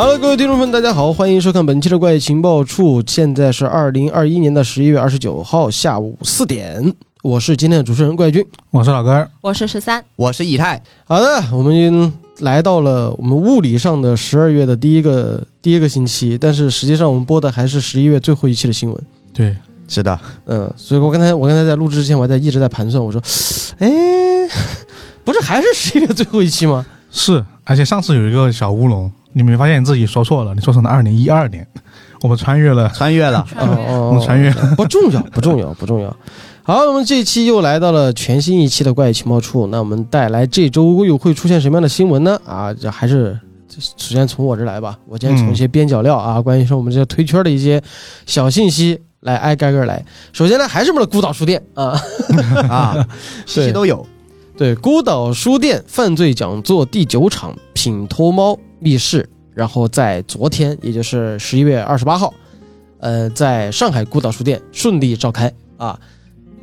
[0.00, 3.02] Hello，各位听众们，大家好，欢迎收看本期的怪异情报处。
[3.04, 8.46] 现在是二零二一年的十一月二十九号下午四点，我是今天的主持人怪军。
[8.70, 19.04] 我是老根儿，我是十三，我是以太，好的，我们已经来到了我们物理上的十二月的第一个第一个星期，但是实际上我们播的还是十一月最后一期的新闻。
[19.34, 19.56] 对，
[19.88, 23.20] 是的，嗯，所以我刚才我刚才在录制之前，我还在一直在盘算，我说，
[23.80, 23.88] 哎，
[25.26, 26.86] 不是还是十一月最后一期吗？
[27.10, 31.66] 是，而且上次有一个小乌龙，你没发现你自己说错了，你说成了二零一二年，
[32.22, 36.14] 我们穿越了，穿越了，哦 哦，我们穿越了， 不重要，不重要，不重要。
[36.62, 39.66] 好，我们这期又来到了全新一期的怪异情报处。
[39.68, 42.38] 那我们带来这周又会出现什么样的新闻呢？
[42.44, 43.38] 啊，这还是
[43.78, 44.98] 首先从我这来吧。
[45.06, 47.82] 我今天从一些边角料啊，关于说我们这些推圈的一些
[48.26, 50.04] 小信息来挨个个来。
[50.32, 51.98] 首先呢，还是我们的孤岛书店啊，
[52.68, 53.06] 啊，
[53.46, 54.06] 信息都有，
[54.58, 62.32] 对，孤岛书店犯罪讲座第九场品脱猫密室，然后在昨天，也就是十一月二十八号，
[63.00, 65.98] 呃，在上海孤岛书店顺利召开啊。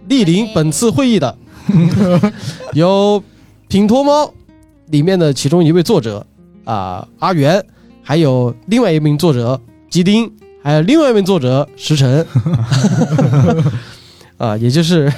[0.07, 1.35] 莅临本次会议的
[2.73, 3.23] 有
[3.67, 4.31] 品托猫
[4.91, 6.23] 里面的其中一位作者
[6.63, 7.65] 啊阿元，
[8.03, 12.23] 还有另外一名作者吉丁，还有另外一名作者石晨，
[14.37, 15.11] 啊，也就是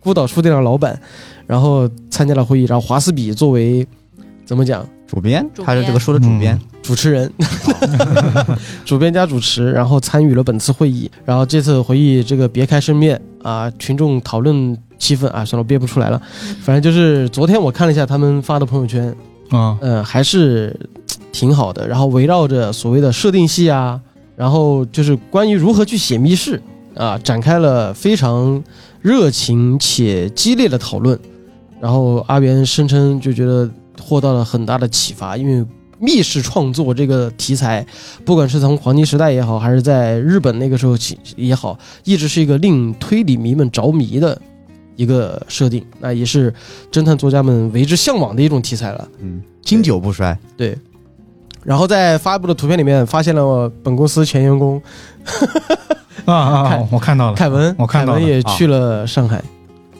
[0.00, 1.00] 孤岛书店的老板，
[1.46, 3.86] 然后参加了会议，然后华斯比作为
[4.44, 4.84] 怎么讲
[5.14, 7.32] 主编，他是这个书的主编，主持人，
[8.84, 11.08] 主编加主持，然后参与了本次会议。
[11.24, 16.20] 然后这次回忆这个别开生面啊，群众讨论气氛啊，算了，我憋不出来了。
[16.62, 19.14] 反正就是昨天我看了一下他们发的朋友圈，
[19.50, 20.76] 啊，嗯、还是
[21.30, 21.86] 挺好的。
[21.86, 24.00] 然后围绕着所谓的设定系啊，
[24.34, 26.60] 然后就是关于如何去写密室
[26.96, 28.60] 啊，展开了非常
[29.00, 31.16] 热情且激烈的讨论。
[31.80, 35.66] 然后阿元声称就觉得获到了很大的启发，因为
[35.98, 37.86] 密室创作这个题材，
[38.24, 44.38] 不管是从黄金时代也好，还是在日本那个时候起也好，一直是一个令推理迷们着迷的
[44.96, 46.52] 一个设定，那也是
[46.90, 49.08] 侦探作家们为之向往的一种题材了。
[49.20, 50.76] 嗯，经久不衰，对，
[51.62, 54.82] 然后在发布的图片里面发现了本公司前员工
[56.26, 59.42] 啊啊我看到了，凯文，我看到了凯文也去了上海，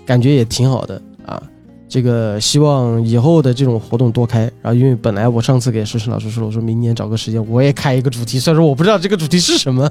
[0.04, 1.40] 感觉也挺好的啊。
[1.88, 4.50] 这个希望以后的这种活动多开。
[4.62, 9.90] 然后因为本来我上次给石晨老师说了，我说明年找个时间我也开一个主题，虽然说我不知道这个主题是什么。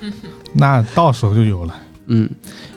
[0.54, 1.74] 那到时候就有了，
[2.06, 2.28] 嗯，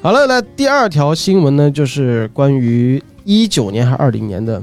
[0.01, 4.61] 好了，来第二条新闻呢，就是关于一九年还是二零年的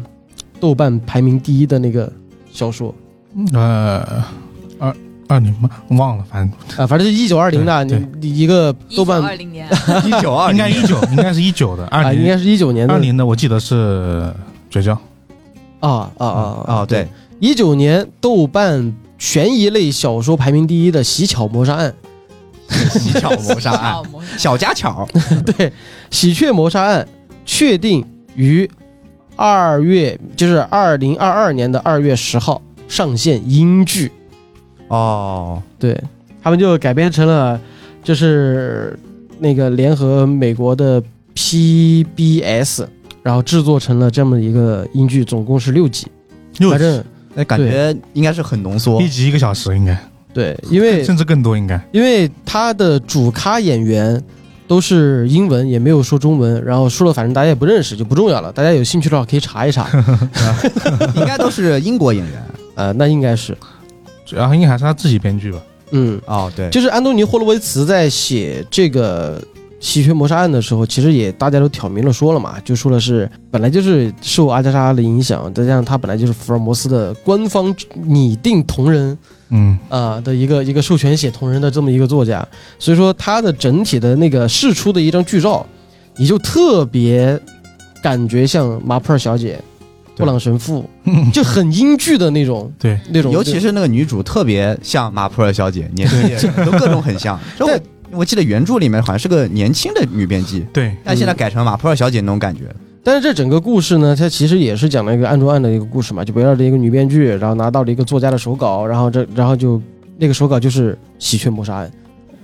[0.61, 2.13] 豆瓣排名第一的那个
[2.53, 2.95] 小说
[3.53, 4.23] 呃，
[4.79, 4.95] 二
[5.29, 5.69] 二零吗？
[5.89, 9.69] 忘了，反正啊，反正是一九二零的，对你你一个豆瓣二零年，
[10.05, 12.95] 一九二应该一九， 应该是一九的，二零，应该是一九年的。
[12.95, 14.33] 二零的，我记得是
[14.71, 14.93] 绝交，
[15.81, 17.09] 啊啊啊啊，对，
[17.41, 21.95] 一九年豆瓣悬疑类小说排名第一的《喜巧谋杀案。
[22.69, 24.03] 喜巧谋杀案，
[24.37, 25.07] 小家巧，》，
[25.45, 25.71] 对，
[26.11, 27.05] 《喜鹊谋杀案》
[27.45, 28.05] 确定
[28.35, 28.69] 于
[29.37, 34.11] 二月，就是二零二二年的二月十号上线英剧，
[34.89, 36.01] 哦，对
[36.43, 37.61] 他们就改编成了，
[38.03, 38.99] 就是
[39.39, 41.03] 那个联合美国的
[41.35, 42.85] PBS，
[43.23, 46.07] 然后制作成了这么一个英剧，总共是六集，
[46.59, 47.05] 六反正
[47.35, 49.03] 那感觉应该是很浓缩。
[49.03, 49.99] 一，集一个小时，应该，
[50.33, 54.23] 对，因为甚至更多，应该，因为他的主咖演员
[54.69, 58.53] 都是英文，也没有说中文，然后说了反正大家也不认识，就不重要了。
[58.53, 59.89] 大家有兴趣的话可以查一查。
[61.17, 62.43] 应该都是英国演员。
[62.77, 63.57] 呃，那应该是，
[64.27, 69.41] 主要应该还是他自己编剧吧，嗯，哦，对，就是安东尼·霍洛维茨在写这个
[69.79, 79.17] 《喜鹊谋杀案》的时候，其实也大家都挑明了说了嘛，就说的是本来就是受阿加莎的影响，再加上他本来就是福尔摩斯的官方拟定同人
[79.51, 82.45] 嗯，啊、的一个一个授权写同人的这么一个作家，
[82.81, 85.65] 所以说他的整体的那个释出的一张剧照，
[86.17, 87.39] 你就特别
[88.03, 89.76] 感觉像马普尔小姐、对
[90.17, 90.89] 布朗神父，
[91.33, 97.39] 就很英剧的那种对，那种，尤其是那个女主特别像马普尔小姐，年纪也都各种很像。
[97.57, 97.81] 这我
[98.13, 102.63] 我记得原著里面好像是个年轻的女编辑，对，但现在改成马普尔小姐那种感觉。
[103.05, 109.81] 但是这整个故事呢，它其实也是讲了一个案中案的一个故事嘛，就围绕着一个女编剧，然后拿到了一个作家的手稿，然后这然后就
[110.19, 111.93] 那个手稿就是《喜鹊谋杀案。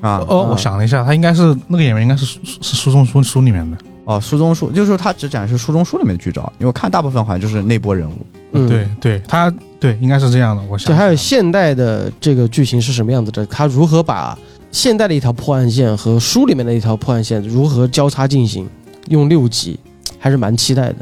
[0.01, 8.13] 啊，哦，啊我想了一下，他应该是那个演员，应该是书是书中书书里面的，哦，书中书就是说他只展示书中书里面的剧照，因为我看大部分好像就是那波人物。》。
[8.53, 14.39] 嗯，对对，他对应该是这样的，我想就还有现代的这个剧情是什么样子的，他如何把
[14.71, 18.69] 现代的一条破案线和书里面的一条破案线如何交叉进行，
[19.09, 19.79] 用六集，
[20.19, 20.97] 还是蛮期待的。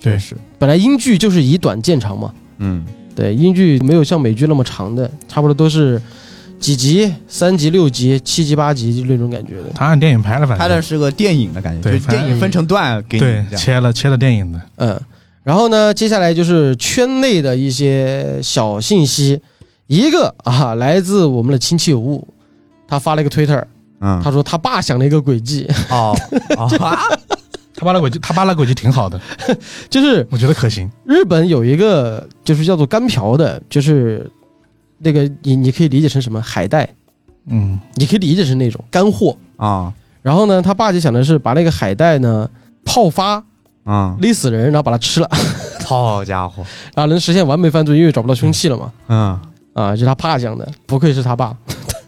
[0.00, 2.84] 对是，本来英剧就是以短见长嘛，嗯，
[3.16, 6.00] 对，英剧没有像美剧那么长的，差不多都是
[6.62, 8.96] 几集，三集、六集、七集、八集？
[8.96, 9.64] 就那种感觉的。
[9.74, 10.58] 他按电影拍的，反正。
[10.58, 13.44] 拍的是个电影的感觉，对就电影分成段给你对。
[13.56, 15.00] 切了切了电影的，嗯，
[15.42, 19.40] 然后呢，接下来就是圈内的一些小信息，
[19.88, 22.26] 一个啊，来自我们的亲戚有误，
[22.86, 23.64] 他发了一个 Twitter，
[24.00, 26.16] 嗯，他说他爸想了一个诡计，哦
[27.74, 29.20] 他爸的轨迹，他爸的轨迹挺好的，
[29.90, 30.88] 就是我觉得可行。
[31.04, 34.30] 日本有一个就是叫做干瓢的，就是
[35.02, 36.88] 那个你你可以理解成什么海带，
[37.46, 39.36] 嗯，你可以理解成那种干货。
[39.56, 42.48] 啊然后呢，他爸就想的是把那个海带呢
[42.84, 43.42] 泡发
[43.82, 44.16] 啊！
[44.20, 45.28] 勒死人，然后把它吃了，
[45.84, 46.64] 好家伙，
[46.94, 48.92] 然后能实现完美犯罪，因为找不到凶器了嘛。
[49.08, 49.40] 嗯
[49.74, 51.56] 啊，就他爸讲的，不愧是他爸。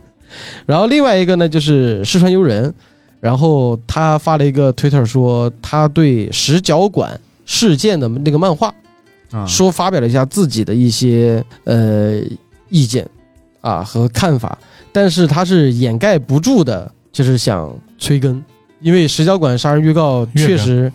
[0.65, 2.73] 然后另外一个呢，就是四川悠人，
[3.19, 8.73] 然后他发了一个推特说，他对石角馆事件的那个漫画，
[9.33, 12.21] 啊说发表了一下自己的一些呃
[12.75, 13.09] 意见
[13.61, 14.59] 啊和看法，
[14.93, 18.43] 但是他是掩盖不住的，就是想催更，
[18.81, 20.93] 因为石小馆杀人预告确实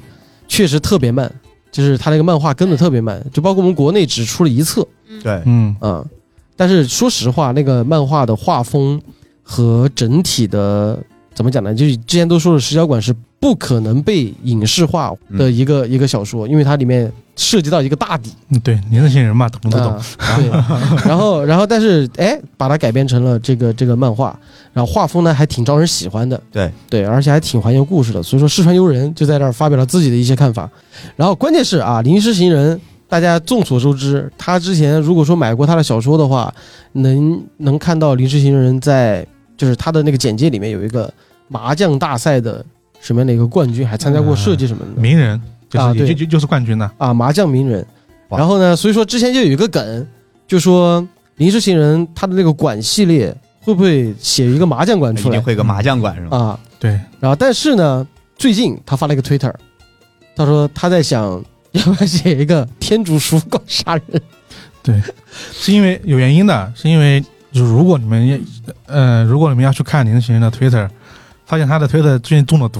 [0.49, 1.31] 确实特别慢，
[1.71, 4.85] 就是他那个漫画跟的特别慢，就包括我们国内只出了一册。
[5.23, 6.05] 对，嗯，啊，
[6.57, 9.01] 但是说实话，那个漫画的画风
[9.41, 11.01] 和整体的
[11.39, 11.73] 怎么讲呢？
[11.73, 18.33] 就是之前都说了，石小馆是不可能被影视化的一个、一个小说，因为它里面涉及到一个大底。
[18.49, 19.87] 嗯对，年轻人嘛，懂都懂。
[19.87, 20.03] 啊
[20.35, 20.49] 对，
[21.07, 24.37] 然后然后但是哎，把它改编成了这个这个漫画，
[24.73, 26.37] 然后画风呢还挺招人喜欢的。
[26.51, 28.21] 对对，而且还挺还原故事的。
[28.21, 30.69] 所以说，四川悠人就在这儿发表了自己的一些看法。
[31.15, 32.77] 然后关键是啊，临时行人。
[33.07, 36.53] 大家众所周知，他之前如果说买过他的小说的话，
[36.91, 39.25] 能能看到临时行人在
[39.57, 41.11] 就是他的那个简介里面有一个
[41.49, 42.63] 麻将大赛的
[43.01, 45.01] 什么样的一个冠军，还参加过设计什么的。
[45.01, 46.89] 名人就啊对就就就是冠军呢。
[46.97, 47.85] 啊，麻将名人。
[48.29, 50.07] 然后呢，所以说之前就有一个梗，
[50.47, 51.05] 就说
[51.37, 56.37] 临时行人他的那个馆系列会不会写一个麻将馆一出来定会有个麻将馆是吧？
[56.37, 56.59] 啊？
[56.79, 58.07] 对，然后但是呢，
[58.37, 59.53] 最近他发了一个 Twitter，
[60.35, 61.23] 他说他在想
[61.71, 64.21] 要不要写一个天竺鼠馆杀人。
[64.81, 65.01] 对
[65.51, 68.39] 是因为有原因的，是因为就如果你们也
[68.85, 70.87] 呃，如果你们要去看临时行人的 Twitter，
[71.49, 72.79] 发现他的 Twitter 最近中了毒，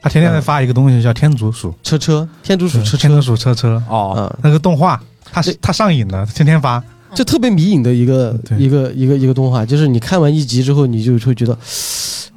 [0.00, 3.82] 他天天在发一个东西叫天竺鼠，车车，天竺鼠车天竺车，鼠车车。
[3.90, 4.98] 哦，啊，那个动画，
[5.30, 6.82] 他是他上瘾了，天天发。
[7.14, 11.58] 就特别迷影的一个一个一个一个动画，就是你看完一集之后，你就会觉得，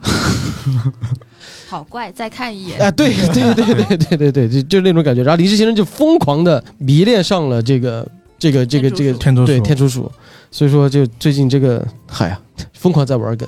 [1.69, 2.77] 好怪，再看一眼。
[2.81, 5.23] 哎，对对对对对对对，就就是那种感觉。
[5.23, 8.05] 然后临时行人就疯狂的迷恋上了这个
[8.37, 9.59] 这个这个这个天竺鼠。
[9.61, 10.11] 天竺鼠，
[10.51, 12.39] 所以说就最近这个，嗨呀，
[12.73, 13.47] 疯狂在玩梗，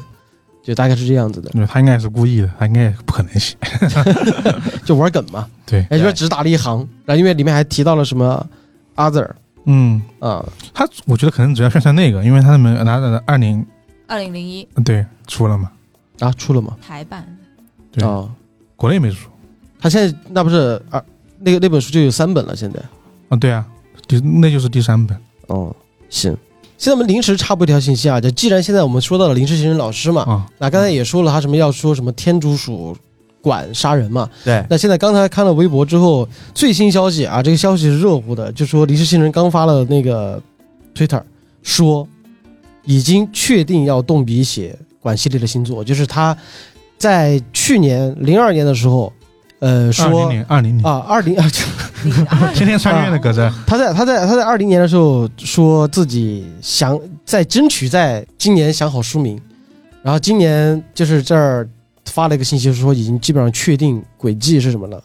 [0.66, 3.56] 就大概是这样子的，对他应该也是故意的，他应该也不可能写。
[4.84, 5.48] 就玩梗嘛。
[5.64, 8.44] 对，哎，就是只打了一行，然后因为里面还提到了什么
[8.96, 9.30] other
[9.66, 13.64] 嗯，啊，他我觉得可能主要宣传那个，因为他们拿的二零
[14.08, 14.68] 二零零一。
[14.84, 15.72] 对出了嘛，
[16.20, 16.76] 啊出了嘛？
[16.82, 17.24] 台版，
[17.92, 18.28] 对，啊，
[18.76, 19.30] 国内没出。
[19.80, 21.04] 他现在那不是啊，
[21.40, 22.80] 那个那本书就有三本了，现在。
[23.30, 23.64] 啊，对啊，
[24.08, 25.16] 第那就是第三本。
[25.48, 25.76] 哦，
[26.10, 26.36] 行。
[26.78, 32.96] 现在我们临时插播一条信息啊，就既然现在我们说到了临时行人老师嘛，啊，那刚才也说了他什么要说什么天竺鼠
[33.42, 40.42] 管杀人嘛，对，那现在刚才看了微博之后，最新消息啊，这个消息是热乎的，就说临时行人刚发了那个
[40.94, 41.22] Twitter，
[41.64, 42.08] 说
[42.84, 46.36] 已经确定要动笔写管系列的新作，就是他
[46.98, 49.14] 在去年零二年的时候，
[49.66, 51.50] 呃，二说零年二零年，啊，二零啊，
[52.54, 59.42] 天天穿越的搁这，他在他在他在二零年的时候说自己想在争取在今年想好书名，
[60.04, 61.68] 然后今年就是这儿
[62.06, 65.02] 发了一个信息说已经基本上确定轨迹是什么了，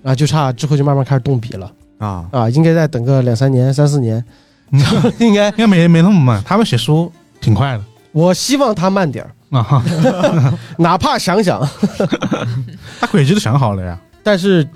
[0.00, 1.72] 然后就差之后就慢慢开始动笔了。
[1.98, 4.24] 啊，啊，应该再等个两三年三四年，
[4.70, 4.80] 嗯
[5.18, 5.48] 应该。
[5.50, 7.82] 应该没没那么慢，他们写书挺快的。
[8.12, 9.82] 我希望他慢点儿，啊哈，
[10.78, 11.66] 哪怕想想，
[13.00, 13.98] 他轨迹都想好了呀。
[14.22, 14.66] 但是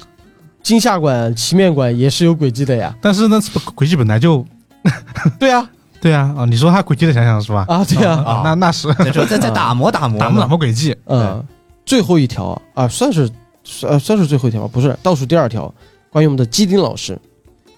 [0.62, 3.40] 金夏馆、奇面馆也是有轨迹的呀，但是那
[3.74, 4.44] 轨迹本来就
[5.38, 5.68] 对啊。
[6.00, 7.64] 对啊啊，你说他轨迹的想想是吧？
[7.68, 8.86] 啊对啊，啊，那那是。
[8.94, 11.44] 再说再再打磨打磨打磨打，磨轨迹，嗯，
[11.84, 13.28] 最后一条啊啊，算是
[13.64, 15.74] 算算是最后一条吧，不是倒数第二条，
[16.10, 17.18] 关于我们的基丁老师，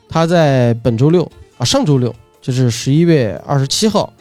[0.07, 1.25] 他在本周六
[1.57, 4.13] 啊，上周六就是十一月二十七号，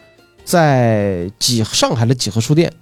[0.49, 2.73] 在几上海的几何书店，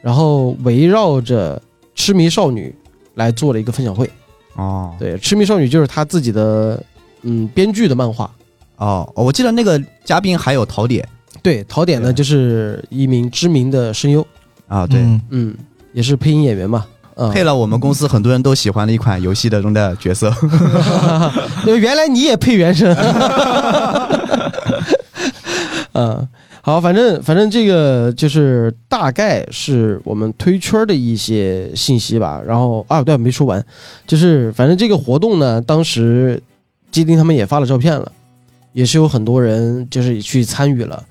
[0.00, 1.60] 然后围绕着
[1.94, 2.74] 痴迷少女
[3.16, 4.08] 来做了一个分享会。
[4.54, 4.94] 哦。
[4.98, 6.82] 对，痴迷少女就是他自己的
[7.20, 8.30] 嗯编剧的漫画。
[8.76, 11.06] 哦，我记得那个嘉宾还有陶典。
[11.42, 14.26] 对，陶点呢就是一名知名的声优，
[14.66, 15.20] 啊，对，嗯。
[15.28, 15.54] 嗯，
[15.92, 16.86] 也是配音演员嘛。
[17.16, 20.32] 嗯，配了我们公司很多人都喜欢的一款游戏的中的角色，
[21.66, 22.96] 因为原来你也配原声，
[25.92, 26.26] 嗯，
[26.62, 32.42] 好，反正反正这个就是大概是我们推圈的一些信息吧。
[32.46, 33.64] 然后啊，对，没说完，
[34.06, 36.42] 就是反正这个活动呢，当时
[36.90, 38.12] 基丁他们也发了照片了，
[38.72, 41.02] 也是有很多人就是去参与了。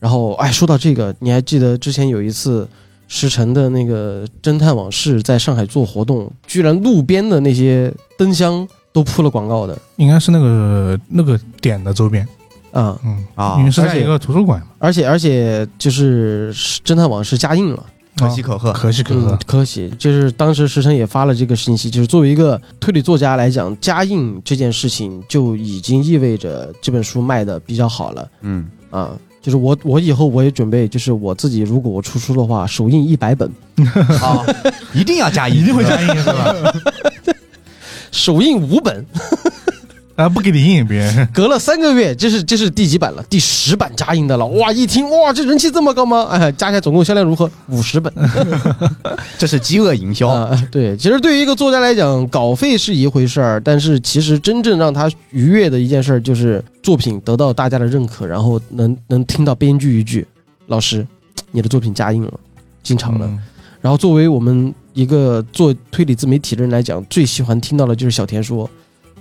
[0.00, 2.68] 然后哎，说到这个，你还记得之前有一次
[3.08, 12.26] 石晨的那个侦探往事在上海做活动，居然路边的那些灯箱都铺了广告的应该是那个那个点的周边，
[12.74, 12.98] 啊！
[13.04, 16.52] 嗯啊因为是而且在一个图书馆嘛，而且而且就是
[16.84, 17.82] 侦探往事加印了。
[18.16, 18.72] 可喜可贺。
[18.72, 29.10] 可喜可嗯贺，，可喜，就是当时石晨也发了这个信息，就是作为一个推理作家来讲，加印这件事情就已经意味着这本书卖的比较好了嗯，啊。
[29.42, 33.50] 就是我我以后我也准备，就是我自己如果我出书的话，首印一百本，
[34.18, 34.42] 好，
[34.94, 36.54] 一定要加印，一定会加印是吧？
[38.10, 39.04] 首印五本，
[40.16, 43.22] 啊，不给你印别人，隔了三个月，这是这是第几版了？
[43.28, 44.46] 第十版加印的了。
[44.46, 46.26] 哇，一听哇，这人气这么高吗？
[46.30, 47.50] 哎，加起来总共销量如何？
[47.68, 48.12] 五十本。
[49.36, 50.28] 这是饥饿营销。
[50.28, 60.24] 啊，对，其实对于一个作家来讲，稿费是一回事儿，但是其实真正让他愉悦的一件事儿，就是作品得到大家的认可，然后能能听到编剧一句
[60.68, 61.04] ：“老师，
[61.50, 62.32] 你的作品加印了，
[62.82, 63.26] 进场了。
[63.26, 63.38] 嗯
[63.84, 68.70] 然后作为我们一个做推理自媒体的人来讲，最喜欢听到的就是小田说：“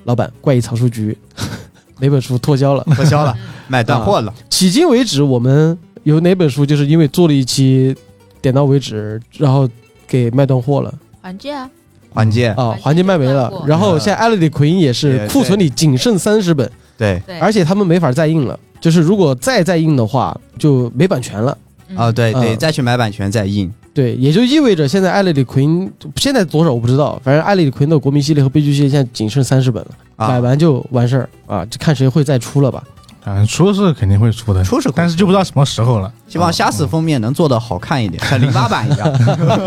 [0.03, 1.17] 老板，怪异藏书局
[2.00, 2.83] 哪本书脱销了？
[2.95, 3.36] 脱销了，
[3.67, 4.33] 卖断货了。
[4.50, 7.95] 迄今为止，我们有哪本书就是因为做了一期，
[8.41, 9.69] 点到为止，然后
[10.07, 11.69] 给卖断货了。”环界啊，
[12.13, 18.60] 环界，啊，环环境卖没了然后现在艾勒里奎因也是库存里仅剩三十本，对对，而且他们没法再印了。
[18.81, 21.57] 就是如果再再印的话，就没版权了。
[21.88, 23.72] 嗯啊，对，得嗯再去买版权再印。
[23.93, 32.83] 对，也就意味着现在艾利里奎因现在多少我不知道，反正艾利里奎因的国民系列和悲剧系列现在仅剩三十本了，啊买完就完事儿啊，就看谁会再出了吧。
[33.23, 36.12] 啊，出是肯定会出的，出是会但是就不知道什么时候了。
[36.27, 39.07] 希望下次封面能做的好看一点， 像零八版一样。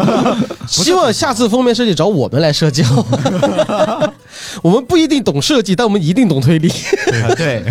[0.68, 2.84] 希望下次封面设计找我们来设计。
[4.60, 6.70] 我们不一定懂设计，但我们一定懂推理。
[7.36, 7.64] 对，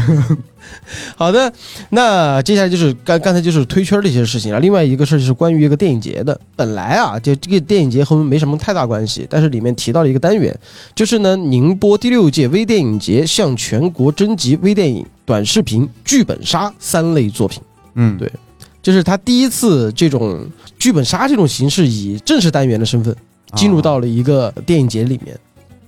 [1.15, 1.51] 好的，
[1.89, 4.59] 那接下来就是刚刚才就是推圈的一些事情啊。
[4.59, 6.39] 另外一个事儿就是关于一个电影节的。
[6.55, 10.57] 本来啊，就这个电影节和我们没什么太大关系，但是里面提到了一个单元，
[10.93, 17.61] 就是呢，宁波第六届微电影节向全国征集微电影、短视频、剧本杀三类作品。
[17.95, 18.31] 嗯，对
[18.81, 20.45] 就是他第一次这种
[20.77, 23.15] 剧本杀这种形式以正式单元的身份
[23.55, 25.35] 进入到了一个电影节里面。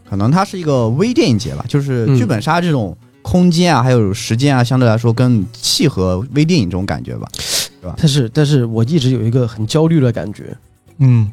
[0.10, 2.96] 可能它是一个微电影节吧，就是嗯剧本杀这种
[3.30, 7.28] 空间啊，还有时间啊，相对来说更契合微电影这种感觉吧。
[7.82, 7.96] 对吧？
[7.98, 10.56] 但是，但是我一直有一个很焦虑的感觉，
[11.00, 11.30] 嗯，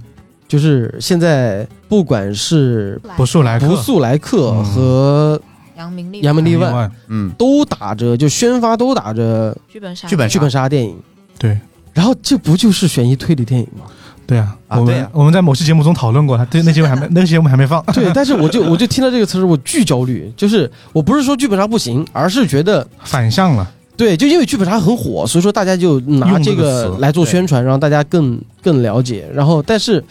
[0.48, 4.64] 就是现在不管是不速来客，不速来客嗯。
[4.64, 5.40] 和
[5.76, 10.96] 杨明丽，杨门例外万，嗯，都打着就宣发都打着剧本杀，剧本剧本杀电影，
[11.38, 11.56] 对。
[11.92, 13.86] 然后这不就是悬疑推理电影吗？
[14.26, 17.84] 对啊，我们我们在某期节目中讨论过，他对那节目还没 那个节目还没放。
[17.92, 20.32] 对，但是我就我就听到这个词儿，我巨焦虑。
[20.36, 29.28] 就是我不是说剧本杀不行，而是觉得反向了，对，就因为剧本杀很火，所以说大家就拿这个来做宣传，让大家更更了解。
[29.34, 30.02] 然后，但是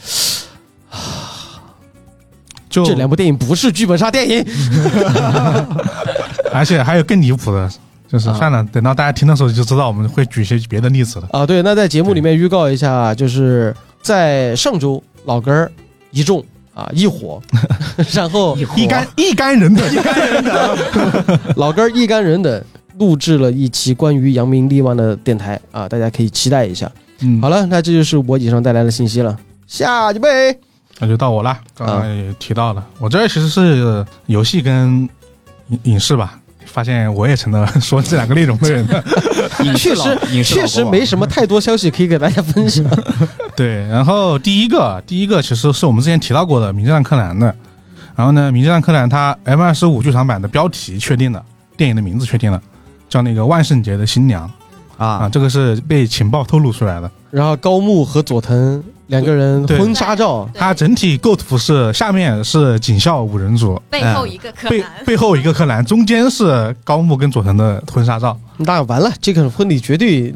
[2.70, 4.46] 就这两部电影不是剧本杀电影，
[6.54, 7.70] 而且还有更离谱的，
[8.08, 11.28] 就是啊算了，等到大家听的时候就知道我们会举一些别的例子了。
[11.32, 15.72] 啊，对，那在节目里面预告一下，就是在上周老根儿
[16.12, 16.44] 一中
[16.76, 17.42] 啊一火，
[18.14, 22.64] 然后一干一干人等，一干人等， 老根儿一干人等
[23.00, 26.92] 录制了一期关于扬名立万的电台啊，大家可以期待一下。
[27.22, 30.60] 嗯，好了，那这就是我以上带来的信息了，下一位
[31.00, 31.58] 那就到我了。
[31.76, 35.10] 刚刚也提到了，我这儿其实是游戏跟
[35.70, 36.40] 影影视吧。
[36.74, 39.04] 发现我也成了 说这两个内容的人了。
[39.78, 42.84] 确实确实没什么太多消息可以给大家分享。
[43.56, 47.56] 对，然后第一个，第一个其实是我们之前提到过的《名侦探柯南》的。
[48.16, 51.44] 然后呢，《名侦探柯南》它 M 二十五剧场版的标题确定了，
[51.78, 52.60] 电影的名字确定了，
[53.08, 54.50] 叫那个万圣节的新娘
[54.98, 57.10] 啊，啊，这个是被情报透露出来的。
[57.34, 59.80] 然后高木和佐藤两个人对。
[59.80, 60.60] 婚纱照，对。
[60.60, 68.38] 它整体构图是下面是警校五人组，背后一个柯背南，背后一个柯南，中间是高木跟佐藤的婚纱照。
[68.58, 70.32] 那完了，这个婚礼绝对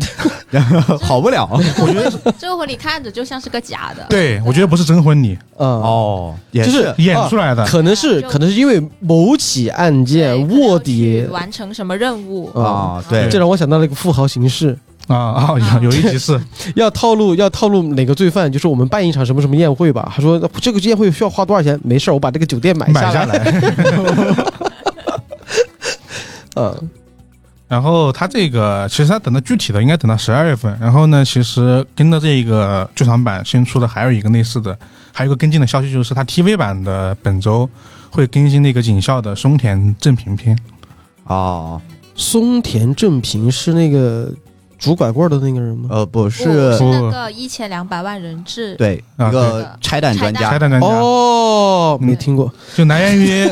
[1.00, 1.48] 好不了。
[1.52, 2.18] 我觉得是。
[2.40, 4.04] 这个婚礼看着就像是个假的。
[4.10, 6.92] 对，我觉得不是真婚礼，嗯，哦，也就是。
[6.98, 7.64] 演出来的。
[7.68, 11.22] 可能是就可能是因为某起案件可能要卧底。
[11.22, 12.50] 去完成什么任务？
[12.56, 13.30] 啊，啊，对。
[13.30, 14.76] 这，让我想到了一个富豪形式，
[15.08, 16.40] 啊啊， 有有一集是
[16.76, 20.12] 要套路要套路哪个罪犯，就是我们办一场什么什么宴会吧。
[20.16, 21.80] 他说这个宴会需要花多少钱？
[21.84, 23.38] 没事儿，我把这个酒店买买下下来。
[23.38, 23.74] 来，
[26.56, 26.90] 嗯，
[27.68, 30.78] 然后他这个其实他等到具体的应该等到十二月份。
[30.80, 34.78] 然后呢，其实跟着这个剧场版新出的还有一个类似的，
[35.14, 37.70] 还有一个跟进的消息，就是他 TV 版的本周
[38.10, 40.58] 会更新那个警校的松田正平篇。
[41.26, 41.82] 哦，
[42.16, 44.32] 松田正平是那个
[44.78, 45.90] 拄拐棍的那个人吗？
[45.92, 52.52] 呃，不不是是，那个一千两百万人质，对啊一个拆弹专家拆，弹专家，哦，没听过。
[52.76, 53.50] 就来源于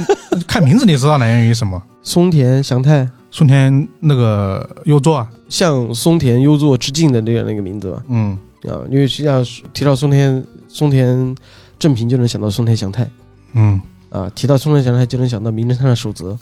[0.48, 1.82] 看名字你知道来源于什么？
[2.03, 8.03] 松田翔太松田那个优作啊，向松田优作致敬的那个那个名字吧？
[8.08, 8.38] 嗯，
[8.70, 11.36] 啊，因为实际上提到松田松田
[11.79, 13.10] 正平就能想到松田翔太
[13.53, 16.38] 嗯，啊，提到松田翔太就能想到名侦探的守则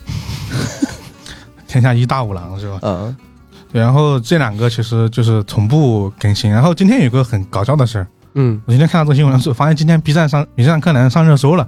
[1.67, 2.79] 天下一大五郎是吧？
[2.81, 3.15] 啊。
[3.17, 3.32] 对，
[3.73, 6.49] 然后这两个其实就是同步更新。
[6.49, 11.67] 然后今天有个很搞笑的事儿，嗯，我今天看到这个新闻的时候，发现今天 B 站上《名侦探柯南》上热搜了，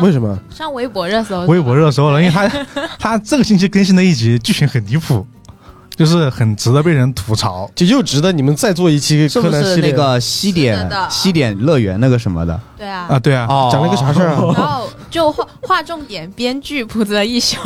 [0.00, 0.38] 为什么？
[0.48, 2.48] 上微博热搜，微博热搜了，因为他
[2.98, 5.26] 他这个星期更新的一集剧情很离谱，
[5.96, 7.70] 就是很值得被人吐槽。
[7.74, 9.90] 就又值得你们再做一期是不是柯南系列。
[9.90, 12.60] 那个西点西点乐园那个什么的？
[12.76, 14.52] 对啊，啊，对啊，哦讲了个啥事儿啊？
[14.56, 17.60] 然后就划划重点，编剧浦泽一雄，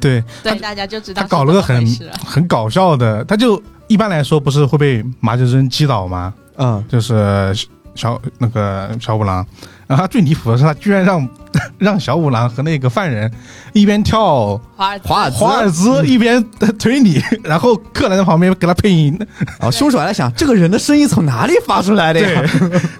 [0.00, 1.84] 对 对大家就知道他搞了个很
[2.24, 6.32] 很搞笑的，他就一般来说不是会被麻雀针击倒吗？
[6.56, 7.54] 嗯，就是
[7.94, 9.44] 小那个小五郎，
[9.86, 11.26] 然后他最离谱的是，他居然让
[11.78, 13.30] 让小五郎和那个犯人
[13.72, 16.44] 一边跳华尔兹华尔兹华尔兹一边
[16.78, 22.42] 推理，然后柯南在旁边给他配音，然后凶手还在想，这个人的声音从哪里发出来的呀？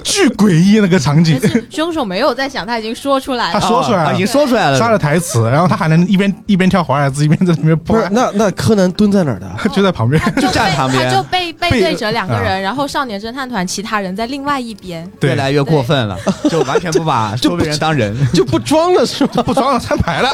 [0.03, 1.39] 巨诡异那个场景
[1.71, 3.67] 凶手没有在想，他已经说出来了他。
[3.67, 4.79] 说出来了啊已经说出来了。
[4.79, 9.49] 刷了台词，然后他还能一边一边跳华尔兹一边在那边播不是，，那那柯南蹲在哪儿的？
[9.71, 15.09] 就在旁边，他就就站背旁边他就背背背对着两个啊人，然后少年侦探团其他人在另外一边。
[15.21, 16.17] 越，来越过分了，
[16.51, 18.17] 就完全不把 周围人当人。
[18.41, 19.43] 就不装了是吧？
[19.43, 20.31] 不装了，摊牌了，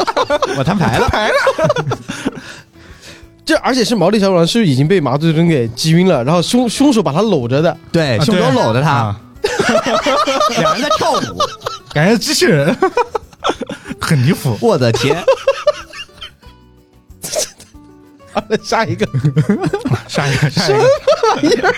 [0.56, 1.34] 我摊牌了，牌了，
[3.44, 6.22] 这而且是毛利小五郎是已经被麻醉针给击晕了？
[6.22, 9.20] 然后凶凶手把他搂着的，对，啊凶手搂着他，啊。
[10.60, 11.18] 两人在跳舞。
[11.92, 12.76] 感觉机器人。
[14.00, 15.20] 很离谱，我的天，
[18.62, 19.04] 下一个。
[20.06, 21.74] 下一个，下一个，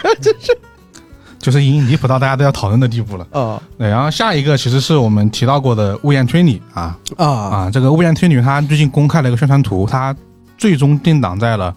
[1.39, 3.27] 就是已经离谱到大家都要讨论的地步了。
[3.31, 6.97] 啊对，然后下一个其实是我们提到过的雾焰推理啊。
[7.17, 7.27] 啊。
[7.27, 10.15] 啊，这个雾焰推理它最近公开了一个宣传图，它
[10.57, 11.75] 最终定档在了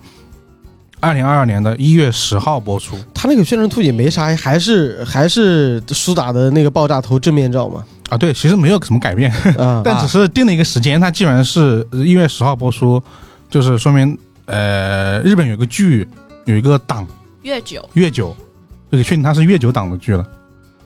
[0.99, 2.95] 二零二二年的一月十号播出。
[3.13, 13.01] 他那个宣传图也没啥，还是还是苏打的那个爆炸头正面照嘛啊，对，其实没有什么改变，嗯 但只是定了一个时间，它基本上是一月十号播出，
[13.49, 16.07] 就是说明呃，日本有个剧
[16.45, 17.07] 有一个档
[17.43, 18.35] 月九，月九，
[18.91, 20.23] 这个确定它是月九档的剧了。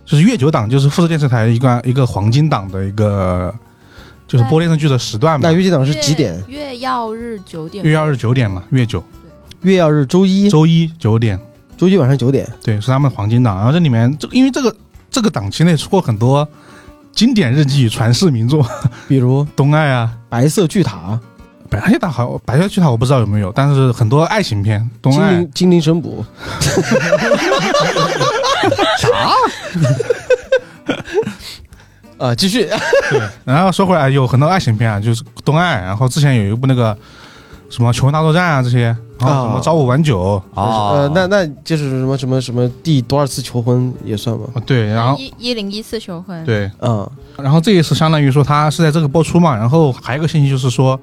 [0.05, 3.51] 就是月九档，就是富士电视台一个一个黄金档的一个，
[4.27, 5.51] 就是播电视剧的时段嘛那。
[5.51, 6.35] 月九档是几点？
[6.47, 7.83] 月月曜日九点。
[7.83, 9.03] 月曜日九点嘛，月九，
[9.61, 11.39] 月曜日周一，周一九点，
[11.75, 12.47] 周一晚上九点。
[12.63, 13.55] 对，是他们黄金档。
[13.55, 14.75] 然后这里面，这因为这个
[15.09, 16.47] 这个档期内出过很多
[17.11, 18.63] 经典日剧传世名作，
[19.07, 21.19] 比如《东爱啊，白色巨塔
[21.69, 26.23] 白夜大好，白夜巨塔我不知道有没有，但是很多爱情片，》、《东爱精灵精灵神捕
[28.99, 29.33] 》啥
[32.27, 32.65] 啊，继续
[33.09, 36.97] 对，然后说回来，有很多爱情片啊，就是东爱，然后之前有一部那个
[37.69, 38.85] 什么《求婚大作战》啊这些，
[39.19, 44.45] 然后什么啊《朝五晚九》啊呃，那那就是什么什么什么第多少次求婚也算吗？
[44.53, 46.45] 啊，对，然后一一零一次求婚。
[46.45, 47.05] 对，嗯，
[47.37, 50.97] 然后这一次相当于说它是在这个播出嘛，然后还有一个信息就是说，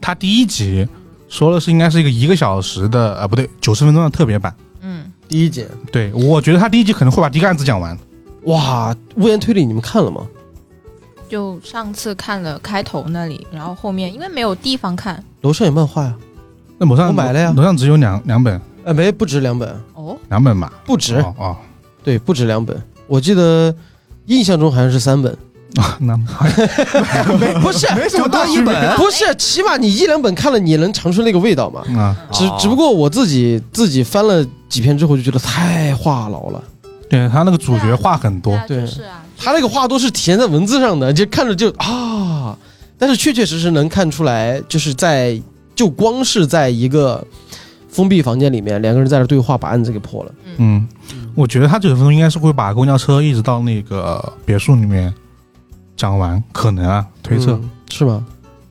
[0.00, 0.86] 它第一集
[1.28, 4.54] 说的是应该是一个一个小时的，呃，不对，九十分钟的特别版。
[4.80, 7.98] 嗯，第一集，对，我觉得他第一集可能会把第一个案子讲完。
[8.44, 10.26] 哇，屋檐推理你们看了吗？
[11.28, 15.20] 就上次看了开头那里，然后后面因为没有地方看。
[15.40, 16.14] 楼上有漫画呀，
[16.78, 17.52] 那楼上我买了呀。
[17.56, 20.72] 楼上只有两两本，呃，没不止两本，哦，两本吧？
[20.84, 21.56] 不止，哦哦。
[22.04, 23.74] 对，不止两本，我记得
[24.26, 25.36] 印象中好像是三本，
[25.76, 26.16] 啊， 那
[27.60, 31.82] 不是，没什么大区别不是，起码你一两本看了，你能尝出那个味道嘛。
[31.98, 32.56] 啊，只哦。
[32.58, 36.62] 只不过我自己自己翻了几篇之后，就觉得太话痨了。
[37.08, 42.56] 对他那个主角话很多，对就是啊，他那个话都是体现在文字上的，就看着就啊，
[42.98, 45.40] 但是确确实实能看出来，就是在
[45.74, 47.24] 就光是在一个
[47.88, 50.32] 封闭房间里面，两个人在这对话，把案子给破了。
[50.56, 50.84] 嗯，
[51.34, 55.14] 我觉得他九十分钟应该是会把公交车一直到那个别墅里面
[55.96, 58.24] 讲完，可能啊，推测，嗯是吗？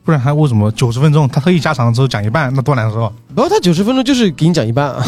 [0.04, 3.12] 不然他为什么九十分钟他特意加长了之后讲一半，那多难受啊！
[3.34, 5.04] 然后他九十分钟就是给你讲一半啊，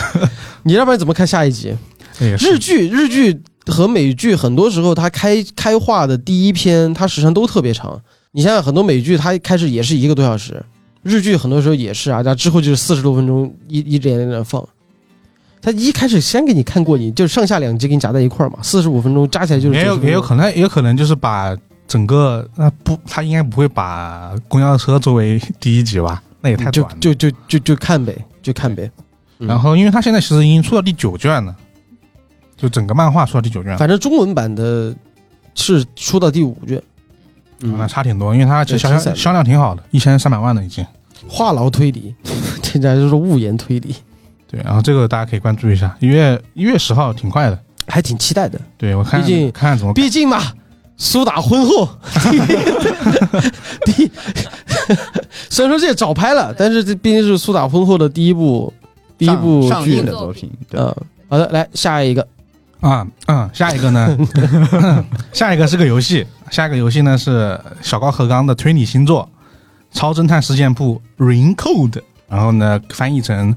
[0.64, 1.74] 你要不然怎么看下一集？
[2.20, 7.98] 日剧日剧和美剧很多时候它开开画的第一篇，它时长都特别长。
[8.32, 10.62] 你想想，很多美剧它开始也是一个多小时，
[11.02, 14.62] 日剧很多时候也是啊，它之后就是四十多分钟一一连连的放。
[15.64, 21.56] 他一开始先给你看过瘾，就上下两集给你夹在一块儿嘛，四十五分钟加起来就是90分钟也有也有可能也有可能就是把
[21.88, 26.22] 整个那不，他应该不会把公交车作为第一集吧？
[26.42, 27.00] 那也太就短了。
[27.00, 28.90] 就就就就看呗，就看呗。
[29.38, 31.54] 嗯然后，因为他现在其实已经出到第九卷了，
[32.56, 34.94] 就整个漫画出到第九卷，反正中文版的
[35.54, 36.80] 是出到第五卷，
[37.60, 40.86] 嗯那，差挺多，因为它其实销对挺散的销销量挺好的，一千三百万了已经。
[41.26, 42.14] 话痨推理，
[42.72, 43.96] 人家就是物言推理，
[44.54, 47.58] 对，然后这个大家可以关注一下，一月一月十号挺快的。
[47.86, 48.58] 还挺期待的。
[48.78, 50.40] 对我看毕竟看看怎么毕竟嘛，
[50.96, 51.86] 苏打婚后，
[53.84, 54.10] 第
[55.50, 58.72] 虽然说这也早拍了，但是这毕竟是苏打婚后的第一部
[59.18, 60.94] 第一部剧上上映的作品，对，嗯，
[61.28, 62.26] 好的，来下一个，
[62.80, 64.16] 啊嗯，下一个呢？
[65.32, 69.28] 下一个是个游戏，下一个游戏呢是小高和刚的推理新作
[69.98, 71.90] 《超侦探事件簿 Ring Code》，
[72.28, 73.54] 然后呢翻译成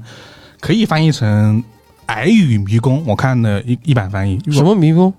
[0.60, 1.62] 可以翻译成
[2.06, 5.12] “矮语迷宫”，我看的一一版翻译，什么迷宫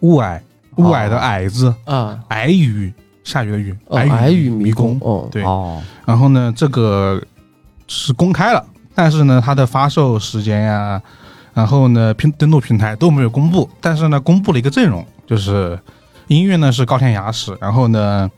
[0.00, 0.40] 雾霭
[0.76, 2.18] 雾霭的霭字，啊？
[2.28, 7.22] 矮语下雨的雨，哦，矮语迷迷宫，哦，对，哦，然后呢，这个
[7.86, 11.00] 是公开了，但是呢，它的发售时间呀，
[11.54, 13.68] 然后呢，平登录平台都没有公布。
[13.80, 15.78] 但是呢，公布了一个阵容，就是
[16.26, 18.30] 音乐呢是高田雅史，然后呢，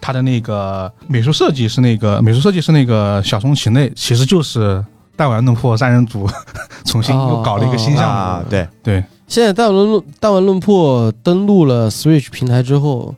[0.00, 4.82] 他的那个美术设计是那个美术设计是那个小松崎内，其实就是
[5.18, 6.28] 弹丸论破三人组
[6.86, 8.08] 重新又搞了一个新项目。
[8.08, 13.12] 啊，对，对，现在弹丸论弹丸论破登录了 Switch 平台之后，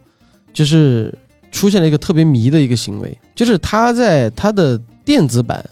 [0.55, 1.15] 就是
[1.53, 5.63] 出现了一个特别迷的一个行为，就是它在它的电子版，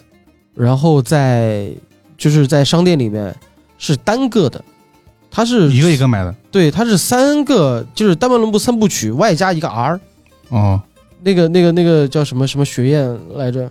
[0.53, 1.71] 然后在
[2.15, 3.35] 就是在商店里面
[3.79, 4.63] 是单个的，
[5.31, 6.35] 它是一个一个买的。
[6.51, 9.99] 对，它是三个，就是弹丸论破三部曲外加一个 R，
[10.49, 10.79] 哦，
[11.23, 13.69] 那个那个那个叫什么什么学院来着，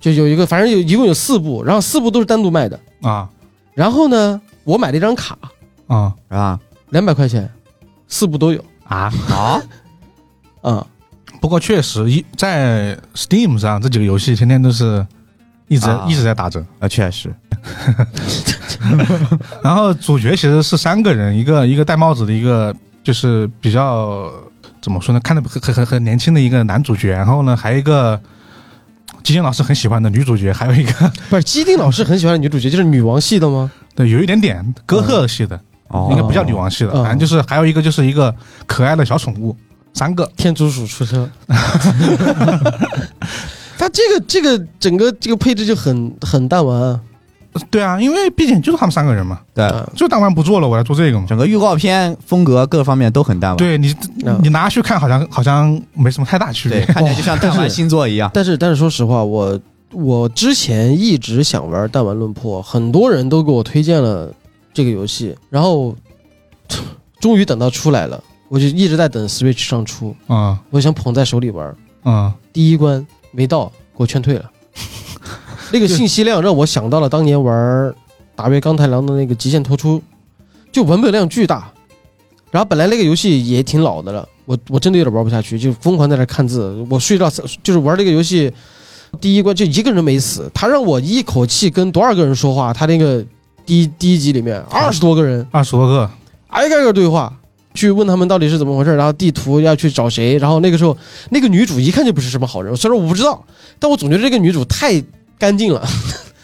[0.00, 3.28] 就有一个，反正有一共有四部，然后四部都是单独卖的，啊。
[3.74, 5.38] 然后呢，我买了一张卡，
[5.86, 6.12] 啊。
[6.28, 6.58] 啊
[6.88, 7.48] 两百块钱，
[8.08, 8.64] 四部都有。
[8.84, 9.08] 啊！
[9.28, 9.60] 好，
[10.62, 10.84] 嗯。
[11.40, 15.06] 不过确实，一在 Steam 上这几个游戏天天都是
[15.68, 16.04] 一直、啊。
[16.08, 16.62] 一直在打折。
[16.80, 17.32] 啊，确实，
[19.62, 24.30] 然后主角其实是三个人，一个一个戴帽子的一个就是比较
[24.82, 28.20] 怎么说呢，看着很很很很年轻的一个男主角，然后呢还有一个
[29.22, 33.70] 基丁老师很喜欢的女主角，还有一个不是基丁老师很喜欢的女主角，就是女王系的吗？
[33.94, 38.34] 对有一点点哥特系的，哦应该不叫女王系的，哦反正就是还有一个就是一个
[38.66, 39.56] 可爱的小宠物，
[39.94, 41.28] 三个天竺鼠出车。
[43.78, 47.00] 他这个这个整个这个配置就很很弹丸啊，
[47.70, 51.26] 对啊，因为毕竟就是他们三个人嘛，对，啊就当完不做了，我来做这个嘛。
[51.28, 56.86] 整个预告片风格各方面都很淡忘，对你嗯你拿去看好像好像没什么太大区对，别。
[56.94, 59.58] 看起来就像弹丸星座一样， 但是但是说实话，我
[59.92, 64.32] 我之前一直想玩弹丸论破，很多人都给我推荐了
[64.72, 65.94] 这个游戏，然后
[67.20, 71.74] 终于等到出来了，我就一直在等 Switch 上出，嗯我想捧在手里玩。
[72.04, 74.50] 嗯第一关没到，给我劝退了。
[75.72, 77.94] 那个信息量让我想到了当年玩
[78.34, 80.02] 打月钢太郎的那个极限突出，
[80.72, 81.70] 就文本量巨大。
[82.50, 86.84] 然后本来那个游戏也挺老的了，我我真的有点玩不下去，就疯狂在那看字。
[86.90, 87.30] 我睡到
[87.62, 88.52] 就是玩这个游戏，
[89.20, 93.24] 第一关就一个人没死，他让我一口气跟多少个人说话，他那个
[93.64, 96.10] 第一第一集里面二十多个人，二十多个，
[96.48, 97.32] 挨个个对话，
[97.72, 100.96] 去问他们到底是怎么回事，然后地图要去找谁，然后那个时候
[101.28, 103.44] 那个女主一看就不是什么好人，虽然我不知道，
[103.78, 105.00] 但我总觉得这个女主太
[105.40, 105.84] 干净了，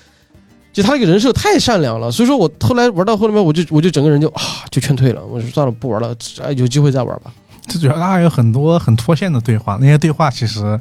[0.72, 7.30] 就他那个人设太善良了，所以说我后来玩到后面我就我就整个人就啊就劝退了，我说算了不玩了，哎有机会再玩吧。
[7.68, 10.80] 最主要它还有很多很脱线的对话，那些对话其实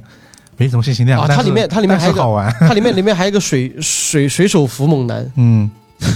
[0.57, 1.21] 没什么信息量。
[1.21, 5.69] 啊它里面它里面还好玩，它里面里面还有一个水水水手服猛男，嗯。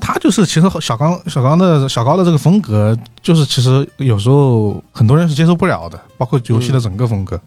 [0.00, 7.40] 他就是其实小刚小刚的小高的这个风格，就是其实有时候很多人是接受不了的，包括游戏的整个风格，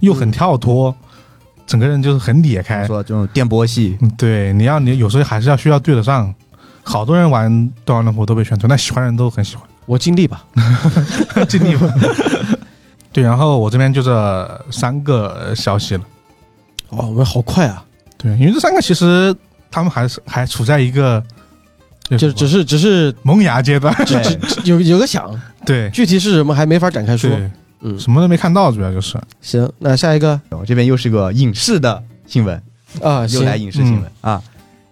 [0.00, 0.92] 又很跳脱，
[1.70, 2.84] 整个人就是很裂开。
[2.84, 6.34] 说这种电波系，嗯，对，你要你有时候还是要需要对得上。
[6.82, 7.52] 好多人玩
[7.84, 10.44] 《断腕论破》都被选中，但喜欢的人都很喜欢，我尽力吧。
[11.46, 11.86] 尽力吧。
[13.12, 16.02] 对，然后我这边就这三个消息了。
[16.90, 17.84] 哇，我们好快啊！
[18.16, 19.32] 对，因为这三个其实
[19.70, 21.22] 他们还是还处在一个
[22.18, 23.94] 就只是只是萌芽阶段。
[24.64, 25.30] 有有个想，
[25.64, 27.30] 对具体是什么还没法展开说。
[27.30, 27.50] 对，
[27.80, 29.18] 嗯，什么都没看到，主要就是。
[29.40, 30.40] 行，那下一个。
[30.50, 32.62] 我这边又是个影视的新闻，
[33.02, 34.42] 啊，又来影视新闻啊。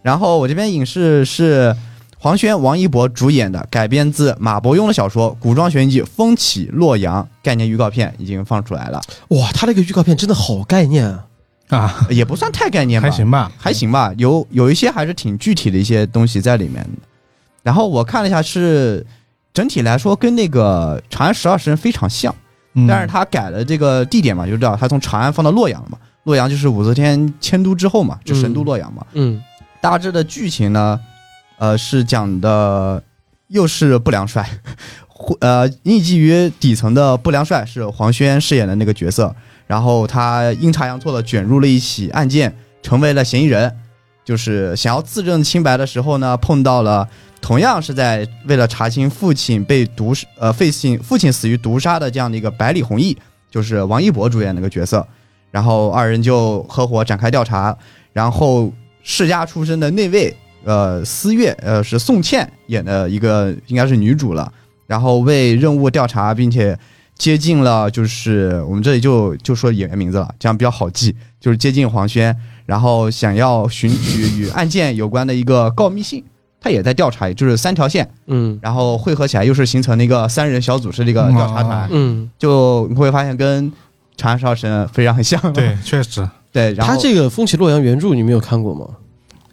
[0.03, 1.74] 然后我这边影视是
[2.18, 9.01] 黄轩、王一博主演的，改编自马伯庸的小说《古装悬疑风起洛阳》概念预告片已经放出来了。
[9.29, 11.27] 哇，他那个预告片真的好概念啊！
[11.68, 16.90] 啊，也不算太概念吧，还行吧，还行吧，有有一些还是挺具体的一些东西在里面的。
[17.62, 19.05] 然后我看了一下，是
[19.53, 22.37] 整体来说跟那个《长安十二时辰》非常像，嗯
[22.86, 25.98] 但是他改了这个地点嘛，就知道他从长安放到洛阳了嘛。
[26.24, 29.06] 洛阳就是武则天迁都之后嘛，就神都洛阳嘛。
[29.14, 29.42] 嗯
[29.80, 31.00] 大致的剧情呢，
[31.58, 33.02] 呃，是讲的
[33.46, 34.46] 又是不良帅，
[35.40, 39.34] 呃，匿迹于底层的不良帅是黄轩饰演的那个角色，
[39.66, 43.74] 然后他阴差阳错的卷入了一起案件，成为了嫌疑人。
[44.24, 47.08] 就是想要自证清白的时候呢，碰到了
[47.40, 53.16] 同样是在为了查清父亲被毒呃父亲父亲死于毒杀的这样的一个百里弘毅，
[53.51, 55.07] 就是王一博主演那个角色，
[55.51, 57.77] 然后二人就合伙展开调查，
[58.12, 58.72] 然后
[59.03, 64.53] 世家出身的那位呃思月呃是宋茜演的一个应该是女主了，
[64.87, 66.79] 然后为任务调查，并且
[67.16, 76.22] 接近了就是我们这里就就说演员名字了，这样比较好记，就是接近黄轩，然后想要寻取与案件有关的一个告密信，
[76.61, 83.71] 他也在调查，就是三条线，嗯然后汇合起来又是形成了一个三人小组是这个调查团，嗯，就你会发现跟
[84.16, 88.87] 《长安十二时辰》非常很像，对， 确实，对，然后他这个《风起洛阳》原著你没有看过吗？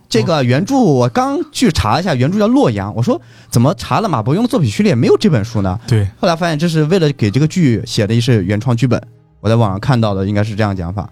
[0.08, 2.90] 这个原著我刚去查了一下，原著叫《洛阳》。
[2.96, 5.78] 我说怎么查了马伯庸的作品序列没有这本书呢？
[5.88, 9.02] 对，后来发现这是为了给这个剧写的一是原创剧本。
[9.42, 11.10] 我在网上看到的应该是这样讲法，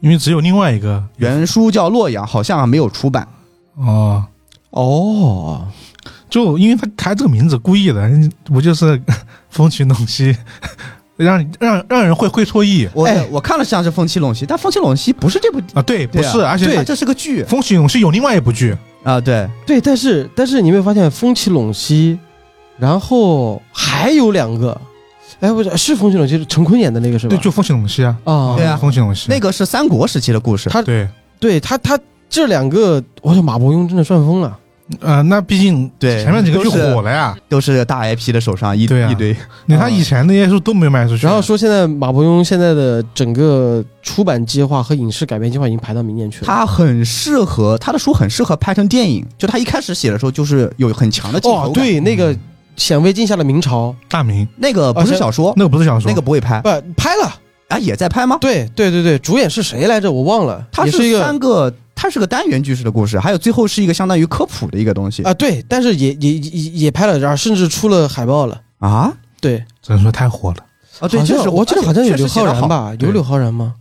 [0.00, 3.28] 因为只有另外一个原书叫《洛阳》，好像还没有出版。
[3.76, 4.24] 哦，
[4.72, 5.66] 哦，
[6.28, 8.10] 就因为他开这个名字故意的，
[8.44, 9.00] 不就 是
[9.48, 10.36] 风起陇西，
[11.16, 15.82] 让让让人会会错意我、哎我看了像是《风起陇西》，但《风起陇西》不是这部，啊？
[15.82, 19.20] 对，不是，而且它这是个剧风起陇西有另外一部剧，啊。
[19.20, 22.18] 对，对，但是但是你没有发现风起陇西，
[22.78, 24.80] 然后还有两个，
[25.40, 27.36] 哎，不是是风起陇西，是陈坤演的那个是吧？
[27.36, 30.70] 对，就风起陇西啊，啊，对啊风起陇西那个是三国时期的故事。
[30.70, 31.06] 他对，
[31.38, 31.98] 对他他
[32.30, 34.58] 这两个，我说马伯庸真的赚疯了。
[35.00, 39.36] 呃，那毕竟对前面几个就火了呀，都是大 IP 的手上一、对啊一堆。
[39.66, 46.46] 你看以前那些书都没卖出去，然后说现在马伯庸现在的整个出版计划和影视改编计划已经排到明年去了。
[46.46, 49.26] 他很适合他的书，很适合拍成电影。
[49.38, 51.72] 就他一开始写的时候，就是有很强的镜头。
[51.72, 52.36] 对，那个
[52.76, 57.32] 显微镜下的明朝大明那个不是小说，那个不是小说，那个不会拍不拍了。
[57.68, 58.36] 啊，也在拍吗？
[58.38, 60.12] 对对对对，主演是谁来着？
[60.12, 68.60] 我忘了，它也是一三个个，它是个单元剧式的故事，还有最后是一个相当于科普的一个东西啊，对，但是也也也也拍了，然后甚至出了海报了。
[68.78, 69.12] 啊。
[69.40, 70.64] 对，只能说太火了。
[71.00, 72.94] 啊，对，好这是我记得好像有刘昊确实写得好然吧？
[73.00, 73.74] 有刘昊然吗？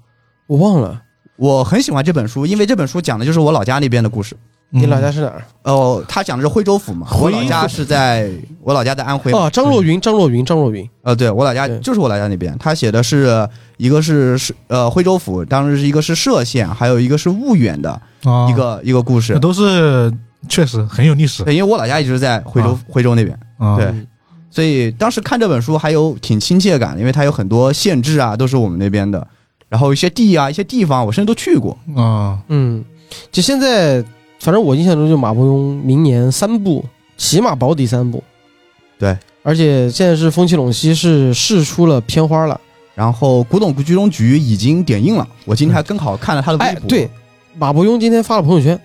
[0.47, 1.03] 我忘了。
[1.35, 4.35] 我很喜欢这本书，因为这本书讲的就是我老家那边的故事。
[4.71, 5.43] 你老嗯家是哪儿？
[5.63, 8.31] 哦，他讲的是徽州府嘛，我老家是在
[8.61, 9.39] 我老家在安徽嘛。
[9.39, 10.89] 哦，张若昀，张若昀，张若昀。
[11.03, 17.91] 呃，对我老家就是我老家那边，他写的是一个是是呃徽州府，当时是一个是歙县，还有一个是婺源的
[18.23, 19.37] 啊一个一个故事。
[19.39, 20.11] 都是
[20.49, 23.37] 确实很有历史对，因为我老家一直在徽州啊徽州那边。
[23.57, 23.75] 啊。
[23.77, 24.07] 对嗯
[24.53, 29.25] 所以当时看这本书还有挺亲切感，因为它有很多县志啊，都是我们那边的，
[29.69, 31.77] 然后一些地啊、一些地方，我甚至都去过。
[31.95, 32.83] 啊，嗯，
[33.31, 34.03] 就现在，
[34.41, 36.83] 反正我印象中就马伯庸明年三部，
[37.15, 38.23] 起码保底三部。
[38.97, 42.59] 对，而且现在是风起陇西是试出了片花了。
[42.95, 47.09] 然后古董局中局已经点映了，我今天还刚好看了他的微博。，哎对，
[47.55, 48.79] 马伯庸今天发了朋友圈，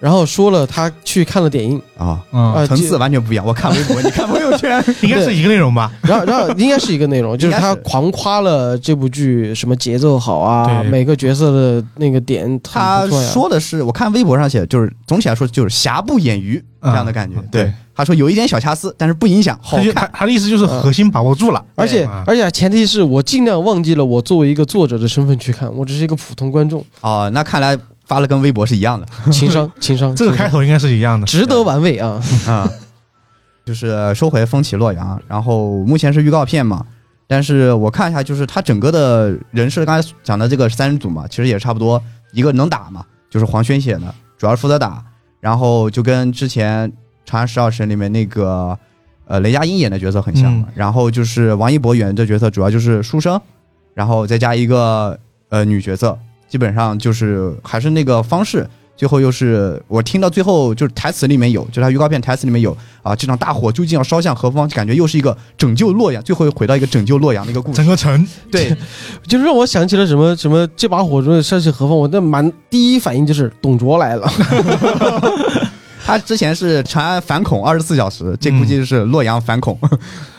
[0.00, 2.18] 然后说了他去看了点映，啊，
[2.66, 3.44] 层次完全不一样。
[3.46, 5.92] 我看微博， 你看朋友圈，应该是一个内容吧？
[6.02, 13.06] 然后然后应该是一个内容， 就是他狂夸了这部剧什么节奏好啊，对每个角色的那个点很他。
[13.32, 17.36] 说的是，我看微博上写，就是总体来说就是瑕不掩瑜这样的感觉。
[17.38, 20.10] 嗯对对，他说有一点小瑕疵，但是不影响好他他看。
[20.14, 27.76] 他的意思就是核心把握住了，而且啊而且前提是我尽量忘记了我作为一个作者的身份去看，我只是一个普通观众，哦，那看来
[28.10, 31.24] 发了跟微博是一样的情商情商，这个开头应该是一样的。
[31.28, 32.20] 值得玩味啊！
[32.48, 32.68] 啊。
[33.64, 36.84] 就是收回风起洛阳，然后目前是预告片嘛，
[37.28, 45.04] 但是我看一下，就是他整个的人设，刚才讲的这个三人组嘛，其实也差不多，一个能打嘛，就是黄轩写的，主要是负责打，
[45.38, 46.90] 然后就跟之前
[47.24, 48.76] 《长安十二时辰》里面那个
[49.26, 53.40] 呃雷佳音演的角色很像嘛，然后就是王一博演的这角色主要就是书生，
[53.94, 55.16] 然后再加一个
[55.50, 56.18] 呃女角色，
[56.50, 58.68] 基本上就是还是那个方式。
[58.96, 64.68] 最后又是我听到最后就是台词里面有，就是他预告片台词里面有啊，这场大火究竟要烧向何方？
[64.68, 67.86] 感觉又是一个拯救洛阳，最后又回到一个拯救洛阳的一个故事整。
[67.86, 68.76] 个城对，
[69.26, 74.30] 就是让我想起了什么什么这把火中烧向何方，我的满第一反应就是董卓来了。
[76.04, 79.78] 他之前是长安反恐二十四小时，这估计是洛阳反恐，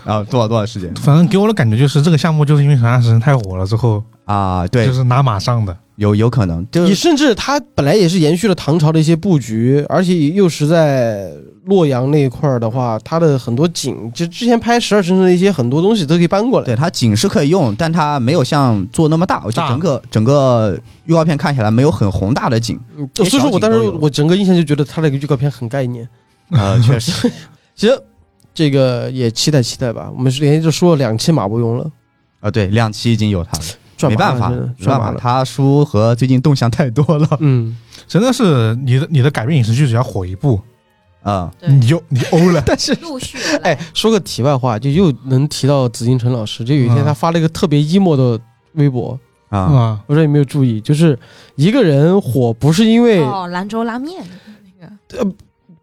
[0.03, 4.67] 然 后多少多少时间反正给我的感觉就是这个项目就是因为《长安时辰》太火了之后，啊？
[4.67, 5.75] 对就，是拿马上的。
[6.01, 11.31] 有有可能，就你甚至它本来也是延续了唐朝的一些布局，而且又是在
[11.65, 16.65] 洛阳那一块儿的话，它的很多景，就之前拍《十二时辰》的一些很多东西都可以搬过来。
[16.65, 26.09] 对它景是可以用，但它没有像做那么大，我觉得整个整个预告片看起来没有很宏大的景，嗯所以说我当时我整个印象就觉得它那个预告片很概念。
[26.49, 27.31] 呃，确实，
[27.77, 27.89] 行，
[28.53, 30.11] 这个也期待期待吧。
[30.13, 31.89] 我们是连续说了两期马伯庸了，
[32.39, 35.13] 啊，对，两期已经有它了，赚麻了没办法，没办法。
[35.17, 40.59] 他书和最近动向太多了，嗯，真的是你的你的改编影视剧只要火一部，
[41.23, 42.61] 啊，对你就你欧了。
[42.65, 46.63] 但是陆续哎，说个题外话，就又能提到紫禁城老师。
[46.63, 48.41] 就有一天嗯他发了一个特别 emo 的
[48.73, 51.17] 微博，啊，啊，不知道有没有注意，就是
[51.55, 54.23] 一个人火不是因为哦，兰州拉面
[54.79, 55.31] 那个呃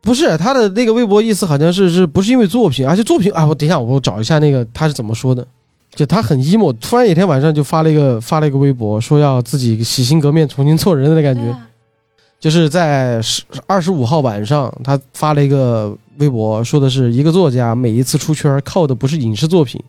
[0.00, 5.46] 不是他的那个微博意思好像是是不是因为作品，而且作品啊，我等一下我找一下那个他是怎么说的。
[5.94, 11.50] 就他很 emo，突然有一天晚上就发了一个发了一个微博，说要自己洗心革面，重新做人的感觉。
[11.50, 11.64] 啊
[12.40, 19.82] 就是在十二十五号晚上，他发了一个微博，说的是一个作家每一次出圈靠的不是影视作品，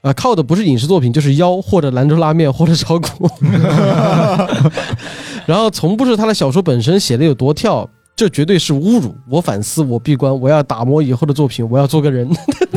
[0.00, 3.28] 啊、靠的不是影视作品，就是腰或者兰州拉面或者炒股，
[5.44, 7.90] 然后从不是他的小说本身写的有多跳。
[8.22, 9.12] 这绝对是侮辱！
[9.28, 12.24] 我反思，我闭关，我要打磨以后的作品，我要做个人。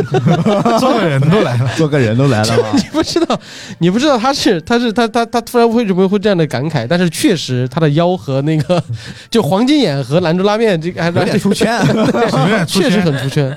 [0.79, 1.69] 做个人都来了。
[1.77, 2.81] 做个人都来了吗 你？
[2.91, 3.39] 不知道，
[3.77, 6.87] 你不知道他是他是他他他突然为什么会这样的感慨？
[6.89, 8.83] 但是确实他的腰和那个
[9.29, 13.55] 就黄金眼和兰州拉面这个还有点出圈，有点出确实很出圈。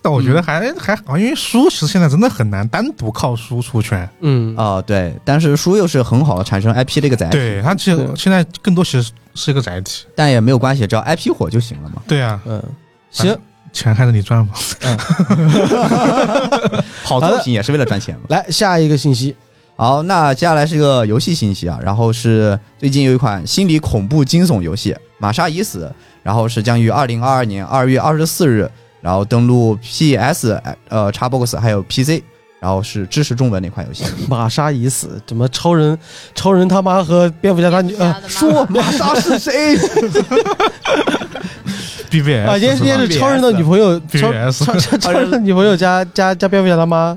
[0.00, 4.08] 但我觉得还还好，因为书其实现在真的很难单独靠书出圈。
[4.20, 10.04] 嗯啊，对，但是书又是很好的产生 IP 的一个载体，对，它其实现在更多其实是一个载体。
[10.14, 12.00] 但也没有关系，只要 IP 火就行了嘛。
[12.06, 12.62] 对啊，嗯，
[13.10, 13.36] 行，
[13.72, 14.54] 钱还是你赚吧。
[17.02, 18.22] 好作品也是为了赚钱嘛。
[18.28, 19.34] 来下一个信息，
[19.76, 25.86] 好，那接下来是一个游戏信息啊，然后是最近有一款心理恐怖惊悚游戏《玛莎已死》，
[26.22, 32.22] 然后是将于二零二二年二月二十四日，然后登录 PS、呃 Xbox 还有 PC，
[32.60, 34.04] 然后是支持中文那款游戏。
[34.28, 35.96] 玛莎已死，怎么超人
[36.34, 39.76] 超人他妈和蝙蝠侠他女呃 说玛莎是谁？
[42.10, 47.16] BBS 啊，今天今天是超人的女朋友，超 BBS 超超超人的女朋友加加加蝙蝠侠他妈，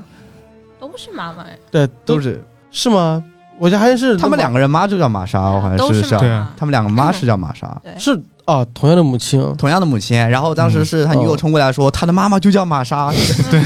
[0.78, 2.42] 都是妈妈呀，对，都都是。
[2.70, 3.22] 是吗？
[3.58, 7.66] 我觉得还是他们两个人妈就叫玛莎，我好像都是对啊，他们两个妈是叫玛莎。
[7.82, 13.10] 对，是啊，同样的母亲，同样的母亲，然后当时是他女友嗯冲过来说，他的妈妈就叫玛莎，
[13.50, 13.62] 对，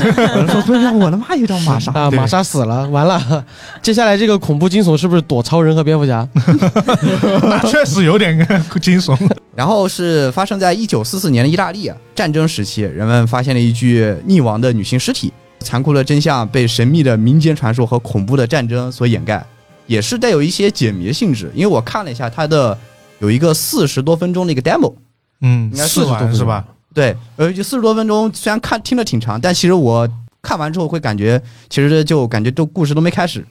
[0.49, 3.45] 说对呀，我的妈也叫玛莎，啊，玛莎死了，完了，
[3.81, 6.29] 接下来这个恐怖惊悚是不是躲超人和蝙蝠侠？
[7.49, 8.37] 那确实有点
[8.81, 9.17] 惊悚。
[9.57, 19.43] 然后是发生在一九四四年的意大利啊，战争时期，人们发现了一具溺亡的女性尸体，残酷的真相被神秘的民间传说和恐怖的战争所掩盖，
[19.87, 21.51] 也是带有一些解谜性质。
[21.55, 22.77] 因为我看了一下它的
[23.19, 24.95] 有一个四十多分钟的一个 demo，
[25.41, 26.65] 嗯，应该试40多分钟是吧？
[26.95, 30.09] 对，呃，就四十多分钟，虽然看听着挺长，但其实我
[30.43, 33.45] 看完之后会感觉，其实就感觉都故事都没开始，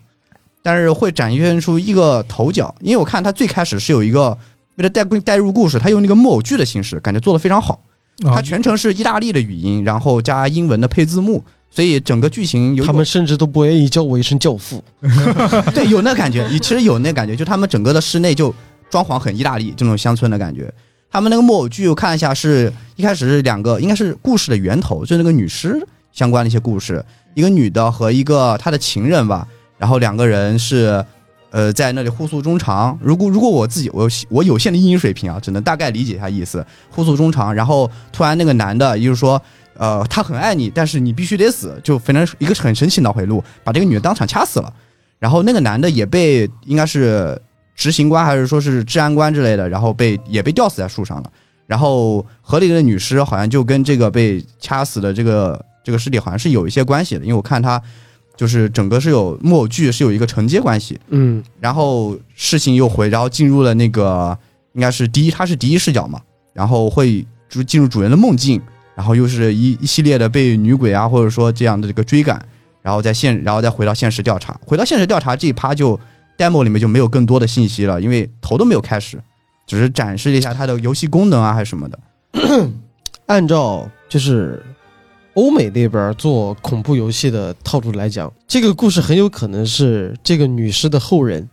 [0.64, 4.38] 但是会展现出一个头角，因为我看他最开始是有一个
[4.76, 7.80] 为了带带入故事，他用那个木偶剧的形式，感觉做的非常好。
[8.24, 14.82] 它啊，全程是意大利的语音，然后加英文的配字幕，所以整个剧情有他们甚至都不愿意叫我一声教父。
[15.76, 18.56] 对有那感觉，其实有那感觉，就他们整个的室内就
[18.96, 20.74] 装潢很意大利这种乡村的感觉。
[21.12, 27.04] 他们那个木偶剧我看一下是，一开始是两个，应该是故事的源头，就那个女尸相关的一些故事，
[27.34, 29.46] 一个女的和一个她的情人吧，
[29.78, 31.06] 然后两个人是。
[31.52, 33.00] 呃，在那里互诉衷肠。
[33.02, 37.54] 如果如果我自己我我有限的英语水平啊，只能大概理解一下意思，互诉衷肠。
[37.54, 39.42] 然后突然那个男的，也就是说，
[39.78, 44.74] 呃，他很爱你，但是你必须得死，就反正一个很神奇脑回路，把这个女的当场掐死了。
[45.18, 47.42] 然后那个男的也被应该是
[47.76, 51.32] 执行官还是说是治安官之类的，然后被也被吊死在树上了。
[51.68, 57.82] 然后河里的女尸好像就跟这个被掐死的这个这个尸体好像是有一些关系的，因为我看他
[58.38, 61.00] 就是整个是有木偶剧是有一个承接关系。
[61.10, 64.38] 嗯，然后事情又回，然后进入了那个
[64.74, 66.22] 应该是第一，他是第一视角嘛，
[66.54, 68.62] 然后会就进入主人的梦境，
[68.96, 72.40] 然后又是一一系列的被女鬼啊或者说这样的这个追赶，
[72.84, 76.00] 然后在现，然后再回到现实调查，回到现实调查这一趴就
[76.38, 79.22] demo 里面就没有更多的信息了，因为头都没有开始，
[79.66, 82.00] 只是展示了一下它的游戏功能啊还是什么的。
[83.28, 84.64] 按照就是
[85.34, 91.50] 欧美那边做恐怖游戏的套路来讲，这个故事很有可能是这个女尸的后人，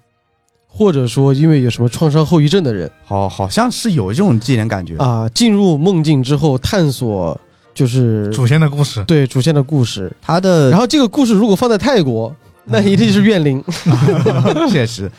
[0.67, 4.97] 或者说因为有什么创伤后遗症的人好，好像是有这种这点感觉。
[4.99, 7.41] 啊，进入梦境之后探索
[7.75, 10.15] 就是祖先的故事，对主线的故事。
[10.21, 12.35] 它的然后这个故事如果放在泰国，
[12.65, 13.63] 那一定是怨灵。
[14.71, 15.11] 确实，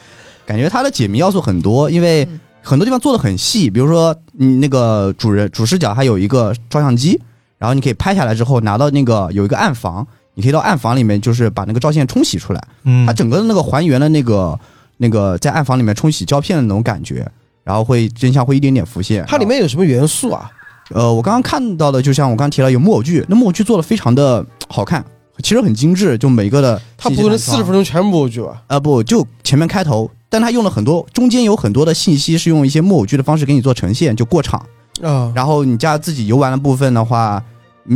[0.46, 7.20] 感觉它的解谜要素很多，因为嗯很多地方做的很细，比如说你那个主人主视角还有一个照相机，
[7.58, 14.58] 然后你可以拍下来之后拿到那个有一个暗房，你可以到暗房里面就是把那个照线冲洗出来，嗯它，整个的那个还原了那个
[14.98, 17.30] 那个在暗房里面冲洗胶片的那种感觉，
[17.64, 19.26] 然后会真相会一点点浮现。
[19.28, 20.50] 它里面有什么元素啊？
[20.92, 25.04] 呃，我刚刚看到的，就像我刚刚提到有木偶剧，那木偶剧做的非常的好看，
[25.44, 28.64] 其实很精致，就每个的它不可能四十分钟，全部木偶剧吧？
[28.68, 34.66] 呃不，就前面开头，但它用了很多中间有很多的信息是用一些木偶剧的方式给你做呈现，就过场，
[35.02, 37.44] 啊，然后你加自己游玩的部分的话，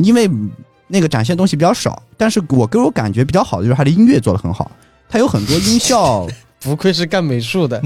[0.03, 0.29] 因为
[0.87, 4.69] 那个展现东西比较少，但是我给我感觉比较好的就是它的音乐做的很好，
[5.09, 6.27] 它有很多音效。
[6.59, 7.79] 不愧是干美术的，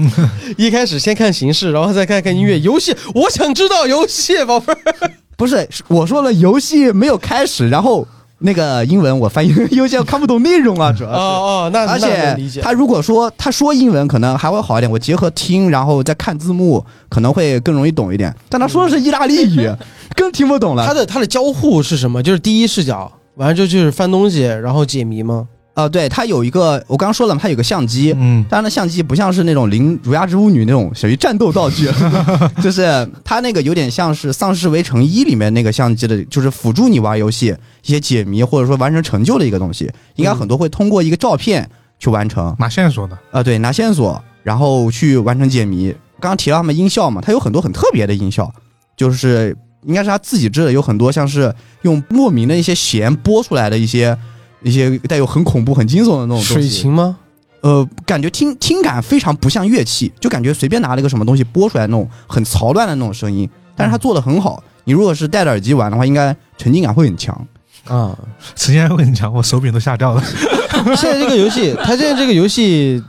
[0.56, 2.58] 一开始先看形式，然后再看看音乐。
[2.60, 4.78] 游戏，我想知道游戏，宝贝儿。
[5.36, 8.08] 不，是我说了，游戏没有开始，然后
[8.42, 11.16] 那个英文我翻译游戏我看不懂内容啊， 主要是。
[11.16, 11.98] 哦哦，那而。
[11.98, 18.34] 且他如果说他说英文可能还会好一点，我结合听然后再看字幕可能会更容易懂一点。
[18.48, 19.70] 但他说的是意大利语，
[20.16, 20.86] 更听不懂了。
[20.86, 22.22] 他的他的交互是什么？
[22.22, 25.46] 就是第一视角，完了之后就是翻东西，然后解谜吗？
[25.74, 31.88] 啊、对他有一个我刚刚说了嘛，他有个相机，嗯，但是那相机不像是那种灵儒鸦之巫女那种属于战斗道具，
[32.62, 39.90] 就是它那个有点像是《丧尸围城一》里面那个相机的，就是辅助你玩游戏一些解谜或者说完成成就的一个东西。
[40.16, 41.68] 应该很多会通过一个照片
[41.98, 42.54] 去完成。
[42.58, 45.90] 拿线索的，啊，对，拿线索，然后去完成解谜。
[46.20, 48.52] 刚刚提到他们音效嘛，它有很多很特别的音效，
[48.94, 49.56] 就是
[49.86, 54.16] 应该是他自己制的，有很多像是用莫名的一些弦拨出来的一些
[54.62, 56.68] 一些带有很恐怖、很惊悚的那种东水西。
[56.68, 57.16] 琴吗？
[57.60, 63.48] 呃，感觉听听感非常不像乐器，就感觉随便拿了一个什么东西播出来那种很嘈乱的那种声音。
[63.76, 67.46] 但是它做的很好，你如果是戴着耳机玩的话，应该沉浸感会很强。
[67.86, 68.18] 啊，
[68.56, 70.22] 沉浸感会很强，我手柄都吓掉了。
[70.96, 73.02] 现在这个游戏，它现在这个游戏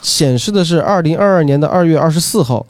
[0.00, 2.64] 显示的是二零二二年的二月二十四号。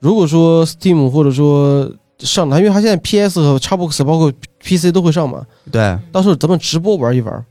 [0.00, 4.32] 如果说 Steam 或者说上它，因为它现在 PS 和 Xbox 包括
[4.64, 7.44] PC 都会上嘛，对，到时候咱们直播玩一玩。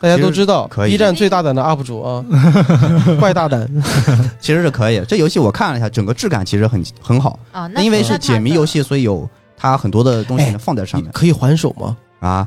[0.00, 2.24] 大家都知道可以，B 站最大胆的 UP 主啊，
[3.18, 3.68] 怪大胆。
[4.40, 5.02] 其实是可以。
[5.08, 7.38] 这游戏我看了一下，整个质感其实很很好。
[7.52, 11.96] 啊，那因为是解谜游戏，所以有它很多的东西能放在上面可以还手吗？
[12.20, 12.46] 啊。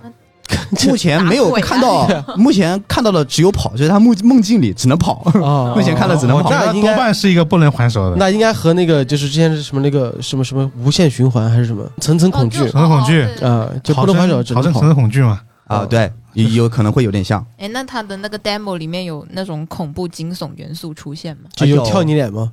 [0.86, 5.22] 目前没有看到，目前看到的只有跑，就是他梦梦境里只能跑。
[5.42, 8.18] 啊，目前看到只能跑那应该半是一个不能还手的。
[8.18, 14.82] 那应该和那个就是之前是什么那个什么什么无限循环还是什么层层恐惧层层恐惧啊，就不能还手，只能跑层。
[14.82, 15.40] 层恐惧嘛。
[15.72, 17.46] 啊，对，有有可能会有点像。
[17.58, 21.44] 哎，那他的那个 demo 里面有那种恐怖惊悚元素出现吗？
[21.56, 22.52] 就有跳你脸吗？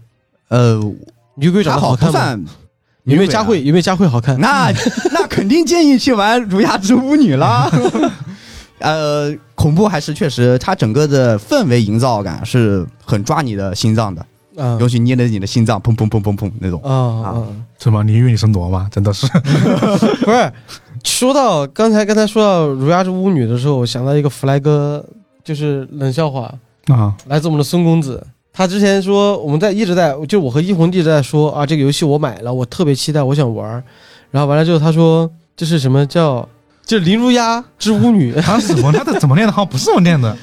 [0.48, 0.80] 呃，
[1.34, 2.50] 女鬼长得好看吗？
[3.04, 3.62] 有没有佳慧？
[3.62, 4.38] 有没有佳慧好看？
[4.38, 4.70] 那
[5.12, 7.70] 那肯定建议去玩《儒雅之巫女》啦。
[8.80, 14.24] 呃，恐怖还是确实，它整个的氛围营造感是很抓你的心脏的，
[14.56, 16.80] 啊尤其捏着你的心脏砰砰砰砰砰那种。
[16.82, 16.92] 啊
[17.28, 17.46] 啊！
[17.78, 18.04] 什么？
[18.04, 18.88] 你以为你是挪吗？
[18.92, 19.26] 真的是。
[20.22, 20.52] 不是，
[21.04, 25.04] 说到刚才刚才说到《儒雅之巫女》的时候，我想到一个弗莱哥，
[25.44, 26.52] 就是冷笑话，
[26.88, 28.24] 啊，来自我们的孙公子。
[28.52, 33.82] 他之前说我们在一直在，就我和一红一直在说啊，这个游戏我买了，我特别期待，我想玩儿。
[34.30, 36.48] 然后完了之后，他说这是什么叫？
[36.84, 38.90] 就是林如鸦之巫女，他是怎么？
[38.90, 39.52] 他的怎么念的？
[39.52, 40.34] 好像不是我念的，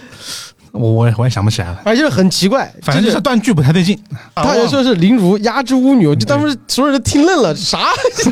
[0.72, 1.82] 我我也我也想不起来了。
[1.84, 4.00] 而且很奇怪，反正就是断句不太对劲。
[4.36, 7.80] 他就说是林如鸦之巫女，我就当时所有人都听愣了，啥？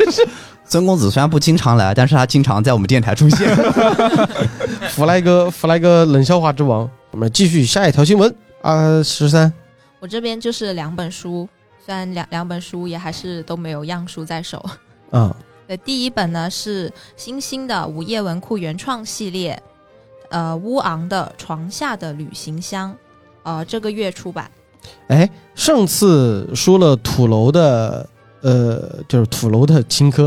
[0.74, 3.47] 曾公子虽然不经常来，但是他经常在我们电台出现。
[4.89, 6.89] 弗莱哥，弗莱哥冷笑话之王。
[7.11, 9.53] 我们继续下一条新闻啊，十三
[9.99, 11.47] 我这边就是两本书，
[11.86, 14.65] 虽然两两本书也还是都没有样书在手。
[15.11, 15.36] 啊，
[15.67, 19.61] 对，第一本呢是新兴的午夜文库原创系列，
[20.32, 22.95] 呃，乌昂的床下的旅行箱，
[23.43, 24.49] 呃，这个月出版。
[25.09, 28.09] 哎，上次说了土楼的，
[28.43, 30.25] 呃，就是土楼的青稞，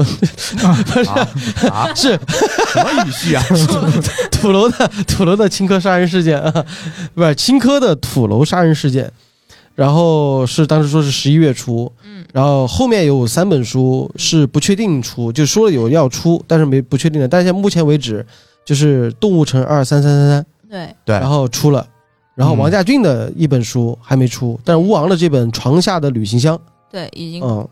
[0.65, 1.29] 啊
[1.71, 1.95] 啊！
[1.95, 2.19] 是
[2.73, 3.45] 什么语序啊？
[4.33, 6.65] 土楼的土楼的青稞杀人事件啊，
[7.15, 9.13] 不是青稞的土楼杀人事件。
[9.75, 17.29] 然后是当时说是十一月初，嗯，然后后面有三本书是不确定出，就说了有要出，但是没不确定的。
[17.29, 18.25] 但是目前为止，
[18.65, 21.87] 就是《动物城二三三三三》，对，对然后出了，
[22.35, 26.57] 然后王家俊的一本书还没出，但是吴昂的这本《床下的旅行箱》，
[26.91, 27.69] 对，已经嗯，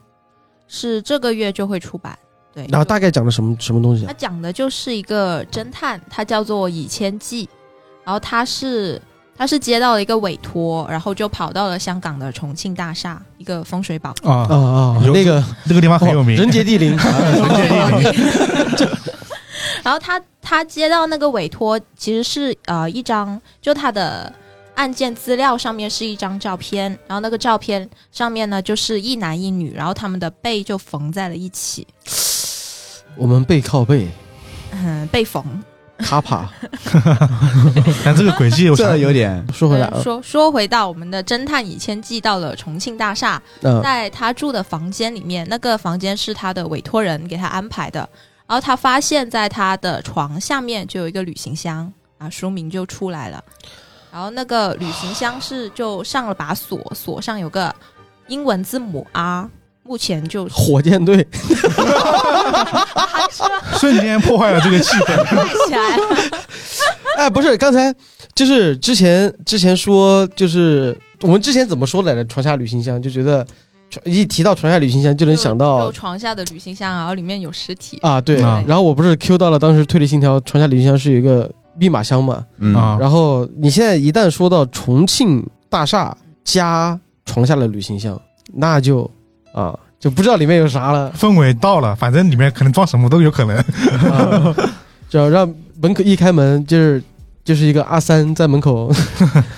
[0.69, 2.19] 是这个月就会出版。
[2.53, 4.15] 对，然后大概讲的什么什么东西它啊？
[4.17, 7.49] 讲的就是一个侦探，他叫做以千记，
[8.05, 9.03] 然后他是
[9.37, 14.11] 他是接到了一个委托，然后就跑到了香港的重庆大厦一个风水宝。
[14.23, 16.37] 啊啊，啊，有那个那个地方很有名。
[16.37, 18.89] 哦人杰地灵，啊人杰地灵。
[19.83, 24.33] 然后他他接到那个委托，其实是呃一张就他的
[24.75, 31.87] 案件资料上面是一张照片，然后那个照片上面呢就是一男一女，然后他们的背就缝在了一起，
[33.17, 34.09] 我们背靠背，
[34.73, 35.45] 嗯， 背缝。
[35.99, 36.51] 卡帕。
[38.05, 48.01] 但这个轨迹我想这有点说回来说说回到我们的侦探以前寄到了重庆大厦，嗯在他住的房间里面，那个房间是他的委托人给他安排的。
[48.47, 53.43] 然后他发现，在他的床下面就有一个旅行箱啊，书名就出来了。
[54.15, 57.75] 然后那个旅行箱是就上了把锁， 锁上有个
[58.29, 59.51] 英文字母 R，
[59.83, 61.27] 目前就 火箭队，
[63.81, 65.17] 瞬间破坏了这个气氛。
[65.35, 66.05] 盖起来了。
[67.17, 67.93] 哎，不是，刚才
[68.37, 72.25] 就是之前之前说，就是我们之前怎么说来着？
[72.27, 73.45] 床下旅行箱就觉得，
[74.05, 77.99] 一提到床下旅行箱就能想有到床下的旅行箱，然后里面有尸体。
[78.01, 78.41] 啊，对。
[78.41, 82.45] 啊然后我不是 Q 到了当时推理信条床下旅行箱是有一个密码箱嘛？
[82.59, 88.21] 嗯啊然后你现在一旦说到重庆大厦加床下的旅行箱，
[88.53, 89.11] 那就
[89.53, 91.13] 啊就不知道里面有啥了。
[91.19, 93.57] 氛围到了，反正里面可能装什么都有可能。
[93.57, 94.55] 啊，
[95.09, 97.03] 只要让门口一开门，就是
[97.43, 98.93] 就是一个阿三在门口。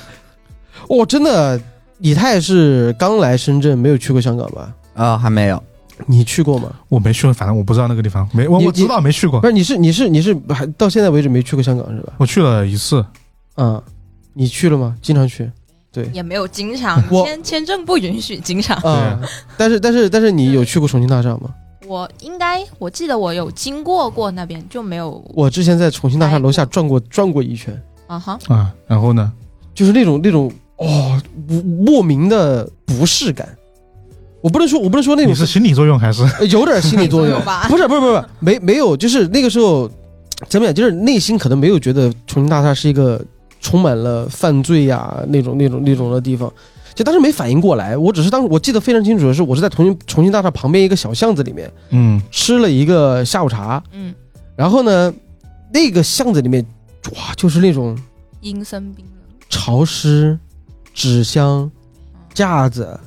[0.88, 1.60] 哦，真的，
[1.98, 4.72] 李泰是刚来深圳，没有去过香港吧？
[4.94, 5.62] 啊还没有，
[6.04, 6.70] 你去过吗？
[6.88, 9.46] 我没去过，反正我不知道那个地方，没我我知道没去过不。
[9.46, 12.12] 是，你是你是你是还到现在为止没去过香港是吧？
[12.18, 13.04] 我去了一次，
[13.54, 13.82] 啊，
[14.34, 14.94] 你去了吗？
[15.00, 15.50] 经常去
[15.90, 18.76] 对也没有经常我签签证不允许经常。
[18.82, 19.18] 啊，
[19.56, 21.54] 但是但是但是你有去过重庆大厦吗？
[21.86, 28.38] 我应该我记得我有经过过那边，就没有我之前在重庆大厦楼下转过转过一圈，啊哈。
[28.48, 29.32] 啊，然后呢？
[29.74, 33.48] 就是那种那种哦莫莫名的不适感。
[34.40, 36.22] 我不能说我不能说那种你是心理作用还是？
[36.38, 39.90] 呃有点心理作用 吧不是不是不是没没有，就是那个时候
[40.48, 43.20] 怎么讲，就是内心可能没有觉得重庆大厦是一个
[43.60, 46.52] 充满了犯罪呀、那种那种那种的地方，
[46.94, 47.96] 就当时没反应过来。
[47.96, 54.14] 我只是当时我记得非常清楚的是，我是在重庆重庆大厦旁边一个小巷子里面嗯，吃了一个下午茶，嗯，
[54.54, 55.12] 然后呢，
[55.72, 56.64] 那个巷子里面
[57.16, 57.96] 哇，就是那种
[58.42, 59.14] 阴森冰冷。
[59.48, 60.38] 潮湿、
[60.92, 61.70] 纸箱、
[62.34, 62.98] 架子、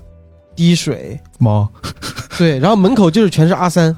[0.60, 1.66] 滴水，猫
[2.38, 3.96] 对，然后门口就是全是阿三。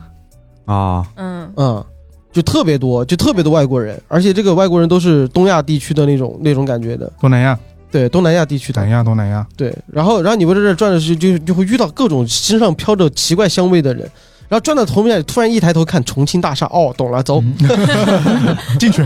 [0.66, 1.04] 啊。
[1.16, 1.52] 嗯。
[1.56, 1.84] 嗯，
[2.32, 7.58] 就特别多，就特别多外国人，而且这个外国人都是东亚地区的那种那种感觉的，东南亚，
[7.92, 9.76] 对，东南亚地区的，南亚东南亚，对。
[9.88, 14.08] 然后，然后你围着这儿转的时候，就就会遇到各种身上飘着奇怪香味的人，
[14.52, 17.42] 然后转到头面，突然一抬头看重庆大厦，哦，懂了，走。
[17.42, 19.02] 嗯 进去。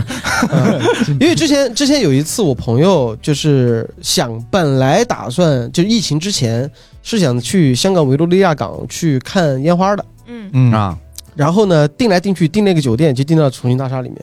[1.20, 6.68] 因为之前之前有一次，我朋友就是想本来打算就疫情之前
[7.00, 10.04] 是想去香港维多利亚港去看烟花的。
[10.26, 10.98] 嗯嗯啊
[11.36, 14.18] 然后呢，订来订去订那个酒店，就订到重庆大厦里面。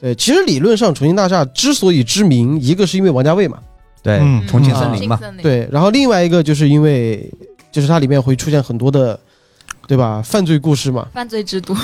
[0.00, 3.58] 对，其实理论上重庆大厦之所以知名，一个是因为王家卫嘛，
[4.02, 7.32] 对嗯重庆森林嘛，森林，对，然后另外一个就是因为
[7.70, 9.16] 就是它里面会出现很多的，
[9.88, 10.22] 对吧？
[10.22, 11.74] 犯罪故事嘛，犯罪之都。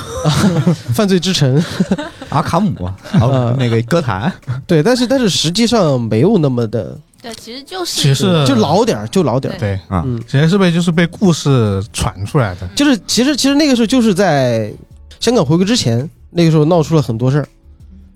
[0.94, 1.60] 犯罪之城，
[2.28, 4.30] 阿卡姆，然后那个歌坛
[4.66, 10.02] 对，但是但是实际上没有那么的，对，其实就是其实就老点儿，就老点儿，对，啊。
[10.04, 12.68] 嗯，其实是被就是被故事传出来的。
[12.76, 14.70] 就是其实其实那个时候就是在
[15.18, 17.38] 香港回归之前，那个时候闹出了很多事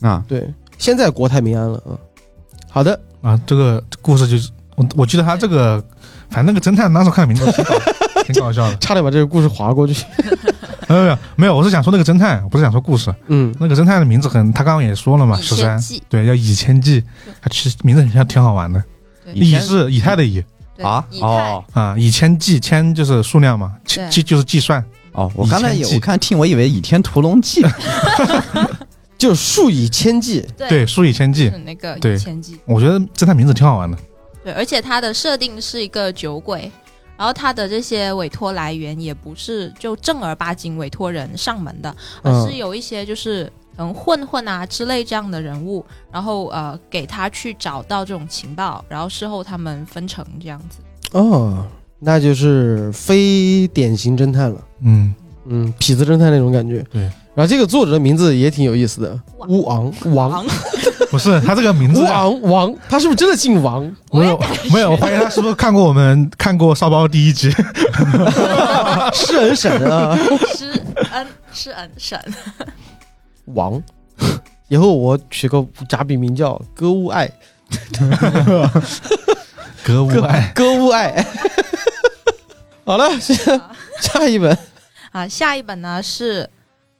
[0.02, 0.22] 儿，啊。
[0.28, 1.96] 对，现在国泰民安了，啊，
[2.68, 5.82] 好的，啊，这个故事就是我我记得他这个，
[6.28, 7.46] 反正那个侦探当时看名字
[8.32, 8.76] 挺搞笑的。
[8.78, 10.04] 差点把这个故事划过去，
[10.88, 13.14] 没有没有没有，我是想说那个侦探，我不是想说故事。
[13.26, 17.02] 嗯，那个侦探的名字很，他刚刚也说了嘛，以十三，对，叫以千计，
[17.40, 18.82] 他其实名字挺挺好玩的。
[19.24, 19.34] 对。
[19.34, 20.42] 以是以太的以。
[20.82, 21.04] 啊？
[21.20, 21.64] 哦。
[21.72, 23.74] 啊，以千计，千就是数量嘛，
[24.10, 24.84] 计就是计算。
[25.12, 27.64] 哦，我刚才有我看听我以为倚天屠龙记。
[29.18, 31.50] 就数以千计，对，数以千计。
[31.64, 33.98] 那个对千计，我觉得侦探名字挺好玩的。
[34.44, 36.70] 对，而且它的设定是一个酒鬼，
[37.18, 50.78] 然后他的这些委托来源也不是就正儿八经委托人上门的，而嗯是有一些就是嗯混混啊之类这样的人物，然后呃给他去找到这种情报，然后事后他们分成这样子。
[51.12, 51.66] 哦，
[51.98, 55.12] 那就是非典型侦探了，嗯，
[55.46, 56.82] 嗯，痞子侦探那种感觉。
[56.90, 57.10] 对。
[57.38, 59.48] 然后这个作者的名字也挺有意思的，王。
[59.48, 60.46] 乌昂王。
[61.08, 63.84] 不是他这个名字乌昂王，他是不是真的姓王？
[64.10, 64.36] 没有
[64.72, 67.48] 没有，我怀疑他是不是看过我们看过少包第一集？
[69.14, 70.18] 是恩沈啊，
[70.52, 70.82] 施
[71.12, 72.20] 恩施恩沈，
[73.44, 73.80] 王。
[74.66, 77.30] 以后我取个假笔名叫歌舞爱，
[79.84, 81.24] 格物爱，歌舞爱。
[82.84, 83.34] 好了，下
[84.00, 84.58] 下一本，
[85.12, 86.50] 啊，下一本呢是，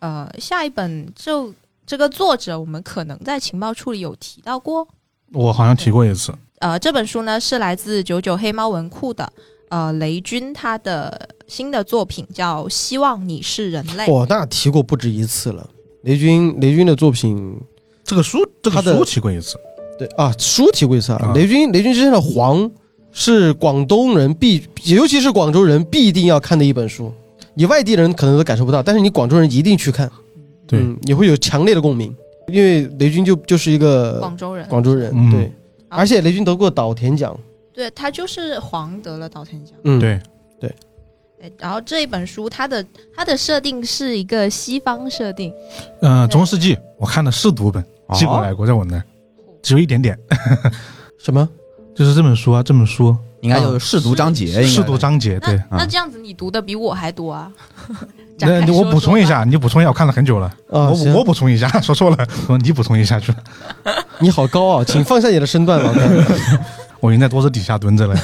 [0.01, 1.53] 呃，下一本就
[1.87, 4.87] 这个作者，我们可能在情报处里有提到过。
[5.33, 6.33] 我好像提过一次。
[6.61, 9.33] 呃，这本书呢是来自九九黑猫文库的，
[9.69, 14.07] 呃，雷军他的新的作品叫《希望你是人类》。
[14.11, 15.69] 我，那提过不止一次了。
[16.03, 17.61] 雷军，雷军的作品，
[18.05, 19.57] 这个书这个书提过一次，
[19.99, 21.19] 对啊，书提过一次啊。
[21.23, 22.63] 啊雷军，雷军之前的《黄》
[23.13, 27.13] 是广东人必，尤其是广州人必定要看的一本书。
[27.59, 30.09] 你外地人可能都感受不到，但是你广州人一定去看，
[30.65, 32.15] 对，嗯，你会有强烈的共鸣，
[32.47, 35.53] 因为雷军就就是一个广州人，广州人，嗯对，
[35.89, 37.37] 啊而且雷军得过岛田奖，
[37.75, 39.75] 对他就是黄得了岛田奖。
[39.83, 40.21] 嗯，，对，
[40.61, 40.73] 对
[41.59, 45.53] 然后这一本书它的它的设定是一个西方设定，
[46.01, 47.85] 嗯，中世纪我看的是读本
[48.15, 49.03] 寄过来过，在我那儿，
[49.63, 50.17] 只有一点点，
[51.19, 51.49] 什么？
[51.93, 55.55] 就是这本书啊，这本书应该就是试读章节，试读章节，对。
[55.71, 57.51] 那那这样子你读的比我还多啊？
[58.39, 60.47] 展那我补充一下，你补充一下，我看了很久了。
[60.71, 63.35] 啊，我我补充一下，说错了，说你补充一下去。
[64.21, 66.01] 你好高啊，请放下你的身段，老哥。
[67.01, 68.17] 我已经在桌子底下蹲着了。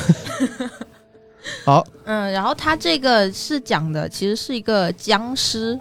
[1.65, 5.79] 好，嗯，然后他这个是讲的其实是一个僵尸，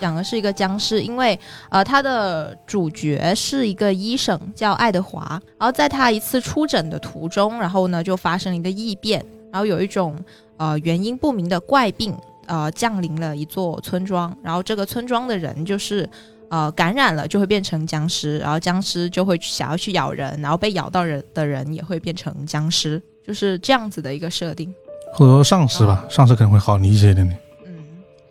[0.00, 1.38] 讲的是一个僵尸，因为
[1.70, 10.16] 呃，他的主角是一个医生叫爱德华，然后在他一次出诊的途中，然后呢就发生了一个异变，然后有一种
[10.56, 12.16] 呃原因不明的怪病
[12.46, 16.08] 呃降临了一座村庄，然后这个村庄的人就是。
[16.52, 24.70] 呃，感染了就会变成僵尸，然后僵尸就会想要去咬人，然后被咬到人的人也会变成僵尸，就是这样子的一个设定。
[25.14, 27.38] 或者说上司吧，上司可能会好理解一点点。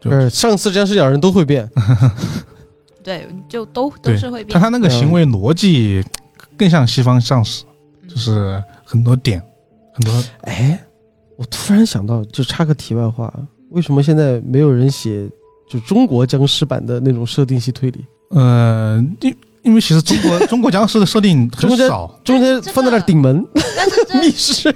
[0.04, 1.70] 嗯，就是，上次僵尸咬人都会变，
[3.04, 4.60] 对，就都都是会变他。
[4.60, 6.04] 他那个行为逻辑
[6.58, 7.64] 更像西方上司，
[8.08, 9.42] 就是很多点，
[9.94, 10.80] 很多哎，
[11.38, 13.34] 我突然想到，就插个题外话，
[13.70, 15.30] 为什么现在没有人写
[15.70, 18.06] 就中国僵尸版的那种设定系推理？
[18.30, 24.76] 呃，因因为其实中国 中国僵尸的设定很少，中间放在那顶门但是这 密室，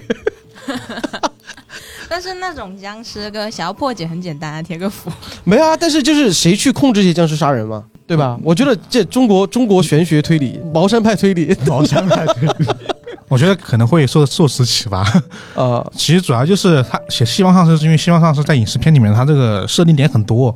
[2.09, 5.11] 但是那种僵尸哥想要破解很简单啊，贴个符。
[5.43, 5.75] 没啊？
[5.75, 8.39] 但是就是谁去控制这些僵尸杀人嘛，对吧？
[8.43, 12.67] 我觉得这中国中国玄学推理、茅山派推理 茅山派推理，
[13.27, 15.05] 我觉得可能会受受此启发。
[15.55, 20.55] 呃，其实主要就是他写西方丧尸，是因为西方丧尸在影视片里面，他这个设定点很多，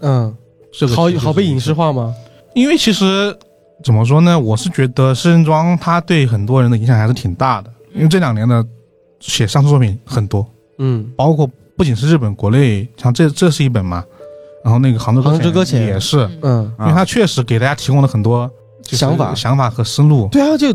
[0.00, 0.34] 嗯，
[0.72, 2.12] 这个好好被影视化吗？
[2.54, 3.36] 因为其实
[3.84, 8.64] 怎么说呢，我是觉得石人庄它对很多人的影响还是挺大的，因为这两年的
[9.20, 10.44] 写丧尸作品很多，
[10.82, 14.02] 嗯，包括不仅是日本，国内像这这是一本嘛，
[14.64, 18.50] 然后那个杭州杭州搁浅也是，嗯，因为它确实给大家提供了很多
[18.82, 19.34] 想法。
[19.34, 20.72] 想法和思路，对啊，就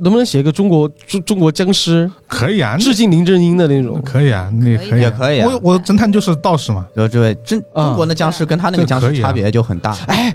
[0.00, 2.10] 能不能写一个中国中中国僵尸？
[2.28, 4.00] 可以啊，致敬林正英的那种？
[4.02, 5.48] 可以啊，那可以啊，也可以啊。
[5.48, 7.86] 我我侦探就是道士嘛，就这位真啊。
[7.88, 9.96] 中国的僵尸跟他那个僵尸差别就很大。
[10.06, 10.34] 哎，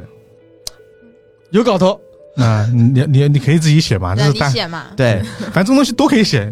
[1.51, 1.99] 有搞头，
[2.35, 4.83] 啊，你你你可以自己写嘛，就是，你是但写嘛。
[4.95, 5.21] 对，
[5.51, 6.51] 反正这种东西都可以写，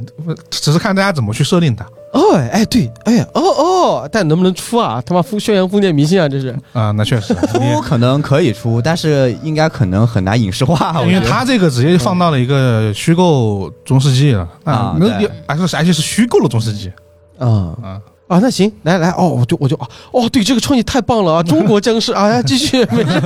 [0.50, 5.02] 只是看大家怎么去设定它哦，哎，对，哎，哦哦，但能不能出啊？
[5.06, 6.58] 他妈封宣扬封建迷信啊，这是。
[6.74, 11.02] 啊，那确实，出可能可以出，但是应该可能很难影视化。
[11.06, 14.96] 因为他这个直接就放到了一个虚构中世纪了啊
[15.48, 16.92] 而且是而且是虚构的中世纪
[17.38, 17.46] 啊
[17.84, 21.44] 啊，啊，那行，来来，哦，我就我就啊，哦，对，这个创意太棒了啊！
[21.44, 23.22] 中国僵尸，哎呀，继续，没事，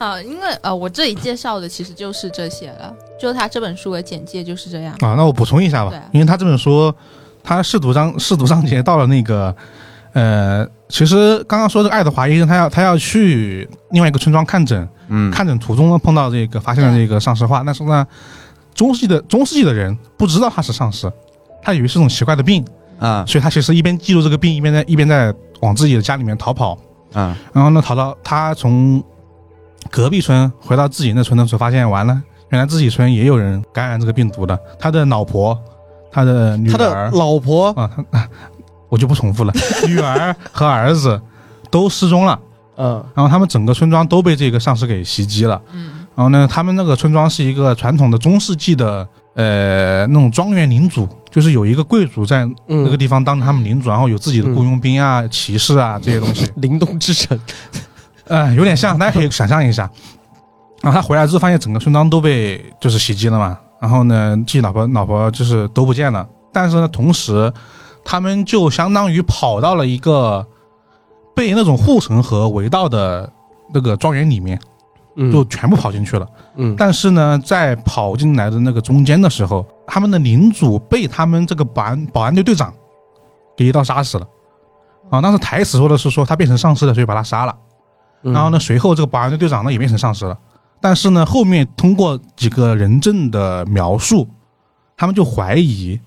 [0.00, 2.90] 啊，因为呃，我这里介绍的其实就是这些了，
[3.20, 4.94] 就他这本书的简介就是这样。
[5.00, 6.92] 啊，那我补充一下吧因为他这本书，
[7.44, 9.54] 他试读章试读章节到了那个，
[10.14, 18.06] 呃，其实刚刚说这个爱德华医生，他要他要去另外一个村庄看诊，嗯，看诊途中呢碰到这个发现了这个丧尸化，但是呢，
[18.74, 21.12] 中世纪的中世纪的人不知道他是丧尸，
[21.62, 22.64] 他以为是种奇怪的病，
[22.98, 25.30] 啊所以他其实一边记录这个病，一边在一边在
[25.60, 26.78] 往自己的家里面逃跑。
[27.12, 29.04] 啊然后呢，逃到他从
[29.90, 34.58] 隔壁村回到自己那村的时候，发现完了，原来自己村也有人感染这个病毒的。
[34.78, 35.58] 他的老婆，
[36.10, 38.28] 他的女他的儿老婆啊，他
[38.88, 39.52] 我就不重复了，
[39.86, 41.20] 女儿和儿子
[41.70, 42.38] 都失踪了。
[42.76, 45.60] 嗯然后他们整个村庄都被这个丧尸给袭击了。
[45.72, 56.50] 嗯然后呢，他们那个村庄是一个传统的中世纪的呃那种庄园领主，就是有一个贵族在嗯，那个地方当他们领主，然后有自己的雇佣兵啊、骑士啊这些东西。
[56.56, 57.38] 灵动之城，
[58.30, 59.90] 呃，有点像，大家可以想象一下。
[60.80, 63.58] 然后他回来之后，发现整个村庄都被就是袭击了嘛。
[63.80, 66.26] 然后呢，自己老婆老婆就是都不见了。
[66.52, 67.52] 但是呢，同时
[68.04, 70.46] 他们就相当于跑到了一个
[71.34, 73.30] 被那种护城河围到的
[73.74, 74.60] 那个庄园里面，
[75.16, 76.24] 嗯就全部跑进去了。
[76.54, 82.72] 嗯但是呢，在跑进来的那个中间的时候，他们的领主被他们这个保安保安队队长
[83.56, 84.26] 给一刀杀死了。
[85.10, 87.56] 啊，当时台词说的是说他变成丧尸了，所以把他杀了。
[88.22, 90.38] 嗯然后呢，随后这个保安队队长呢也变成丧尸了，
[90.80, 94.28] 但是呢，后面通过几个人证的描述，
[94.96, 95.98] 他们就怀疑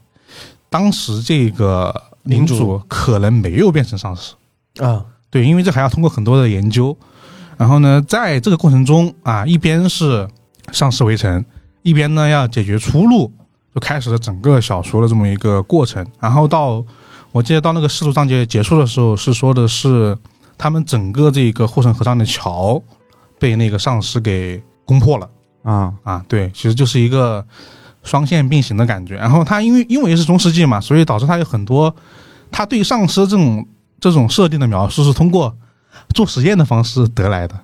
[0.70, 1.94] 当时这个
[2.24, 4.34] 领主可能没有变成丧尸。
[4.80, 6.96] 啊，对，因为这还要通过很多的研究。
[7.58, 10.28] 然后呢，在这个过程中啊，一边是
[10.72, 11.46] 丧尸围城，
[11.84, 13.32] 一边呢要解决出路，
[13.74, 16.06] 就开始了整个小说的这么一个过程。
[16.20, 16.84] 然后到
[17.32, 20.18] 我记得到那个世俗章节结束的时候，是说的是
[20.58, 22.82] 他们整个这个护城河上的桥
[23.40, 25.30] 被那个丧尸给攻破了。
[25.64, 26.26] 啊，啊。
[26.28, 27.46] 对，其实就是一个
[28.04, 29.16] 双线并行的感觉。
[29.16, 31.94] 然后他因为因为是中世纪嘛，所以导致他有很多，
[32.52, 33.66] 他对丧尸这种
[34.00, 35.56] 这种设定的描述是通过
[36.14, 37.56] 做实验的方式得来的，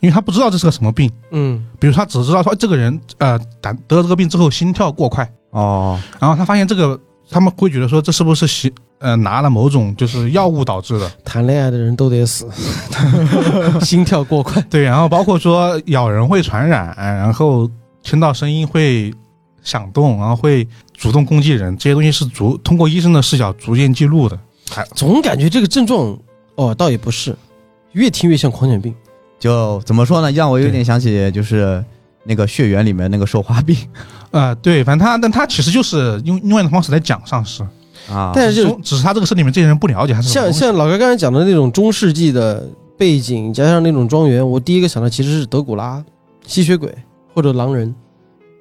[0.00, 1.64] 因为他不知道这是个什么病，嗯。
[1.78, 7.00] 比如他只知道说哎这个人呃得得了这个病之后心跳过快，哦，然后他发现这个
[7.30, 12.48] 他们会觉得说这是不是吸呃拿了某种就是药物导致的，谈恋爱的人都得死，
[13.82, 14.62] 心跳过快。
[14.70, 17.70] 对，然后包括说咬人会传染，然后
[18.02, 19.12] 听到声音会
[19.62, 20.66] 响动，然后会
[20.96, 24.38] 主动攻击人，这些东西是逐通过医生的视角逐渐记录的。
[24.70, 26.18] 还总感觉这个症状，
[26.54, 27.36] 哦，倒也不是，
[27.92, 28.94] 越听越像狂犬病。
[29.38, 30.32] 就怎么说呢？
[30.32, 31.84] 让我有点想起就是
[32.26, 33.76] 那个血缘里面那个受花病。
[34.30, 37.62] 呃，对，反正他，但他其实就是用另外的方式来讲丧尸，
[38.10, 42.68] 啊，但是就只是他这个社里面这些人不了解他是像像老哥刚才讲的那种中世纪的
[42.98, 46.04] 背景，加上那种庄园，我第一个想到其实是德古拉、
[46.46, 46.92] 吸血鬼
[47.32, 47.94] 或者狼人。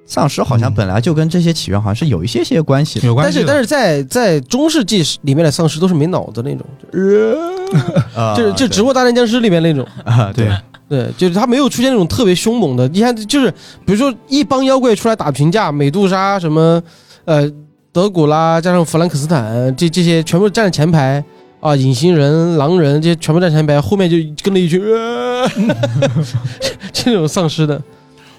[0.08, 3.08] 丧尸好像本来就跟这些起源好像是有一些些关系的。
[3.08, 6.64] 有关系，但是但是在在中世纪里面的丧尸都是没脑子那种，
[8.16, 9.84] 啊就是就《植物大战僵尸》里面那种。
[10.04, 10.48] 啊，对
[10.88, 13.50] 对，就是他没有出现那种特别凶猛的，你看，就是
[13.86, 16.82] 比如说一帮妖怪出来打群架，美杜莎什么，
[17.26, 17.52] 呃，
[17.92, 21.24] 德古拉加上弗兰克斯坦，这这些全部站在前排
[21.60, 25.50] 啊，隐形人、狼人这些全部站前排，后面就跟了一群，呃、
[26.94, 27.82] 这种丧尸的，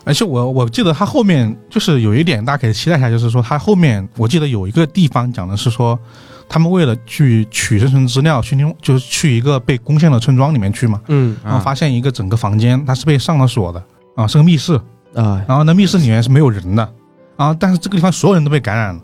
[0.05, 5.99] 而且我我记得他后面就是有一点大家可以期待一下，就是说他后面我记得有一个地方讲的是说，
[6.49, 11.37] 他们为了去取生存资料，去另就是去一个被攻陷的村庄里面去嘛，嗯。
[11.45, 13.83] 然后发现一个整个房间它是被上了锁的
[14.15, 14.75] 啊，是个密室，
[15.15, 16.89] 啊，然后那密室里面是没有人的
[17.37, 19.01] 啊，但是这个地方所有人都被感染了，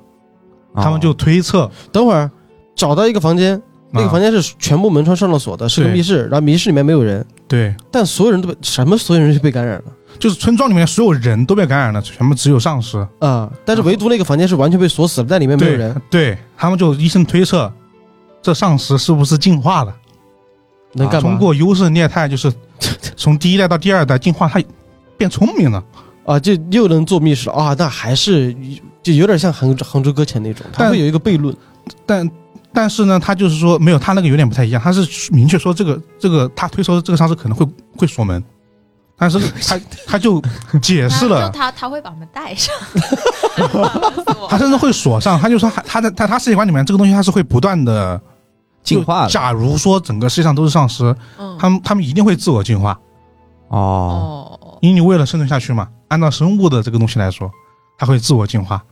[0.75, 2.31] 他们就推测等会儿
[2.75, 8.97] 找到一个房间，那个啊房间是全部门窗上了锁的，是个密室，然后密室里面没有人，对，但所有人都被什么？
[8.97, 9.85] 所有人就被感染了。
[10.19, 12.99] 就是村庄里面所有人都被感染了，全部只有丧尸。
[13.19, 13.51] 啊！
[13.65, 17.73] 但是唯独那个房间是完全被锁死了，在里面没有人，对他们就医生推测，
[18.41, 19.95] 这丧尸是不是进化了？
[20.95, 21.31] 能干嘛？
[21.31, 22.53] 通过优胜劣汰，就是
[23.17, 24.63] 从第一代到第二代进化，它
[25.17, 25.83] 变聪明了。
[26.25, 27.75] 啊，就又能做密室了啊！
[27.77, 28.55] 那还是
[29.03, 31.53] 就有点像杭杭州搁浅那种，它会有一个悖论
[32.07, 32.31] 但
[32.73, 38.43] 但是呢，他就是说没有他那个有点不太一样，他是明确说这个这个他推说这个丧尸可能会会锁门，
[39.17, 40.43] 但是 他他就
[40.81, 42.75] 解释了，他他他会把我们带上，
[44.49, 48.21] 他甚至会锁上，他就说他他在他他世界观里面这个东西他是会不断的
[48.83, 49.29] 进化的。
[49.29, 52.99] 假如说整个世界上都是丧尸，嗯，他们他们一定会自我进化，
[53.69, 57.51] 哦，哦，因为你为了生存下去嘛，按照生物的这个东西来说，
[57.99, 58.83] 它会自我进化，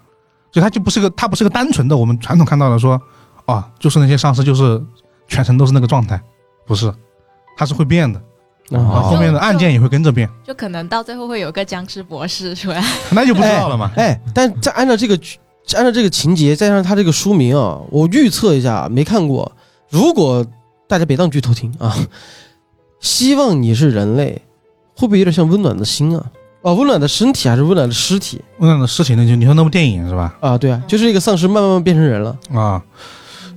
[0.52, 3.00] 所以它就不是个它不是个单纯的我们传统看到的说，
[3.46, 4.80] 哦，就是那些丧尸就是
[5.26, 6.20] 全程都是那个状态，
[6.66, 6.92] 不是，
[7.56, 8.22] 它是会变的，
[8.78, 13.90] 啊后后面的案件也会跟着变，就可能到最后会有个僵尸博士出来， 那就不知道了嘛。
[13.96, 15.18] 哎，但再按照这个
[15.74, 19.50] 按照这个情节，再加上他这个书名啊，我预测一下，没看过。
[19.88, 20.46] 如果
[20.88, 21.96] 大家别当剧透听啊，
[23.00, 24.40] 希望你是人类，
[24.96, 26.24] 会不会有点像温暖的心啊？
[26.62, 30.36] 哦，温暖的身体还是温暖的尸体温暖的尸体那，就你说那部电影是吧？
[30.40, 30.58] 啊？
[30.58, 32.36] 对啊，就是一个丧尸慢慢慢变成人了。
[32.52, 32.82] 啊，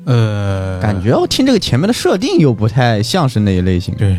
[0.06, 3.94] 呃，感觉我听这个前面的设定又不太像是那一类型。
[3.96, 4.18] 对，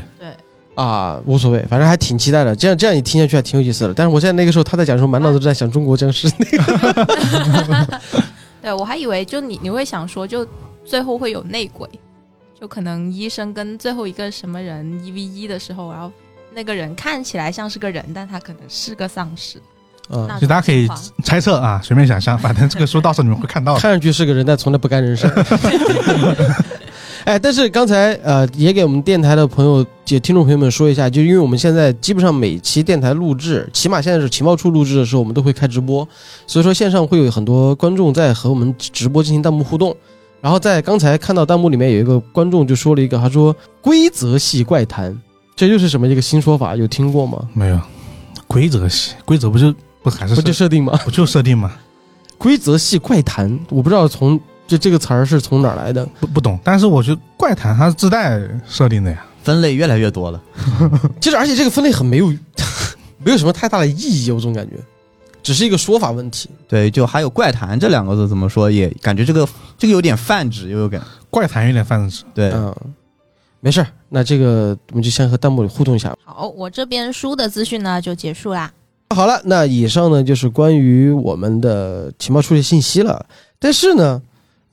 [0.75, 2.55] 啊，无所谓，反正还挺期待的。
[2.55, 3.95] 这样这样你听下去还挺有意思的。
[3.95, 8.01] 但是我现在那个时候他在讲的时候，满脑子都在想中国僵尸那个。
[8.63, 10.47] 对我还以为就你你会想说，就
[10.85, 11.89] 最后会有内鬼，
[12.59, 16.11] 就可能医生跟最后一个什么人一 v 一的时候，然后
[16.55, 19.59] 那个人看起来像是个人，但他可能是个丧尸。
[20.09, 20.89] 啊，那就大家可以
[21.23, 23.75] 猜测啊，随便想象，反正这个书到时候你们会看到。
[23.77, 25.27] 看上去是个人，但从来不干人事。
[27.25, 36.07] 哎，但是刚才呃，也给我们电台的朋友、也听众朋友们说一下，就因为我们现在基本上每期电台录制，起码现在是情报处录制的时候，我们都会开直播，
[36.47, 39.97] 所以说线上会有很多观众在和我们直播进行弹幕互动。
[40.43, 45.19] 然后在刚才看到弹幕里面有一个观众就说了一个，他说“规则系怪谈”，
[45.57, 46.77] 这又是什么一个新说法？
[46.77, 47.49] 有听过吗？
[47.55, 47.81] 没有
[48.47, 51.01] 规则系，规则不就不还是不就设定吗？
[51.03, 51.73] 不就设定吗？
[52.37, 56.05] 规则系怪谈，我不知道从这这个词儿是从哪儿来的。
[56.21, 59.25] 不不懂，但是我觉得怪谈它是自带设定的呀。
[59.43, 60.41] 分类越来越多了，
[61.21, 62.29] 其 实而且这个分类很没有，
[63.23, 64.77] 没有什么太大的意义，我总感觉，
[65.43, 66.49] 只是一个说法问题。
[66.67, 69.47] 对，就还有怪谈这两个字怎么说，也感觉这个
[69.77, 72.75] 这个有点泛指，又有点 怪谈有点泛指，对，嗯，
[73.61, 76.17] 没事儿，那这个我们就先和弹幕里互动一下。
[76.25, 78.73] 好，我这边书的资讯呢就结束啦。
[79.15, 83.27] 好了，那以上呢就是关于我们的情报处理信息了。
[83.59, 84.23] 但是呢，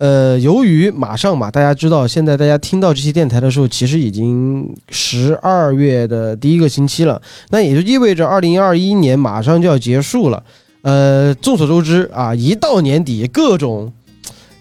[0.02, 7.22] 呃，由于马上嘛，大家知道，现在大家听到这期电台的时候，其实已经十二月的第一个星期了，
[7.52, 10.42] 那也就意味着二零二一年马上就要结束了。
[10.82, 13.94] 呃，众所周知啊，一到年底，各种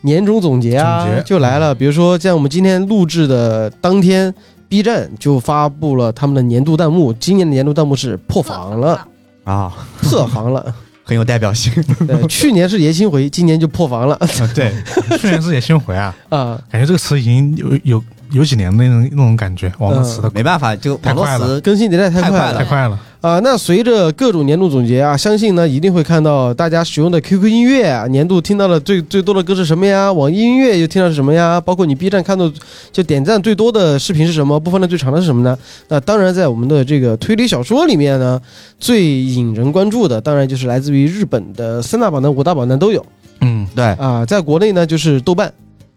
[0.03, 1.75] 年终总结啊总结就来了。
[1.75, 4.35] 比如说，在我们今天录制的当天
[4.69, 9.09] ，B 站就发布了他们的年度弹幕，今年的年度弹幕是破防了，
[9.45, 9.73] 啊，
[10.03, 10.75] 破防了。
[11.11, 11.73] 很有代表性。
[12.07, 14.17] 对， 去年是爷青回，今年就破防了
[14.55, 14.73] 对，
[15.19, 16.57] 去年是也心回啊， 啊！
[16.71, 23.39] 感觉这个词已经有有有几年的那种那种感觉，网络词的没办法，就网络太快词更新迭代太快了太快了啊！
[23.41, 30.13] 那随着各种年度总结啊，相信呢一定会看到大家使用的 QQ 音乐啊，年度听到的最最多的歌是什么呀？
[30.13, 31.61] 网易音乐又听到是什么呀？
[31.61, 32.51] 包括你 B 站看到
[32.93, 34.59] 就点赞最多的视频是什么？
[34.59, 35.59] 播放量最长的是什么呢？
[35.89, 38.41] 那当然，在我们的这个推理小说里面呢，
[38.79, 43.05] 最引人关注的当然就是来自于日本的三大榜单、五大榜单都有。
[43.41, 45.53] 嗯，对，啊，在国内呢就是豆瓣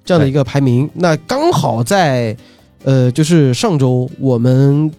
[0.06, 0.90] 这样的一个排名。
[0.94, 2.36] 那刚好在
[2.84, 4.92] 呃，就是上周我们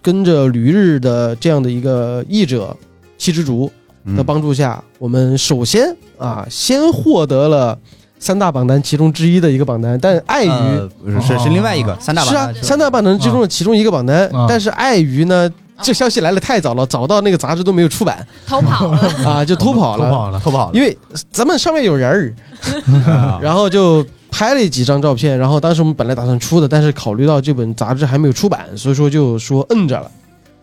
[0.00, 2.76] 跟着驴日的这样的一个译者
[3.16, 3.70] 七之竹
[4.04, 7.78] 嗯的帮助下，我们首先啊先获得了
[8.18, 10.88] 三大榜单其中之一的一个榜单，但碍于、呃
[11.20, 15.50] 是是是另外一个三大榜是啊三大榜单之中的其中一个榜单，啊但是碍于呢。
[15.80, 20.04] 这消息来的太早了，早到那个杂志都没有出版偷跑了，啊，就偷跑了。
[20.04, 20.96] 偷跑了，偷跑了因为
[21.32, 30.10] 咱们上面有人儿，啊 然后就拍了几张照片，然后当时我们本来打算出的，但是考虑到这本杂志还没有出版，所以说就说摁着了，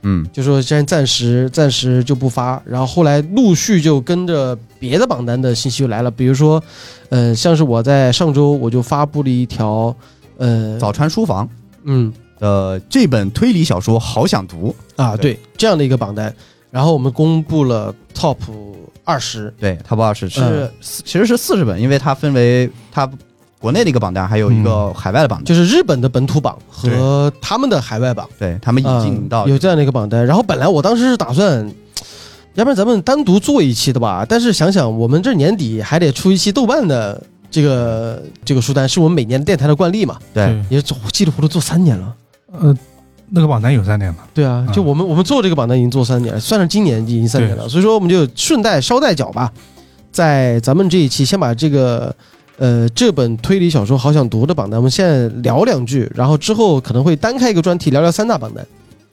[0.01, 0.27] 嗯。
[0.33, 2.61] 就说先暂时暂时就不发。
[2.65, 6.61] 然后后来陆续就跟着别的榜单的信息就来了，比如说，
[7.09, 9.95] 呃，像是我在上周我就发布了一条，
[10.37, 11.47] 呃，早川书房
[11.83, 12.11] 嗯。
[12.39, 15.33] 呃这本推理小说好想读，啊对。
[15.33, 16.33] 对这样的一个榜单，
[16.71, 18.37] 然后我们公布了 top
[19.03, 20.71] 二十，对，Top 二十是嗯。
[20.81, 23.09] 其实是四十本，因为它分为它
[23.59, 28.25] 国内的一个榜单，还有一个海外的榜单，就是日本的本土榜和他们的海外榜。
[28.39, 30.25] 对他们引进到嗯有这样的一个榜单。
[30.25, 31.69] 然后本来我当时是打算，
[32.55, 34.25] 要不然咱们单独做一期的吧。
[34.27, 40.17] 但是想想我们这年底还得出一期豆瓣的这个这个书单，是我们每年电台的惯例嘛。
[40.33, 40.81] 对，也
[41.11, 42.15] 稀里糊涂做三年了。
[42.53, 42.73] 呃，
[43.29, 47.67] 那个榜单有三年了，对啊，嗯就我们我们做这个榜单已经做三年了，算上今年已经三年了。
[47.67, 49.51] 所以说我们就顺带捎带脚吧，
[50.13, 52.15] 在咱们这一期先把这个。
[52.59, 58.65] 呃，这本推理小说好想读的榜单，我们现在聊两句，然后之后可能会单开一个专题聊聊三大榜单。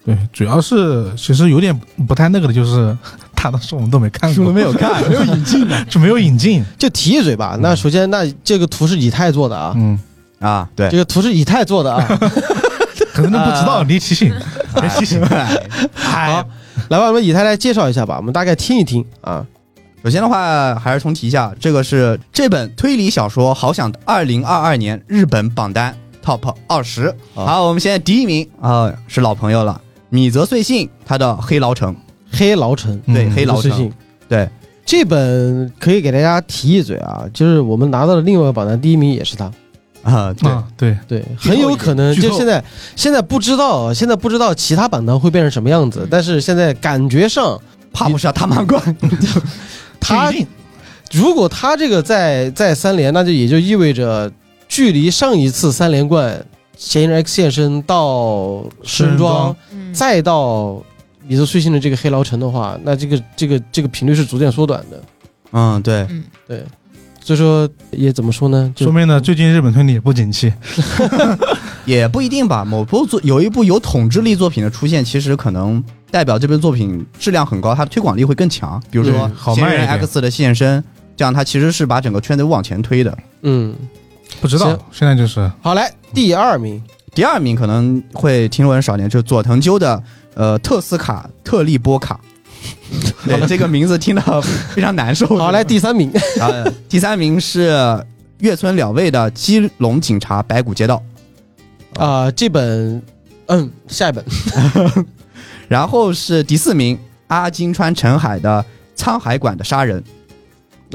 [0.05, 1.76] 对，主要是其实有点
[2.07, 2.97] 不太那个的，就是
[3.34, 7.53] 大多数我们都没看过，书没有看， 没有引进的就没有引进，就提一嘴吧。
[7.55, 7.62] 嗯。
[7.62, 9.99] 那首先，那这个图是以太做的啊，嗯，
[10.40, 10.90] 啊，对。
[10.90, 12.05] 这，个图是以太做的啊。
[13.14, 14.32] 可能都不知道，你提醒，
[14.80, 15.24] 别提醒，
[15.94, 16.44] 好，
[16.88, 19.47] 来吧，我们以太来介绍一下吧，我们大概听一听啊。
[20.07, 25.92] 首先的话，还是重提一下，这个是这本推理小说《好想》二零二二年日本榜单
[26.24, 27.12] Top 二十。
[27.34, 31.92] 好好，我们现在第一名啊、是老朋友了，米泽穗信他的《黑牢城》。
[32.30, 33.90] 黑牢城，对，嗯黑牢城。
[34.28, 34.48] 对，
[34.84, 39.46] 这本可以给大家提一嘴啊，就是我们拿到的另外一个榜单第一名也是他，
[40.04, 42.62] 啊，对，啊，对，对，很有可能就现在
[42.94, 47.61] 现在不知道，现在不知道其他榜单会变成什么样子，但是现在感觉上
[47.92, 48.80] 怕不是要他满贯。
[50.01, 50.32] 他
[51.12, 54.30] 如果他这个在在三连，那就也就意味着
[54.68, 56.44] 距离上一次三连冠
[56.76, 59.55] 嫌疑人 X 现身到食人庄。
[59.72, 60.82] 嗯，再到
[61.26, 65.03] 米泽穗信的这个黑牢城的话，那这个这个这个频率是逐渐缩短的。
[65.53, 66.64] 嗯，对，嗯，对，
[67.20, 68.72] 所以说也怎么说呢？
[68.76, 70.53] 就说明呢，最近日本推理也不景气，
[71.86, 72.64] 也不一定吧。
[72.64, 75.82] 某部作有一部有统治力作品的出现，其实可能
[76.16, 78.82] 代表这部作品质量很高，它的推广力会更强。
[78.90, 80.82] 比如说对好《嫌疑人 X》的现身，
[81.14, 83.14] 这样它其实是把整个圈子往前推的。
[83.42, 83.76] 嗯，
[84.40, 86.82] 不知道，现在就是好来第二名，
[87.14, 90.02] 第二名可能会听说人少一点，就是佐藤鸠的
[90.32, 92.18] 呃特斯卡特利波卡。
[93.26, 95.26] 对，这个名字听到非常难受。
[95.36, 96.10] 好来第三名，
[96.40, 96.48] 啊，
[96.88, 97.68] 第三名是
[98.38, 101.02] 月村了卫的《基隆警察白骨街道》，
[102.02, 103.02] 啊、这本
[103.48, 104.24] 嗯下一本
[105.68, 106.98] 然后是第四名
[107.28, 108.64] 阿金川澄海的
[109.00, 110.02] 《沧海馆的杀人》，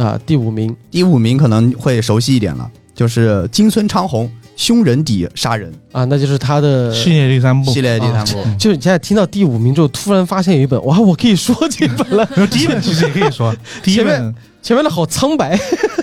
[0.03, 0.75] 啊、第五名。
[0.89, 5.71] 第五名可能会熟悉一点了，就是金村昌宏凶人底杀人。
[5.91, 7.71] 啊，那就是他的系列第三部。
[7.71, 8.41] 系，列第三部。
[8.45, 12.25] 嗯就是你现在听到第五名之后，突然发现有一本哇，我可以说这本了。
[12.47, 14.35] 第一本其实也可以说， 第一前本。
[14.61, 15.59] 前面的好苍白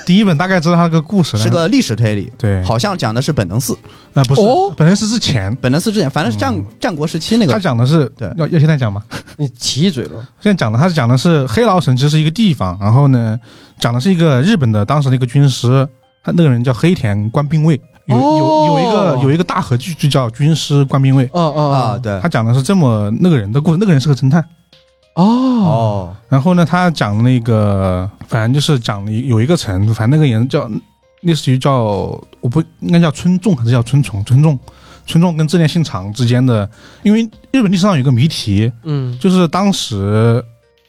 [0.09, 3.76] 第一本大概知道他个故事，是个历史推理，对，好像讲的是本能寺。
[4.14, 6.64] 啊不是哦，本能寺之前，本能寺之前，反正是战、嗯。
[6.80, 7.52] 战国时期那个。
[7.52, 8.26] 他，讲的是对。
[8.38, 9.02] 要要现在讲吗？
[9.36, 10.26] 你提一嘴了。
[10.40, 13.38] 现在讲的他是讲的是黑老省，这是一个地方，然后呢，
[13.78, 15.86] 讲的是一个日本的当时的一个军师，
[16.24, 22.18] 他那个人叫黑田官兵卫，有有有一个哦有一个大和剧就叫军师官兵卫，哦哦啊，对。
[22.22, 24.42] 他，讲的是这么那个人的故事，那个人是个侦探。
[25.18, 25.24] 哦。
[25.24, 30.70] 哦，然后呢，他讲那个，反正就是讲了有一个城，反正那个人叫
[31.22, 31.82] 类似于叫
[32.40, 34.24] 我不应该叫村重还是叫村重？
[34.24, 34.58] 村重，
[35.04, 36.68] 村重跟织田信长之间的，
[37.02, 39.18] 因为日本历史上有一个谜题，嗯。
[39.18, 40.42] 就是当时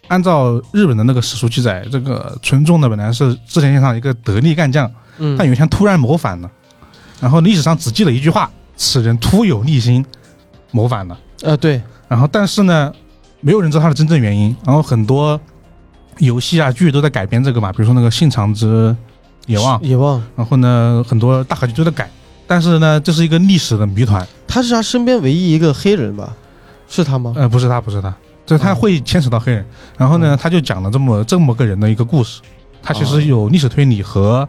[0.07, 5.35] 按照日本的那个史书记载，这个村重呢本来是织田信长一个得力干将，嗯。
[5.37, 6.49] 但有一天突然谋反了，
[7.19, 10.05] 然后历史上只记了一句话：此人突有逆心，
[10.71, 11.19] 谋反了。
[11.41, 11.81] 呃对。
[12.07, 12.93] 然后但是呢，
[13.41, 14.55] 没有人知道他的真正原因。
[14.65, 15.39] 然后很多
[16.17, 18.95] 游戏啊、剧都在改编这个嘛，比如说那个《信长之
[19.47, 22.09] 野望》，野望，然后呢，很多大合剧都在改。
[22.45, 24.27] 但是呢，这是一个历史的谜团。
[24.47, 26.35] 他是他身边唯一一个黑人吧？
[26.87, 27.33] 是他吗？
[27.35, 28.13] 呃，不是他，不是他，
[28.45, 29.63] 就他会牵扯到黑人。
[29.95, 32.41] 然后呢，他就讲了这么这么个人的一个故事。
[32.81, 34.47] 他其实有历史推理和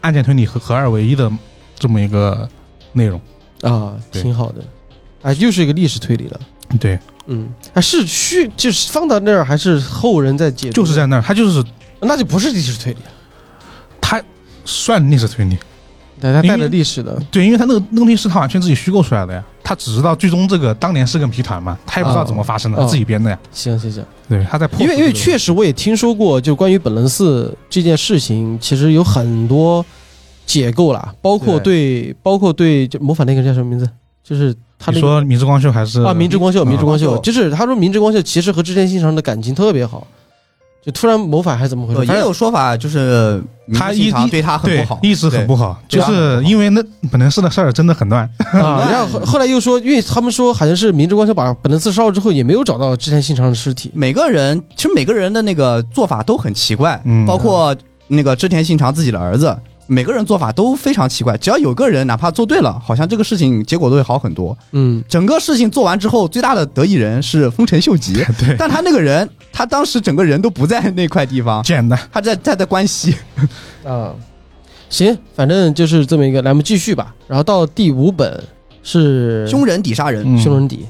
[0.00, 1.30] 案件推理合合二为一的
[1.78, 2.48] 这么一个
[2.92, 3.20] 内容。
[3.62, 4.64] 啊，挺好的。
[5.22, 6.40] 啊，又是一个历史推理了。
[6.80, 10.76] 对，嗯，啊，是虚，就是放到那儿，还是后人在解读？
[10.76, 11.62] 就是在那儿，他就是
[12.00, 12.98] 那就不是历史推理，
[14.00, 14.20] 他
[14.64, 15.58] 算历史推理。
[16.18, 17.20] 对，他带着历史的。
[17.30, 23.38] 对，因为他那个那个东西是他完全自己虚构出来的呀，他只知道最终这个当年是个谜团嘛，他也不知道怎么发生的，哦自己编的呀。
[23.52, 29.84] 行行行，对，他在破因为因为确实我也听说过，就关于本能寺这件事情，其实有很多
[30.46, 33.86] 解构啦，包括对，包括对就模仿那个叫什么名字？
[34.24, 40.06] 就是他你说明治光秀还是啊，明治光秀，嗯明治光秀，就是他说明治光秀其实和织田信长的感情特别好，
[40.84, 42.00] 就突然谋反还是怎么回事？
[42.00, 43.42] 呃也有说法，就是
[43.74, 48.22] 他一明治信长对他很不好，一直很不好，就是因为那本能寺的事儿真的很乱。
[48.52, 53.90] 啊，然后后后来又说，因为他们说好像是明治光秀把本能寺烧了之后，也没有找到织田信长的尸体。
[53.94, 57.74] 每个人其实每个人的那个做法都很奇怪，嗯包括
[58.08, 59.56] 那个织田信长自己的儿子，
[59.86, 61.36] 每个人做法都非常奇怪。
[61.38, 64.56] 只要有个人哪怕做对了，好像这个事情结果都会好很多。
[64.72, 71.98] 嗯，整个事情做完之后，最大的得益人是丰臣秀吉， 对，但他那个人，他当时整个人都不在那块地方，简单。
[72.12, 73.14] 他在他在关西。
[73.84, 74.12] 啊，
[74.88, 77.14] 行，反正就是这么一个，来我们继续吧。
[77.28, 78.42] 然后到第五本
[78.82, 80.86] 是凶人底杀人，嗯凶人底，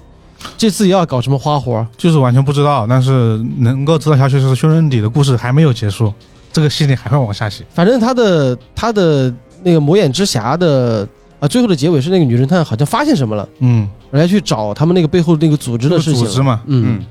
[0.56, 1.86] 这次又要搞什么花活？
[1.96, 6.12] 就是完全不知道，但是能够知道消息是凶人底的故事还没有结束，
[6.56, 7.62] 这个系列还会往下写。
[7.68, 9.30] 反正他的他的
[9.62, 11.06] 那个魔眼之匣的
[11.38, 17.04] 啊，最后的结尾是那个女侦探好像发现什么了，嗯，然后去找他们那个背后那个组织的事情组织嘛，嗯，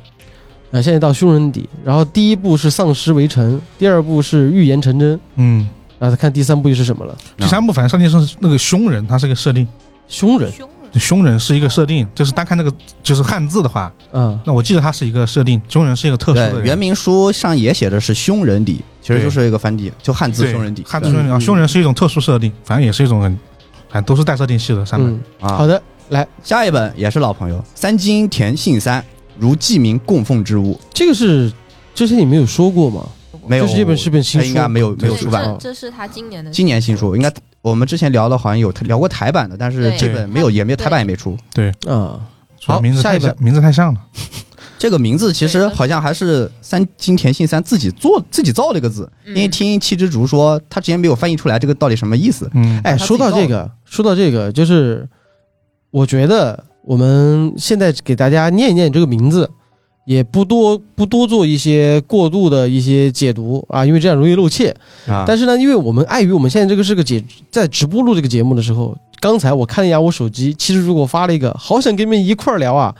[0.72, 5.70] 啊，现在到凶人底，然后第一步是丧尸围城，第二步是预言成真，嗯，
[6.00, 7.16] 然后再看第三步又是什么了？
[7.38, 9.68] 第三部反正设定是那个凶人，他是个设定，
[10.08, 10.52] 凶人。
[10.52, 12.72] 凶人凶人是一个设定，就是单看那个
[13.04, 16.62] 就是汉字的话，嗯，那我记得它是一个设定，凶人是一个特殊的。
[16.62, 20.84] 原名书上也写的是凶人底，其实就是一个翻底，就汉字凶人底。
[20.86, 23.32] 汉字凶人啊，嗯凶人是一种特殊设定，反正也是一种很，
[23.90, 25.12] 反正都是带设定系的三本。
[25.12, 29.04] 嗯，啊，好的，来，下一本也是老朋友，三金田信三，
[29.38, 31.52] 如记名供奉之物，这个是
[31.94, 33.06] 之前你没有说过吗？
[33.48, 37.32] 没有就是这本是本新书，他应该没有没有出版哦这这是他今年的今年新书，应该
[37.62, 41.38] 我们之前聊的好像有聊过台版的，但是这本没有，也没有台版也没出。
[41.54, 42.20] 对，啊。
[42.58, 44.00] 主要好名字太像下一本，名字太像了。
[44.80, 52.50] 这个名字其实好像还是三金田信三自己做自己造了一个字，因为听七之竹说他之前没有翻译出来这个到底什么意思。
[52.54, 55.08] 嗯，哎，说到这个，说到这个，就是
[55.92, 59.50] 我觉得我们现在给大家念一念这个名字，
[60.06, 64.70] 也不多不多做一些过度的一些解读啊，因为这样容易露怯。
[65.08, 72.94] 啊，但是呢，因为我们碍于我们现在这个是个节在直播录这个节目的时候，刚才我看了一下我手机，其实如果发了一个，好想跟你们一块儿聊啊。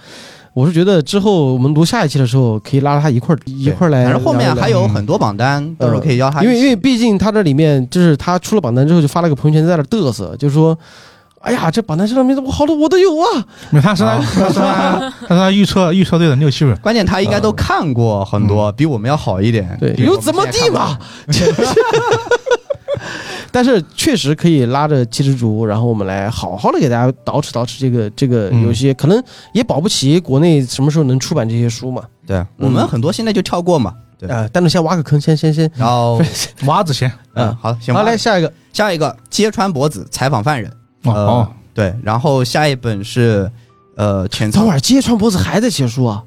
[0.56, 4.06] 我是觉得之后我们录下一期的时候，可以拉他一块儿一块儿来。
[4.06, 6.42] 反正后面还有很多榜单，到时候可以邀他。
[6.42, 10.76] 因为因为毕竟他这里面就是他出了榜单之后就发了个朋友圈在那嘚瑟，就是说。
[11.46, 13.46] 哎呀，这榜单上的名字我好多我都有啊！
[13.82, 16.76] 他是他他是他 他是他预测预测对的六七本。
[16.78, 19.78] 关键他应该都看过很多，比我们要好一点。
[19.80, 20.98] 对，比我们有怎么地嘛？
[23.52, 29.24] 但是确实可以拉着七只竹，然后我们来好好的给大家捯饬捯饬这个这个嗯有些可能
[29.54, 32.02] 也保不齐国内什么时候能出版这些书嘛。
[32.26, 33.94] 对我们很多现在就跳过嘛。
[34.18, 36.20] 对，啊，但是先挖个坑，先先先，然后
[36.66, 38.02] 挖子先，嗯，好，行好。
[38.04, 40.72] 来下一个，下一个揭穿脖子采访犯人，
[41.14, 43.52] 呃哦哦，对，然后下一本是
[43.96, 46.24] 呃浅仓等会儿揭川博子还在写书啊？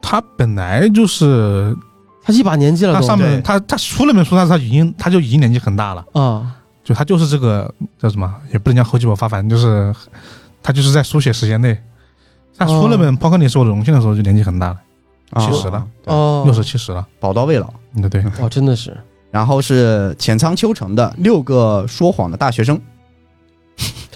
[0.00, 1.76] 他本来就是
[2.22, 6.56] 他一把年纪了他上面他他出了本书，他他已经他就已经年纪很大了，啊。
[6.84, 9.94] 就他就是这个叫什么，也不能叫厚积薄发，反正就是
[10.60, 11.78] 他就是在书写时间内，
[12.58, 14.76] 他出了本《抛开你是我的荣幸》的时候就年纪很大了，
[15.30, 17.72] 啊七十了，哦，六十七十了，宝刀未老。
[17.94, 18.96] 嗯对对，哇，真的是。
[19.30, 22.80] 然后是浅仓秋成的六个说谎的大学生，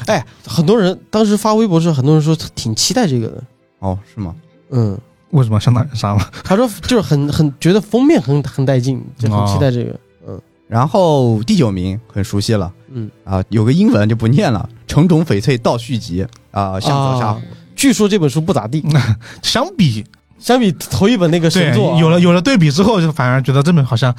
[0.07, 3.42] 哎，很多人当时发微博时，很多人说挺期待这个的。
[3.78, 4.34] 哦，是吗？
[4.70, 4.99] 嗯，
[5.30, 6.30] 为什么想打人杀了？
[6.44, 9.99] 他说就是很很觉得封面很很带劲，就很期待这个。
[10.28, 10.40] 嗯。
[10.68, 12.72] 然后第九名很熟悉了。
[12.90, 17.42] 嗯，啊，有个英文就不念了，《城冢翡翠倒叙集》啊，向泽沙啊
[17.74, 18.82] 据说这本书不咋地，
[19.42, 20.05] 相比
[20.38, 24.14] 相比头一本那个神作啊，有了有了对比之后，就反而觉得这本好像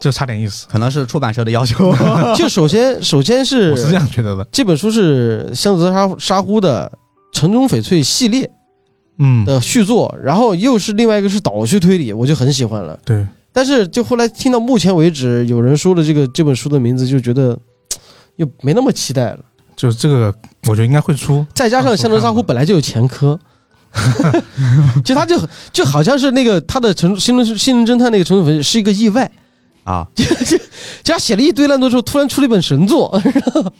[0.00, 0.66] 就差点意思。
[0.68, 1.94] 可能是出版社的要求。
[2.34, 6.90] 就首先首先是 我是这样觉得的，这本书是香泽沙沙呼的
[7.38, 8.50] 《城中翡翠》系列
[9.18, 12.98] 嗯，的续作，然后又是另外一个是倒叙推理，我就很喜欢了。
[13.04, 17.56] 对，但是就后来听到目前为止有人说了这个这本书的名字，就觉得
[18.36, 19.38] 又没那么期待了。
[19.76, 20.34] 就这个，
[20.66, 21.46] 我觉得应该会出。
[21.54, 23.38] 再加上香泽沙呼本来就有前科，
[25.04, 25.38] 就他就
[25.72, 29.30] 就好像是那个他的城新人新人侦探那个城中翡翠是一个意外，
[29.84, 33.20] 啊， 就他写了一堆烂作之后，突然出了一本神作，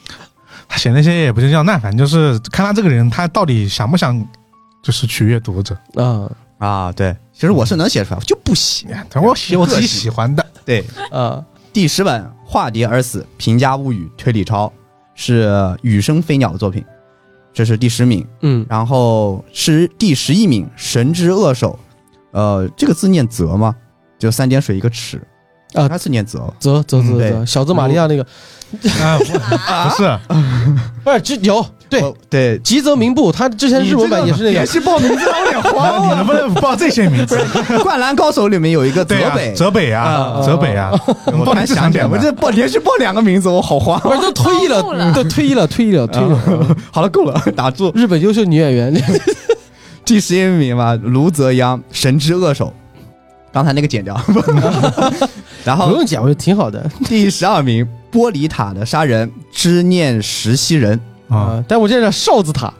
[0.68, 4.18] 他写那些也不是叫烂，反正就是看他这个人，他到底想不想，
[4.82, 5.76] 就是取悦读者。
[5.94, 6.30] 啊。
[6.58, 8.86] 啊，对，其实我是能写出来，我就不写。
[9.14, 9.56] 我写。
[9.56, 11.42] 我自己喜欢的，对，呃
[11.72, 14.70] 第十本《化蝶而死：平家物语》推理抄
[15.14, 15.48] 是
[15.80, 16.84] 羽生飞鸟的作品，
[17.54, 18.26] 这是第十名。
[18.42, 18.66] 嗯。
[18.68, 21.78] 然后是第十一名《神之恶手》，
[22.38, 23.74] 呃，这个字念泽吗？
[24.18, 25.26] 就三点水一个尺
[25.74, 26.52] 啊他是念泽。
[26.58, 27.46] 泽泽泽泽对。
[27.46, 28.26] 小泽玛利亚那个。
[29.02, 30.18] 啊，不不是，
[31.02, 32.00] 不是这有对。
[32.00, 36.06] 哦对，吉泽明步，他之前日文版也是那个是报名字有点慌。
[36.08, 37.36] 你能不能 报这些名字？
[37.82, 40.92] 《灌篮高手》里面有一个泽北，，泽北啊，啊泽北啊，
[41.26, 43.98] 我突然想起来，我这报连续报两个名字，我好慌。
[43.98, 46.76] 不是都退役了都退役了，退役了，退役了。
[46.92, 47.90] 好了，够了，打住。
[47.96, 48.94] 日本优秀女演员，
[50.04, 52.66] 第十一名吧，卢泽央《神之恶手》，
[53.52, 54.14] 刚才那个剪掉。
[55.64, 56.88] 然后不用讲，我觉得挺好的。
[57.04, 60.98] 第十二名，玻璃塔的杀人知念实习人，
[61.28, 61.64] 啊，啊。
[61.68, 62.72] 但我这叫哨子塔，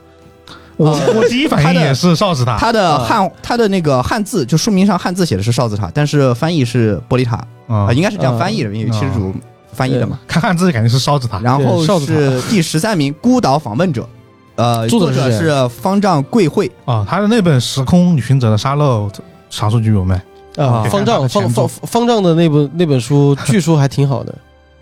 [0.77, 7.35] 我我第一反应也是哨子塔，他的汉他的那个汉字就书名上汉字写的是哨子塔，但是翻译是玻璃塔。
[7.67, 7.87] 啊。
[7.87, 9.33] 啊，应该是这样翻译的，因为七十主
[9.71, 10.19] 翻译的嘛。
[10.27, 11.39] 看汉字感觉是哨子塔。
[11.39, 14.07] 然后是第十三名，孤岛访问者，
[14.55, 19.07] 呃，作者是谁作者是方丈贵惠，啊，他的那本《时空旅行者的沙漏》
[19.49, 20.21] 少数据有卖，
[20.57, 24.33] 啊，啊方丈方方方丈的那本 那本书，据说还挺好的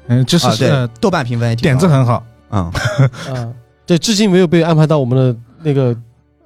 [0.07, 2.23] 嗯，就是啊，对呃，豆瓣评分点子很好。
[2.51, 2.71] 嗯，
[3.33, 3.47] 啊。
[3.85, 5.95] 对，至今没有被安排到我们的那个，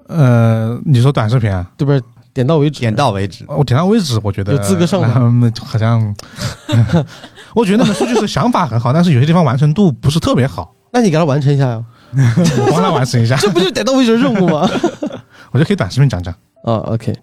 [0.07, 1.65] 呃，你说短视频啊？
[1.77, 2.01] 对不对？
[2.33, 3.45] 点到为止，点到为止。
[3.47, 6.15] 我点到为止，我觉得有资格上吗嗯，好像，
[7.53, 10.73] 我觉得那本书就是想法很好，但是有些地方完成度不是特别好。
[10.91, 11.83] 那你给他完成一下呀，
[12.15, 14.67] 我帮他完成一下，这不就点到为止的任务吗？
[15.51, 16.33] 我觉得可以短视频讲讲。
[16.63, 17.13] 啊，OK，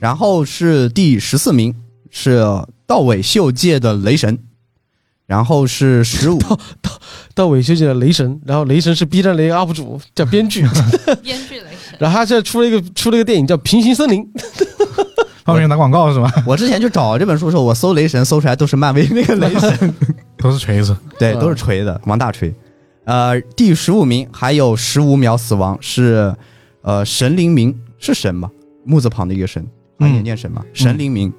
[0.00, 1.74] 然后是第十四名
[2.10, 2.42] 是
[2.86, 4.38] 道尾秀介的雷神，
[5.26, 6.90] 然后是十五道道
[7.34, 10.66] 道尾秀界的雷神，然后雷神是 B 站的一个 UP 主，叫编剧，
[11.22, 14.24] 编剧雷神，然后他现在出了一个出了一个电影叫《平行森林》，
[15.44, 16.32] 方便打广告是吧？
[16.46, 19.94] 我之前去找这本书的时候，我搜雷神搜出来都是漫威那个雷神，
[20.38, 20.96] 都是锤子。
[21.18, 22.52] 对，嗯都是锤的，王大锤。
[23.04, 26.34] 呃，第十五名还有十五秒死亡是
[26.82, 28.50] 呃神灵明是神吧？
[28.84, 29.66] 木字旁的一个神，
[30.00, 31.32] 啊嗯也念神嘛，神灵明。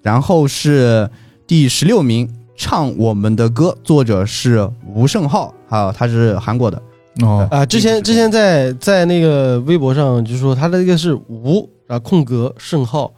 [0.00, 1.08] 然后是
[1.46, 6.80] 第十六名唱我们的歌，作者是吴胜浩，还有他是韩国的。
[7.22, 13.12] 哦，啊，之前之前在在那个微博上就说他的那个是吴啊空格胜浩，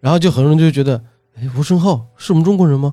[0.00, 1.02] 然后就很多人就觉得，
[1.36, 2.92] 哎，吴胜浩是我们中国人吗？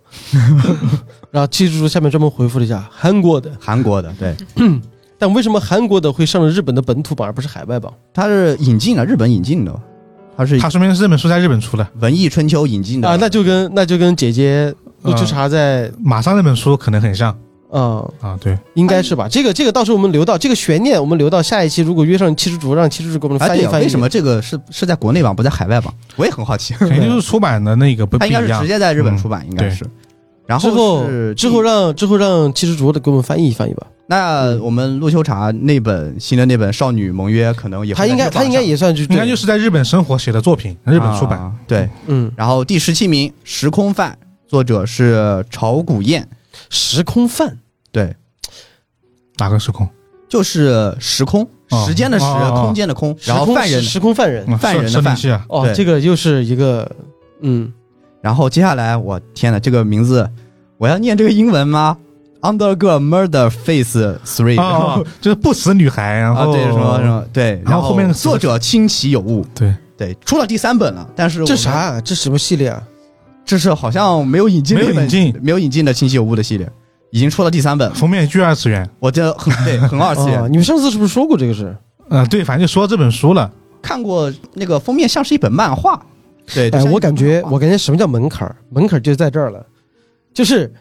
[1.30, 4.36] 然后七叔叔下面专门回复了一下韩国的，韩国的，对，
[5.20, 7.94] 但为什么韩国的会上了日本的本土榜而不是海外榜？
[8.12, 9.80] 他是引进了日本引进的，
[10.38, 17.36] 他是它说明这本书在日本出的，文艺春秋引进的啊，那就跟那就跟姐姐陆秋茶在马上那本书可能很像
[17.72, 18.38] 嗯、啊。
[18.40, 19.28] 对，应该是吧？
[19.28, 23.86] 这个这个到时候我们留到这个悬念，我们留到下一期，如果约上七叔主，让七叔主给我们翻译翻译。
[23.86, 25.92] 为什么这个是是在国内吧不在海外吧？
[26.16, 26.76] 我也很好奇。
[26.76, 28.68] 肯定就是出版的那个不不一样他应该是直。
[28.68, 29.84] 接在日本出版，应该是。
[30.46, 33.88] 然之后后是之后让之后让七叔主给我们翻译翻译吧。
[34.10, 41.38] 那我们陆秋茶那本新的那本《少女盟约》可能也他应该他应该也算是应该就是在日本生活写的作品，日本出版。
[41.38, 41.90] 啊对。
[42.06, 44.18] 嗯，然后第十七名《时空饭》，
[44.50, 46.26] 作者是朝古燕，
[46.70, 47.58] 时空饭？
[47.92, 48.16] 对，
[49.38, 49.88] 哪个时空？
[50.30, 51.86] 就是时空，哦。
[51.86, 54.46] 时间的时，空间的空，时空然后犯人，时空犯人。
[54.48, 55.18] 嗯犯人的犯。
[55.50, 55.74] 哦，对。
[55.74, 56.90] 这个又是一个，
[57.42, 57.74] 嗯，
[58.22, 60.30] 然后接下来我天呐，这个名字
[60.78, 61.98] 我要念这个英文吗
[62.52, 71.72] ？Undergo Murder Face Three，然后哦，就是不死女孩，然啊，后对，什么什么，对，然后后面那个作者清奇有误，对，对，出了第三本了，但是这啥？
[71.72, 72.02] 啊？
[72.02, 72.82] 这什么系列啊？
[73.46, 76.70] 这是好像没有引进没有引进没有引进的清奇有误的系列，
[77.12, 80.42] 已经出了第三本，封面巨二次元，我这很对，很二次元。
[80.44, 81.76] 哦，你们上次是不是说过这个事？
[82.10, 83.50] 嗯，对，反正就说这本书了，
[83.82, 86.02] 看过那个封面像是一本漫画，
[86.54, 88.56] 对，哎，我感觉，我感觉什么叫门槛儿？
[88.70, 89.66] 门槛儿就在这儿了，
[90.34, 90.74] 就是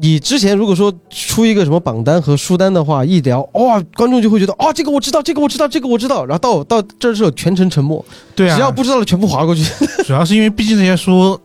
[0.00, 8.04] 你之前如果说出一个什么榜单和书单的话，一聊，哇、观众就会觉得，哦，这个我知道，这个我知道，这个我知道，然后到到这儿之后全程沉默，
[8.34, 9.62] 对啊，只要不知道的全部划过去。
[10.04, 11.38] 主要是因为毕竟这些书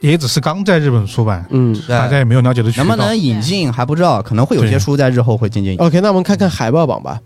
[0.00, 5.86] 也只是刚在日本出版，嗯大家也没有了解的渠道，能不能引进还不知道，可能会有些书在日后会渐渐引进。
[5.86, 7.18] ，OK，那我们看看海报榜吧。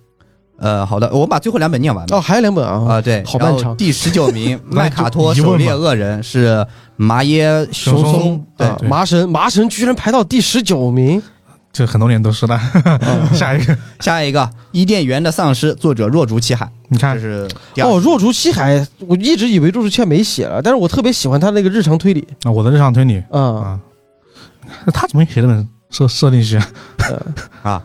[0.61, 2.16] 呃，好的，我把最后两本念完吧。
[2.16, 3.61] 哦，还有两本啊，啊，对，好漫长。
[3.61, 6.66] 然后第十九名， 麦卡托狩猎恶人是
[6.97, 8.12] 麻耶熊松。
[8.12, 11.23] 松，对啊，对麻神麻神居然排到第十九名，
[11.73, 12.61] 这很多年都是的。
[13.32, 22.28] 下一个，下一个伊甸园的丧尸，作者若竹七海，你看，是哦，若竹七海，我一直以为若竹七海没写了，但是我特别喜欢他那个日常推理。
[22.43, 23.23] 啊我的日常推理。
[23.31, 23.81] 嗯，啊，
[24.93, 26.59] 他怎么写这本设设定系
[27.62, 27.82] 啊？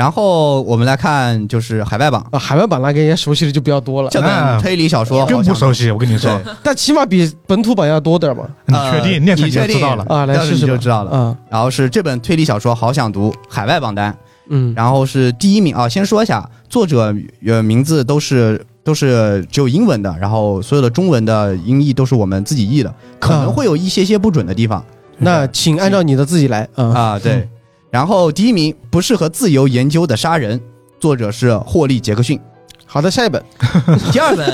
[0.00, 0.04] 啊。
[0.04, 5.72] 然后我们来看就是海外榜啊，海外榜那个也熟悉的就比较多了，这本推理小说，更不熟。
[5.72, 8.42] 悉，我跟你说，但起码比本土版要多点吧。
[8.66, 10.04] 你呃确定念出来你确定就知道了。
[10.08, 11.10] 啊，来试试就知道了。
[11.12, 14.16] 嗯，然后是这本推理小说，好想读海外榜单，
[14.48, 15.88] 嗯，然后是第一名啊。
[15.88, 17.14] 先说一下，作者
[17.46, 24.82] 呃名字都是都是只有英文的，然后所有的中文的音译都是我们自己译的，可能会有一些些不准的地方
[25.18, 26.92] 那请按照你的自己来嗯。
[26.92, 27.18] 啊。
[27.18, 27.48] 对，
[27.90, 30.60] 然后第一名不适合自由研究的杀人，
[31.00, 32.38] 作者是霍利·杰克逊。
[32.86, 33.40] 好的，下一本
[34.10, 34.46] 第二本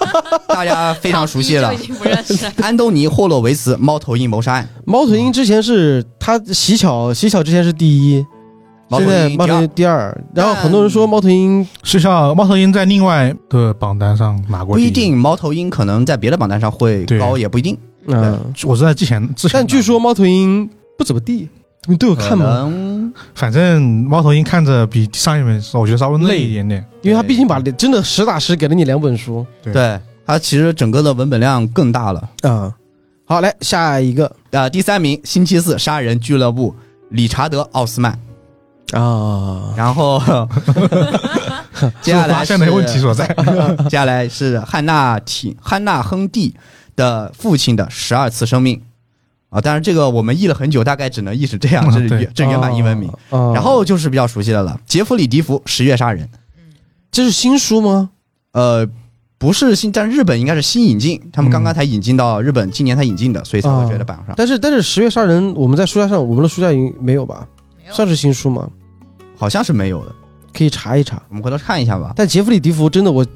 [0.48, 2.52] 大家非常熟悉了已，经不认识了。
[2.62, 4.68] 安东尼·霍洛维茨《猫头鹰谋杀案》。
[4.86, 8.24] 猫头鹰之前是他喜巧，喜巧之前是第一，
[8.88, 10.24] 猫头现在猫头鹰第二鹰第二。
[10.34, 14.90] 然后很多人说猫头鹰是像猫头鹰在另外的榜单上拿过，不一。
[14.90, 17.76] 定，猫头鹰可能在别的榜单上会对高，也不一定。
[18.06, 21.48] 嗯，我是在之前之前拿，但据说猫头鹰不怎么地，
[21.86, 22.72] 你都有看吗？
[23.34, 26.84] 反正猫头鹰看着比上一本我觉得稍微累一点点。
[27.02, 32.30] 因为他毕竟把真的实打实给了你两本书对对它其实整个的文本量更大了。
[32.42, 32.72] 嗯。
[33.24, 36.74] 好，来下一个呃，第三名，星期四杀人俱乐部，
[37.08, 38.12] 理查德·奥斯曼。
[38.92, 40.20] 啊，然后
[42.02, 43.26] 接下来是发现的问题所在。
[43.84, 46.54] 接下来是汉娜体汉娜亨蒂
[46.94, 48.80] 的父亲的十二次生命
[49.52, 53.08] 啊，当然这个我们译了很久，大概只能译成这样，这是原这原版英文名。
[53.28, 53.52] 啊。
[53.52, 56.26] 然后就是比较熟悉的了，杰弗里·迪福《十月杀人》。
[57.10, 58.08] 这是新书吗？
[58.52, 58.88] 呃，
[59.36, 64.34] 不是新，但日本应该是新引进，他们刚刚才引进到日本，今年才引进的，所以才会觉得榜上。
[64.38, 67.46] 但是但是十月杀人，我们在书架上，我们的书架已经没有吧？
[67.78, 68.66] 没有算是新书吗？
[69.36, 70.14] 好像是没有的，
[70.54, 71.22] 可以查一查。
[71.28, 72.14] 我们回头看一下吧。
[72.16, 73.26] 但杰弗里·迪福真的，我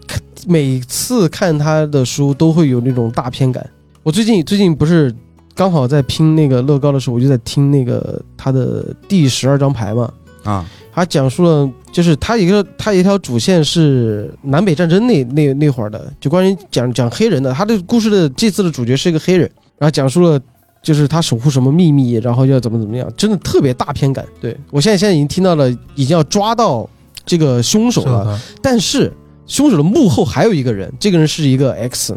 [0.47, 3.69] 每次看他的书都会有那种大片感。
[4.03, 5.15] 我最近最近不是
[5.57, 10.13] 刚好在拼那个乐高的时候，我就在听那个他的第十二张牌嘛，
[10.45, 17.53] 啊，他讲述了就是他一个他一条主线是南北战争那那那会儿的，就关于讲讲黑人的。
[17.53, 20.39] 他的故事的这次的主角是一个黑人，然后讲述了。
[20.83, 24.25] 就是他守护什么秘密，然后要怎么怎么样，真的特别大片感。
[24.41, 26.89] 对我现在现在已经听到了，已经要抓到
[27.25, 29.13] 这个凶手了，是，但是
[29.49, 32.17] 凶手的幕后还有一个人，这个人是一个 X。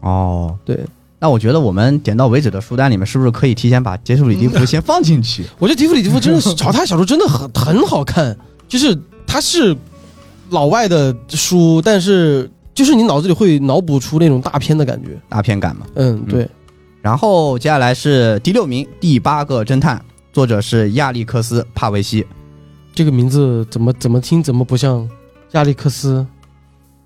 [0.00, 0.80] 哦，对，
[1.20, 5.44] 那我觉得我们点到为止的书单里面，是不是可以提前把杰弗里·迪夫先放进去？
[5.58, 8.36] 我觉得迪弗里迪夫真的是找他小说真的很很好看，
[8.68, 8.96] 就是
[9.26, 9.76] 他是
[10.50, 15.20] 老外的书，但是就是你脑子里会脑补出那种大片的感觉。
[15.28, 15.86] 大片感嘛。
[15.94, 16.48] 嗯，对，
[17.02, 19.96] 然后接下来是第六名，《第八个侦探》，
[20.32, 22.24] 作者是亚历克斯·帕维西。
[22.94, 25.08] 这个名字怎么怎么听怎么不像
[25.52, 26.24] 亚历克斯，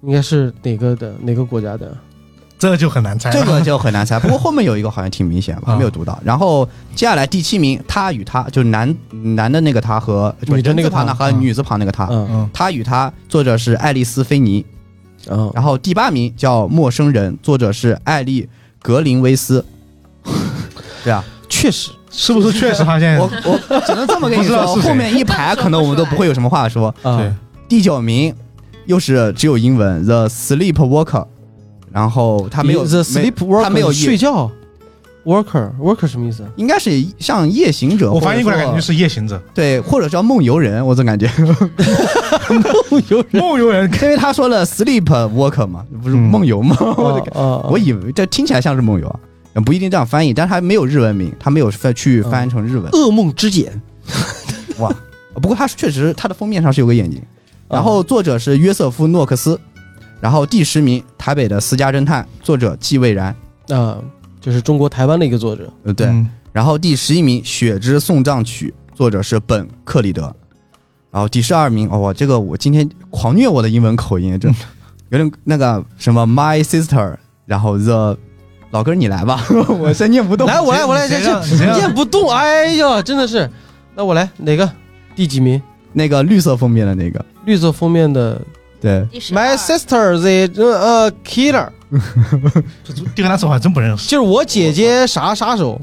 [0.02, 1.96] 应该是哪个的哪个国家的？
[2.70, 3.28] 这就很难猜。
[3.30, 6.16] 这个就很难猜， 不过后面有一个好像挺明显，我还没有读到。
[6.24, 6.64] 然后
[6.94, 11.26] 接下来第七名，他与他，就是男男的那个他和女的那个人字旁的他。
[11.26, 11.32] 嗯。
[11.32, 14.64] 和女字旁那个他，嗯嗯，他与他，作者是爱丽丝·菲尼。
[15.28, 18.42] 嗯，然后第八名叫《陌生人》，作者是艾丽·
[18.80, 19.64] 格林威斯。
[21.02, 26.94] 对啊，确实，是不是确实发现我我只能这么跟你说，后面一排可能我们都不会有什么话说。
[27.02, 27.32] 啊对，
[27.68, 28.32] 第九名
[28.86, 31.04] 又是只有英文，《The Sleep Walker》，
[31.92, 34.50] 然后他没有 The Sleep Work 他没有睡觉
[35.24, 36.44] worker worker 什么意思？
[36.56, 41.30] 应该是像夜行者，我翻译过来感觉是夜行者、对，或者叫梦游人，我总感觉，
[42.90, 43.88] 梦游人梦游人。
[44.02, 46.76] 因为他说了 sleep worker 嘛，不是嗯梦游吗？
[46.80, 49.06] 我我以为这听起来像是梦游
[49.54, 52.90] 啊，不一定这样翻译，但是他没有日文名，他没有翻去翻译成日文。
[52.90, 53.80] 噩梦之眼，
[54.78, 54.92] 哇，
[55.34, 57.22] 不过他确实他的封面上是有个眼睛。
[57.68, 59.58] 然后作者是约瑟夫·诺克斯，
[60.22, 63.34] 然后第十名台北的私家侦探，作者季蔚然，
[63.70, 63.98] 啊，
[64.40, 65.68] 就是中国台湾的一个作者。
[65.82, 66.06] 呃对。
[66.06, 70.24] 嗯然后第十一名《雪之送葬曲》，作者是本·克里德。
[71.10, 74.48] 然后第十二名，哦，这个我今天狂虐我的英文口音，这
[75.08, 77.16] 有点那个什么 My Sister，
[77.46, 78.18] 然后 The
[78.70, 79.42] 老哥你来吧，
[79.80, 80.46] 我先念不动。
[80.46, 83.50] 来，我来，我来，这这念不动，哎呀，真的是。
[83.94, 84.70] 那我来哪个？
[85.16, 85.60] 第几名？
[85.94, 88.38] 那个绿色封面的那个，绿色封面的
[88.82, 90.18] 对，My sister
[90.48, 91.68] the 呃 killer，
[92.82, 94.08] 这第二单词我还真不认识。
[94.08, 95.80] 就是我姐姐啥杀手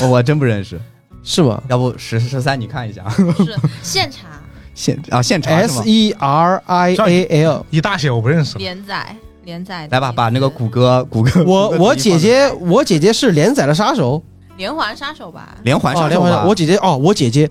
[0.00, 0.80] 我我真不认识。
[1.22, 4.28] 是吧要不十十三你看一下是现查
[4.74, 7.66] 现啊现查是？S 吗？E R I A L。
[7.70, 8.56] 一大写我不认识。
[8.56, 9.14] 连载
[9.44, 14.22] 连载来吧，把那个谷歌谷歌我我姐姐我姐姐是连载的杀手
[14.56, 17.50] 连环杀手吧，哦，连环杀手吧连环我姐姐哦，我姐姐，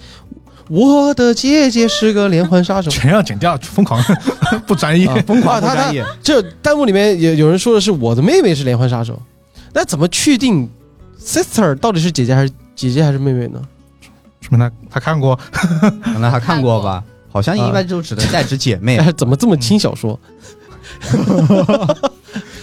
[0.69, 2.89] 我的姐姐是个连环杀手。
[2.91, 4.01] 全要剪掉，疯狂
[4.67, 5.07] 不专业。
[5.07, 6.03] 啊疯狂 不专业。
[6.21, 9.21] 这弹幕里面有有人说的是我的妹妹是连环杀手，
[9.73, 10.69] 那怎么确定
[11.19, 13.61] sister 到底是姐姐还是姐姐还是妹妹呢？
[14.41, 17.03] 说明他他看过，可能他看过吧？
[17.29, 20.19] 好像一般就只能 代指姐妹，哎，怎么这么轻小说？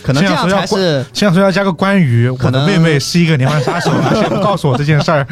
[0.04, 5.26] 可能这样才是，这样说要加个关于我可能的妹妹是一个连环杀手， 而且不告诉我这件事儿。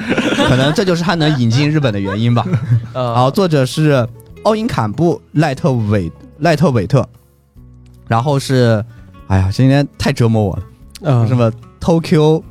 [0.49, 2.43] 可能这就是他能引进日本的原因吧。
[2.95, 4.09] 然啊后作者是
[4.45, 7.07] 奥因坎布赖特韦赖特韦特，
[8.09, 8.83] 然后是，
[9.27, 10.63] 哎呀，今天太折磨我了，
[11.03, 11.29] 嗯。
[11.29, 12.43] 什么 Tokyo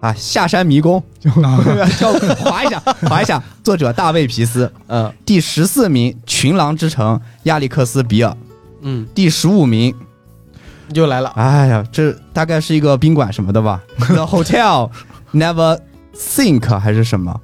[0.00, 1.30] 啊下山迷宫，就
[1.96, 8.36] 叫划一下 划一下，作者大卫皮斯，呃第十四名群狼之城亚历克斯比尔，
[8.80, 9.94] 嗯，第十五名
[10.94, 11.30] 又来了。
[11.36, 13.80] 哎呀，这大概是一个宾馆什么的吧？
[13.98, 14.90] The Hotel
[15.32, 15.78] Never
[16.16, 17.40] Think 还是什么？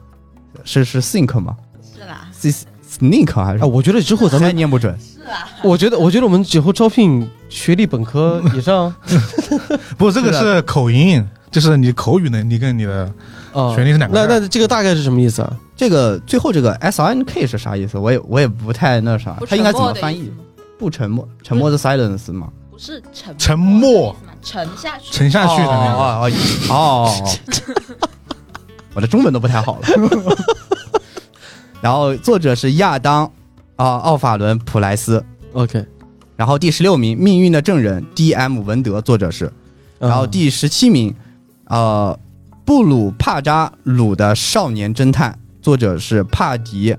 [0.64, 3.66] 是是 Think 吗是啦，？S Sneak 还是啊，？
[3.66, 4.94] 我觉得之后咱们，念不准。
[4.98, 8.92] 是啦，我觉得，我觉得我们以后招聘学历本科 以上
[9.96, 13.10] 不，这个是口音，就是你口语能力跟你的
[13.52, 15.52] 啊，学历是两个那那这个大概是什么意思啊？
[15.76, 17.96] 这个最后这个 S R N K 是啥意思？
[17.98, 20.32] 我也我也不太那啥不，它应该怎么翻译
[20.78, 22.48] 不沉默，沉默的 silence 吗？
[22.78, 24.14] 不是沉沉默。
[24.40, 25.98] 沉下去，沉下去的那个。
[25.98, 26.30] 哦哦
[26.70, 27.28] 哦哦，
[28.94, 29.88] 我的中文都不太好了。
[31.82, 33.24] 然后作者是亚当
[33.74, 35.24] 啊奥法伦普莱斯
[35.54, 35.84] ，OK，
[36.36, 39.46] 然后第十六名《命运的证人》D M 文德，作者是，
[39.98, 41.12] 啊然后第十七名，
[41.64, 42.16] 呃，
[42.64, 46.96] 布鲁帕扎鲁的少年侦探，作者是帕迪，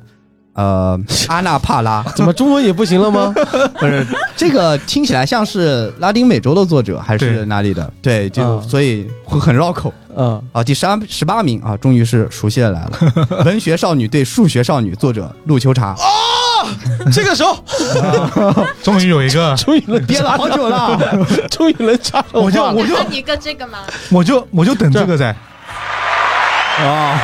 [0.59, 0.99] 呃，
[1.29, 2.03] 阿纳帕拉。
[2.17, 3.33] 怎么中文也不行了吗？
[3.79, 4.05] 不是
[4.35, 7.89] 这个听起来像是拉丁美洲的作者还是哪里的？
[8.01, 10.61] 对，就、啊所以会很绕口嗯，啊。
[10.61, 12.91] 第十二十八名啊，终于是熟悉的来了，
[13.45, 15.93] 文学少女对数学少女，作者陆秋茶。
[15.93, 16.67] 哦
[17.13, 17.57] 这个时候
[18.83, 20.99] 终于有一个，终于能憋了好久了，
[21.49, 23.79] 终于能插上我就我就看你跟这个吗？
[24.11, 25.33] 我就我就等这个在。
[26.83, 27.17] 啊，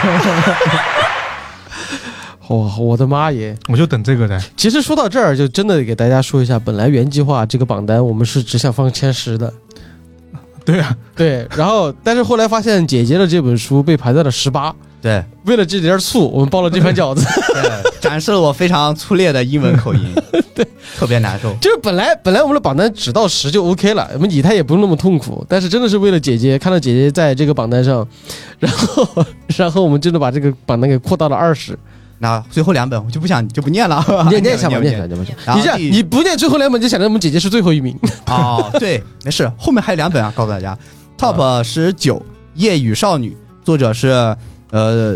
[2.49, 3.57] 哇，我的妈耶！
[3.67, 4.39] 我就等这个呢。
[4.55, 9.51] 其实说到这儿，就真的给大家说一下，本来原计划这个榜单我们是只想放前十的，
[10.63, 17.25] 对啊，对，然后但是后来发现姐姐的这本书被排在了十八，对为了这点醋，我们包了这盘饺子。
[17.53, 20.13] 对，展示了我非常粗劣的英文口音，
[20.53, 20.63] 对，
[20.95, 21.51] 特别难受。
[21.55, 28.07] 就是本来本来我们的榜单只到十就 OK 了，我们以太也不用那么痛苦，但是真的是为了姐姐，看到姐姐在这个榜单上，
[28.59, 29.25] 然后
[29.57, 31.75] 然后我们真的把这个榜单给扩大了二十。
[32.25, 37.95] 那最后两本我就不想就不念了， 念 念一下吧，念一下，你这样你不念最后两本，就想着我们姐姐是最后一名。
[38.25, 40.75] 哦，对，没事，后面还有两本啊，告诉大家
[41.19, 42.17] ，Top 十九
[42.55, 43.29] 《夜雨少女》，
[43.63, 44.35] 作者是
[44.71, 45.15] 呃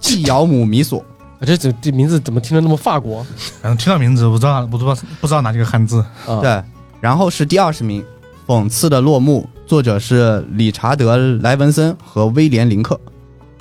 [0.00, 1.04] 纪尧姆米索，
[1.42, 3.24] 这这这名字怎么听着那么法国
[3.62, 6.04] 反正听到名字，不知道，不知道不知道哪几个汉字。
[6.26, 6.40] 啊？
[6.40, 6.60] 对，
[7.00, 8.02] 然后是第二十名，
[8.46, 12.98] 《讽刺的落幕》，作者是理查德·莱文森和威廉·林克，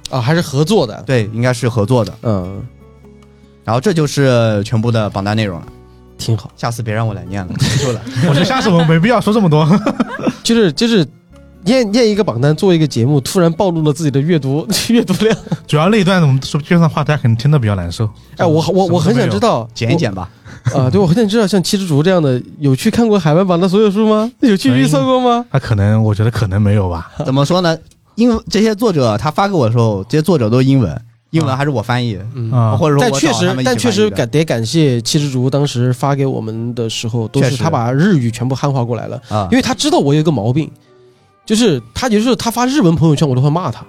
[0.10, 1.04] 啊，还是合作的。
[1.06, 2.14] 对，应该是合作的。
[2.24, 2.62] 嗯，
[3.68, 5.68] 然后这就是全部的榜单内容了，
[6.18, 6.50] 挺好。
[6.56, 8.02] 下次别让我来念了， 结束了。
[8.30, 9.68] 我觉得下次我没必要说这么多。
[10.42, 11.06] 就是就是
[11.66, 15.38] 念念一个榜单，做一个节目，突然暴露了自己的阅读 阅读量。
[15.68, 18.10] 主要那一段我们说边上话，大家可能听得比较难受。
[18.38, 20.30] 哎，我我我很想知道，道，剪一剪吧，
[20.74, 24.32] 我啊，对我很想知道，像七之竹这样的，有去看过海外榜的所有书吗？
[24.40, 25.46] 有去预测过吗？
[25.52, 27.12] 那可能我觉得可能没有吧。
[27.26, 27.78] 怎么说呢？
[28.16, 31.02] 英文这些作者他发给我的时候，这些作者都是英文，
[31.38, 32.52] 英文还是我翻译，嗯。
[32.52, 39.48] 啊或者说但确我找他们，一起实但确实感得感谢七之竹当时发给我们的时候，都是他把日语全部汉化过来了，啊。
[39.52, 40.70] 因为他知道我有一个毛病，
[41.46, 43.86] 就是他有时候他发日文朋友圈，我都会骂他。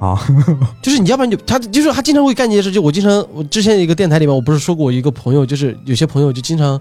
[0.00, 0.20] 啊，
[0.82, 6.78] 就是你要不然就他就是他经常会干这些事，就我经常我之前一个电台里面我不是说过我一个朋友，就是有些朋友就经常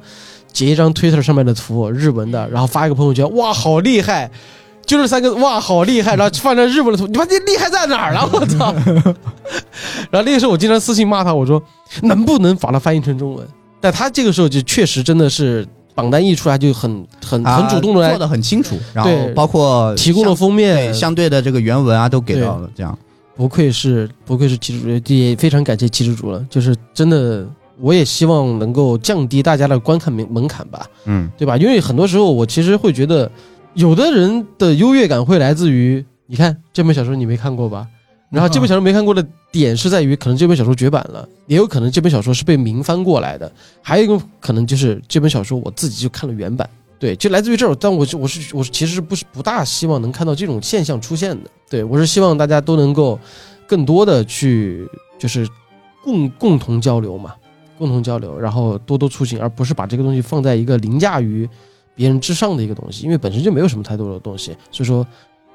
[0.51, 4.29] 截一张 Twitter 上面的图，日文的，然后发一个朋友圈，哇，好厉害，
[4.93, 8.29] 就这三个，哇，好厉害，然后放张日文的图， 你妈这厉害在哪儿了？
[8.31, 8.73] 我操！
[10.11, 11.61] 然后那个时候我经常私信骂他，我说
[12.03, 13.45] 能不能把它翻译成中文？
[13.81, 22.97] 但他这个时候就确实真的是榜单一出来就很很很主动的来啊做的很清楚，然后对包括提供了封面对，相对的这个原文啊都给到了，这样
[23.35, 26.45] 不愧是不愧是七之主，也非常感谢七之主了。
[26.49, 27.45] 就是真的，
[27.79, 31.57] 我也希望能够降低大家的观看门门槛吧，嗯对吧？
[31.57, 33.29] 因为很多时候我其实会觉得，
[33.75, 37.87] 有的人的优越感会来自于，你看这本小说你没看过吧？
[38.29, 43.51] 然后这本小说没看过的点是在于，可能这本小说绝版了，也有可能这本小说是被明翻过来的，
[43.81, 46.67] 还有一个可能就是这本小说我自己就看了原版。
[46.97, 51.49] 对，就来自于这儿，但我是我是我其实不是不大希望能看到这种现象出现的。
[51.69, 53.19] 对我是希望大家都能够
[53.67, 54.87] 更多的去
[55.19, 55.47] 就是
[56.03, 57.35] 共共同交流嘛，
[57.77, 61.47] 共同交流，然后多多出行，而不是把这个东西放在一个凌驾于
[61.95, 65.05] 别人之上的一个东西，因为本身就没有什么太多的东西，所以说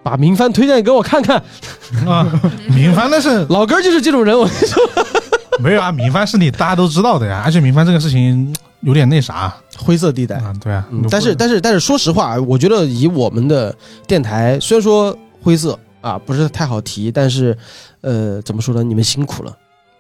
[0.03, 1.43] 把明帆推荐给我看看，
[2.07, 2.27] 啊，
[2.75, 4.83] 明帆那是 老根儿就是这种人，我跟你说。
[5.61, 9.53] 没有啊，明帆是你大家都知道的呀，而且明帆这个事情有点那啥。
[9.77, 10.37] 灰色地带。
[10.37, 13.75] 啊，对啊，嗯，但是但是但是说实话，我觉得以我们的
[14.07, 17.59] 电台，虽然说灰色啊不是太好提，但是
[18.03, 19.53] 呃怎么说呢，你们辛苦了。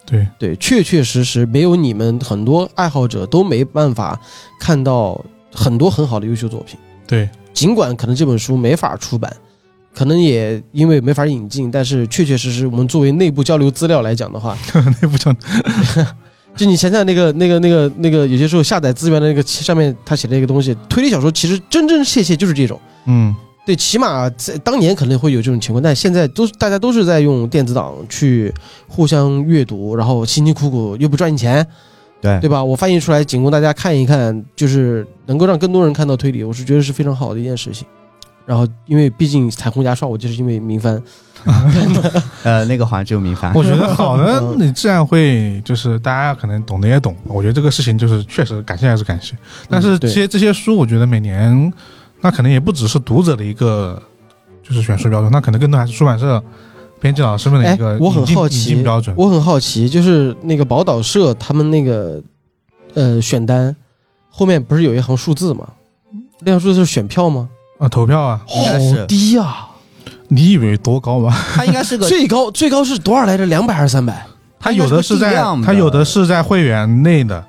[0.06, 0.24] 对。
[0.38, 4.16] 对，确确实实没有你们，很多爱好者都没办法
[4.60, 5.20] 看到
[5.52, 6.78] 很多很好的优秀作品。
[7.06, 9.34] 对尽管可能这本书没法出版，
[9.94, 14.56] 可能也因为没法引进，但是确确实实，我们作为内部交流资料来讲的话，
[15.02, 15.40] 内部交流
[16.54, 22.80] 就你想想那个那个那个那个，有些时候下载资源的那个上面他写的一个东西，推理小说其实真真切切就是这种。
[23.06, 23.34] 嗯
[23.64, 28.52] 对，起码在当年可能会有这种情况，但现在都大家都是在用电子档去
[28.86, 31.66] 互相阅读，然后辛辛苦苦又不赚你钱，
[32.20, 32.62] 对对吧？
[32.62, 37.86] 我翻译出来仅供大家看一看，就是能够让更多人看到推理，我是觉得是非常好的一件事情。
[38.44, 41.00] 然后，因为毕竟彩虹牙刷，我就是因为明番，
[42.42, 47.14] 呃那个好像只有明番我觉得好的嗯，你自然会就是大家可能懂的也懂。
[47.24, 49.36] 我觉得这个事情就是确实感谢还是感谢，
[49.68, 51.70] 但是这些这些书，我觉得每年
[52.22, 54.02] 那可能也不只是读者的一个
[54.62, 56.42] 就是选书标准，那可能更多还是出版社
[57.00, 59.14] 编辑老师们的哎一个，我很引进引好奇标准。
[59.16, 62.20] 我很好奇，就是那个宝岛社他们那个
[62.94, 63.74] 呃选单
[64.30, 65.68] 后面不是有一行数字吗？
[66.40, 67.48] 那行数字是选票吗？
[67.78, 69.66] 啊，投票啊，好低呀、
[70.28, 71.36] 你以为多高吗？
[71.54, 73.46] 它应该是个 最高最高是多少来着？
[73.46, 74.26] 两百还是三百？
[74.60, 77.44] 他有的是在它有的是在会员内的，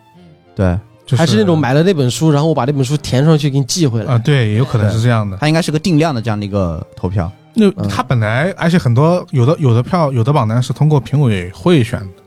[0.56, 0.78] 对，
[1.08, 4.14] 就是还是那种买了那本书，然后我把那本书填上去给你寄回来？
[4.14, 5.36] 啊，对，也有可能是这样的。
[5.38, 7.32] 它应该是个定量的这样的一个投票。
[7.54, 7.88] 那嗯。
[7.90, 12.22] 他本来，而且很多有的有的票有的榜单是通过评委会选的，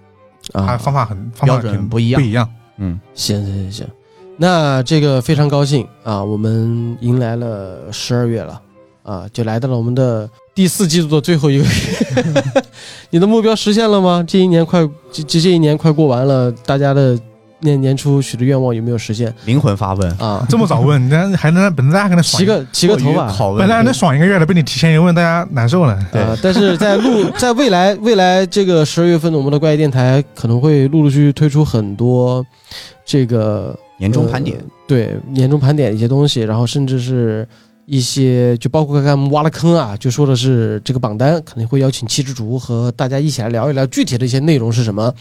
[0.52, 2.20] 他啊，方法很标准挺不一样。
[2.20, 2.48] 不一样。
[2.78, 3.86] 嗯，行行行行，
[4.36, 8.60] 那这个非常高兴啊，我们迎来了十二月了。
[9.02, 11.70] 啊，就来到了我们的第四季度的最后一个月。
[13.10, 14.24] 你的目标实现了吗？
[14.24, 17.18] 这一年快这这这一年快过完了，大家的
[17.62, 20.44] 年年初许的愿望有没有实现灵魂发问，啊？
[20.48, 23.34] 这么早问，那还能本来大家可能爽一，个洗个头吧。
[23.36, 25.98] 拷问，本来还能爽一个月的，被你提前一问，大家难受了。
[26.12, 32.44] 对啊，但是在录，在未来未来这个十二月份的我们的怪异电台可能会陆陆续续推出很多
[33.04, 37.46] 这个年终盘点呃，对年终盘点一些东西，然后甚至是
[37.84, 45.12] 一些就包括刚刚我们挖了坑啊，就说的是这个榜单肯定会邀请七之竹和大家一起来聊一聊具体的一些内容是什么。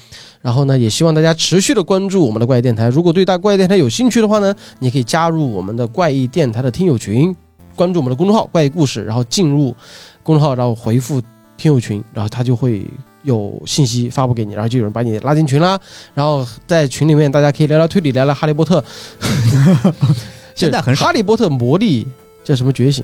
[0.41, 2.88] 然后呢，也希望大家持续的关注我们的怪异电台。
[2.89, 7.35] 如果对大怪异电台有兴趣的话呢，你可以加入我们的怪异电台的听友群，
[7.75, 9.75] 关注我们的公众号“怪异故事”，然后进入
[10.21, 11.19] 公众号，然后回复
[11.57, 12.85] 听友群，然后他就会
[13.23, 15.79] 有信息发布给你，然后就有人把你拉进群啦。
[16.13, 18.83] 然后在群里面，大家可以聊聊推理，聊聊哈利波特。
[20.53, 22.07] 现在很少哈利波特魔力
[22.43, 23.03] 叫什么觉醒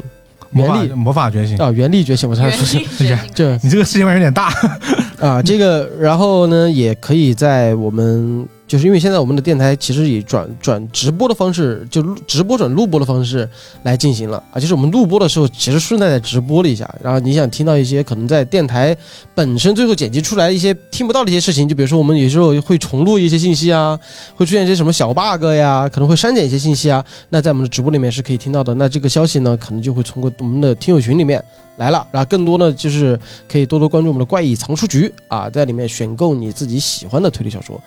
[0.51, 1.71] 魔法原力魔法觉醒，啊？
[1.71, 4.51] 原力觉醒，我才说是原这 你这个世界观有点大。
[5.19, 13.47] 啊，这个，然后呢，也可以在我们就是因为现在我们的电台其实以转转直播的方式，就直播转录播的方式
[13.83, 18.95] 来进行了啊，就是我们录播的时候，其实顺带在直播了一下，然后你想听到一些可能在电台
[19.33, 23.97] 本身最后剪辑出来一些听不到的一些事情，就比如说我们有时候会重录一些信息啊，
[24.35, 28.73] 会出现一些什么小 bug 呀，可能会删减一些信息啊，那在我们的直播里面是可以听到的。
[28.75, 31.41] 那这个消息呢，可能就会通过我们的听友群里面
[31.77, 33.17] 来了，然后更多呢就是
[33.47, 37.81] 可以多多关注我们的怪异藏书局啊，在里面选购你自己喜欢的推理小说。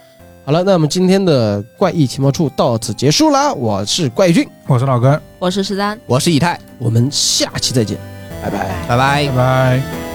[0.45, 5.99] 好了，那么今天的怪异情报处到此结束啦，我是怪异君，我是老根，我是十三。
[6.07, 7.97] 我是以太，我们下期再见，
[8.43, 8.59] 拜拜。
[8.89, 9.29] 拜拜拜。
[9.37, 10.10] 拜。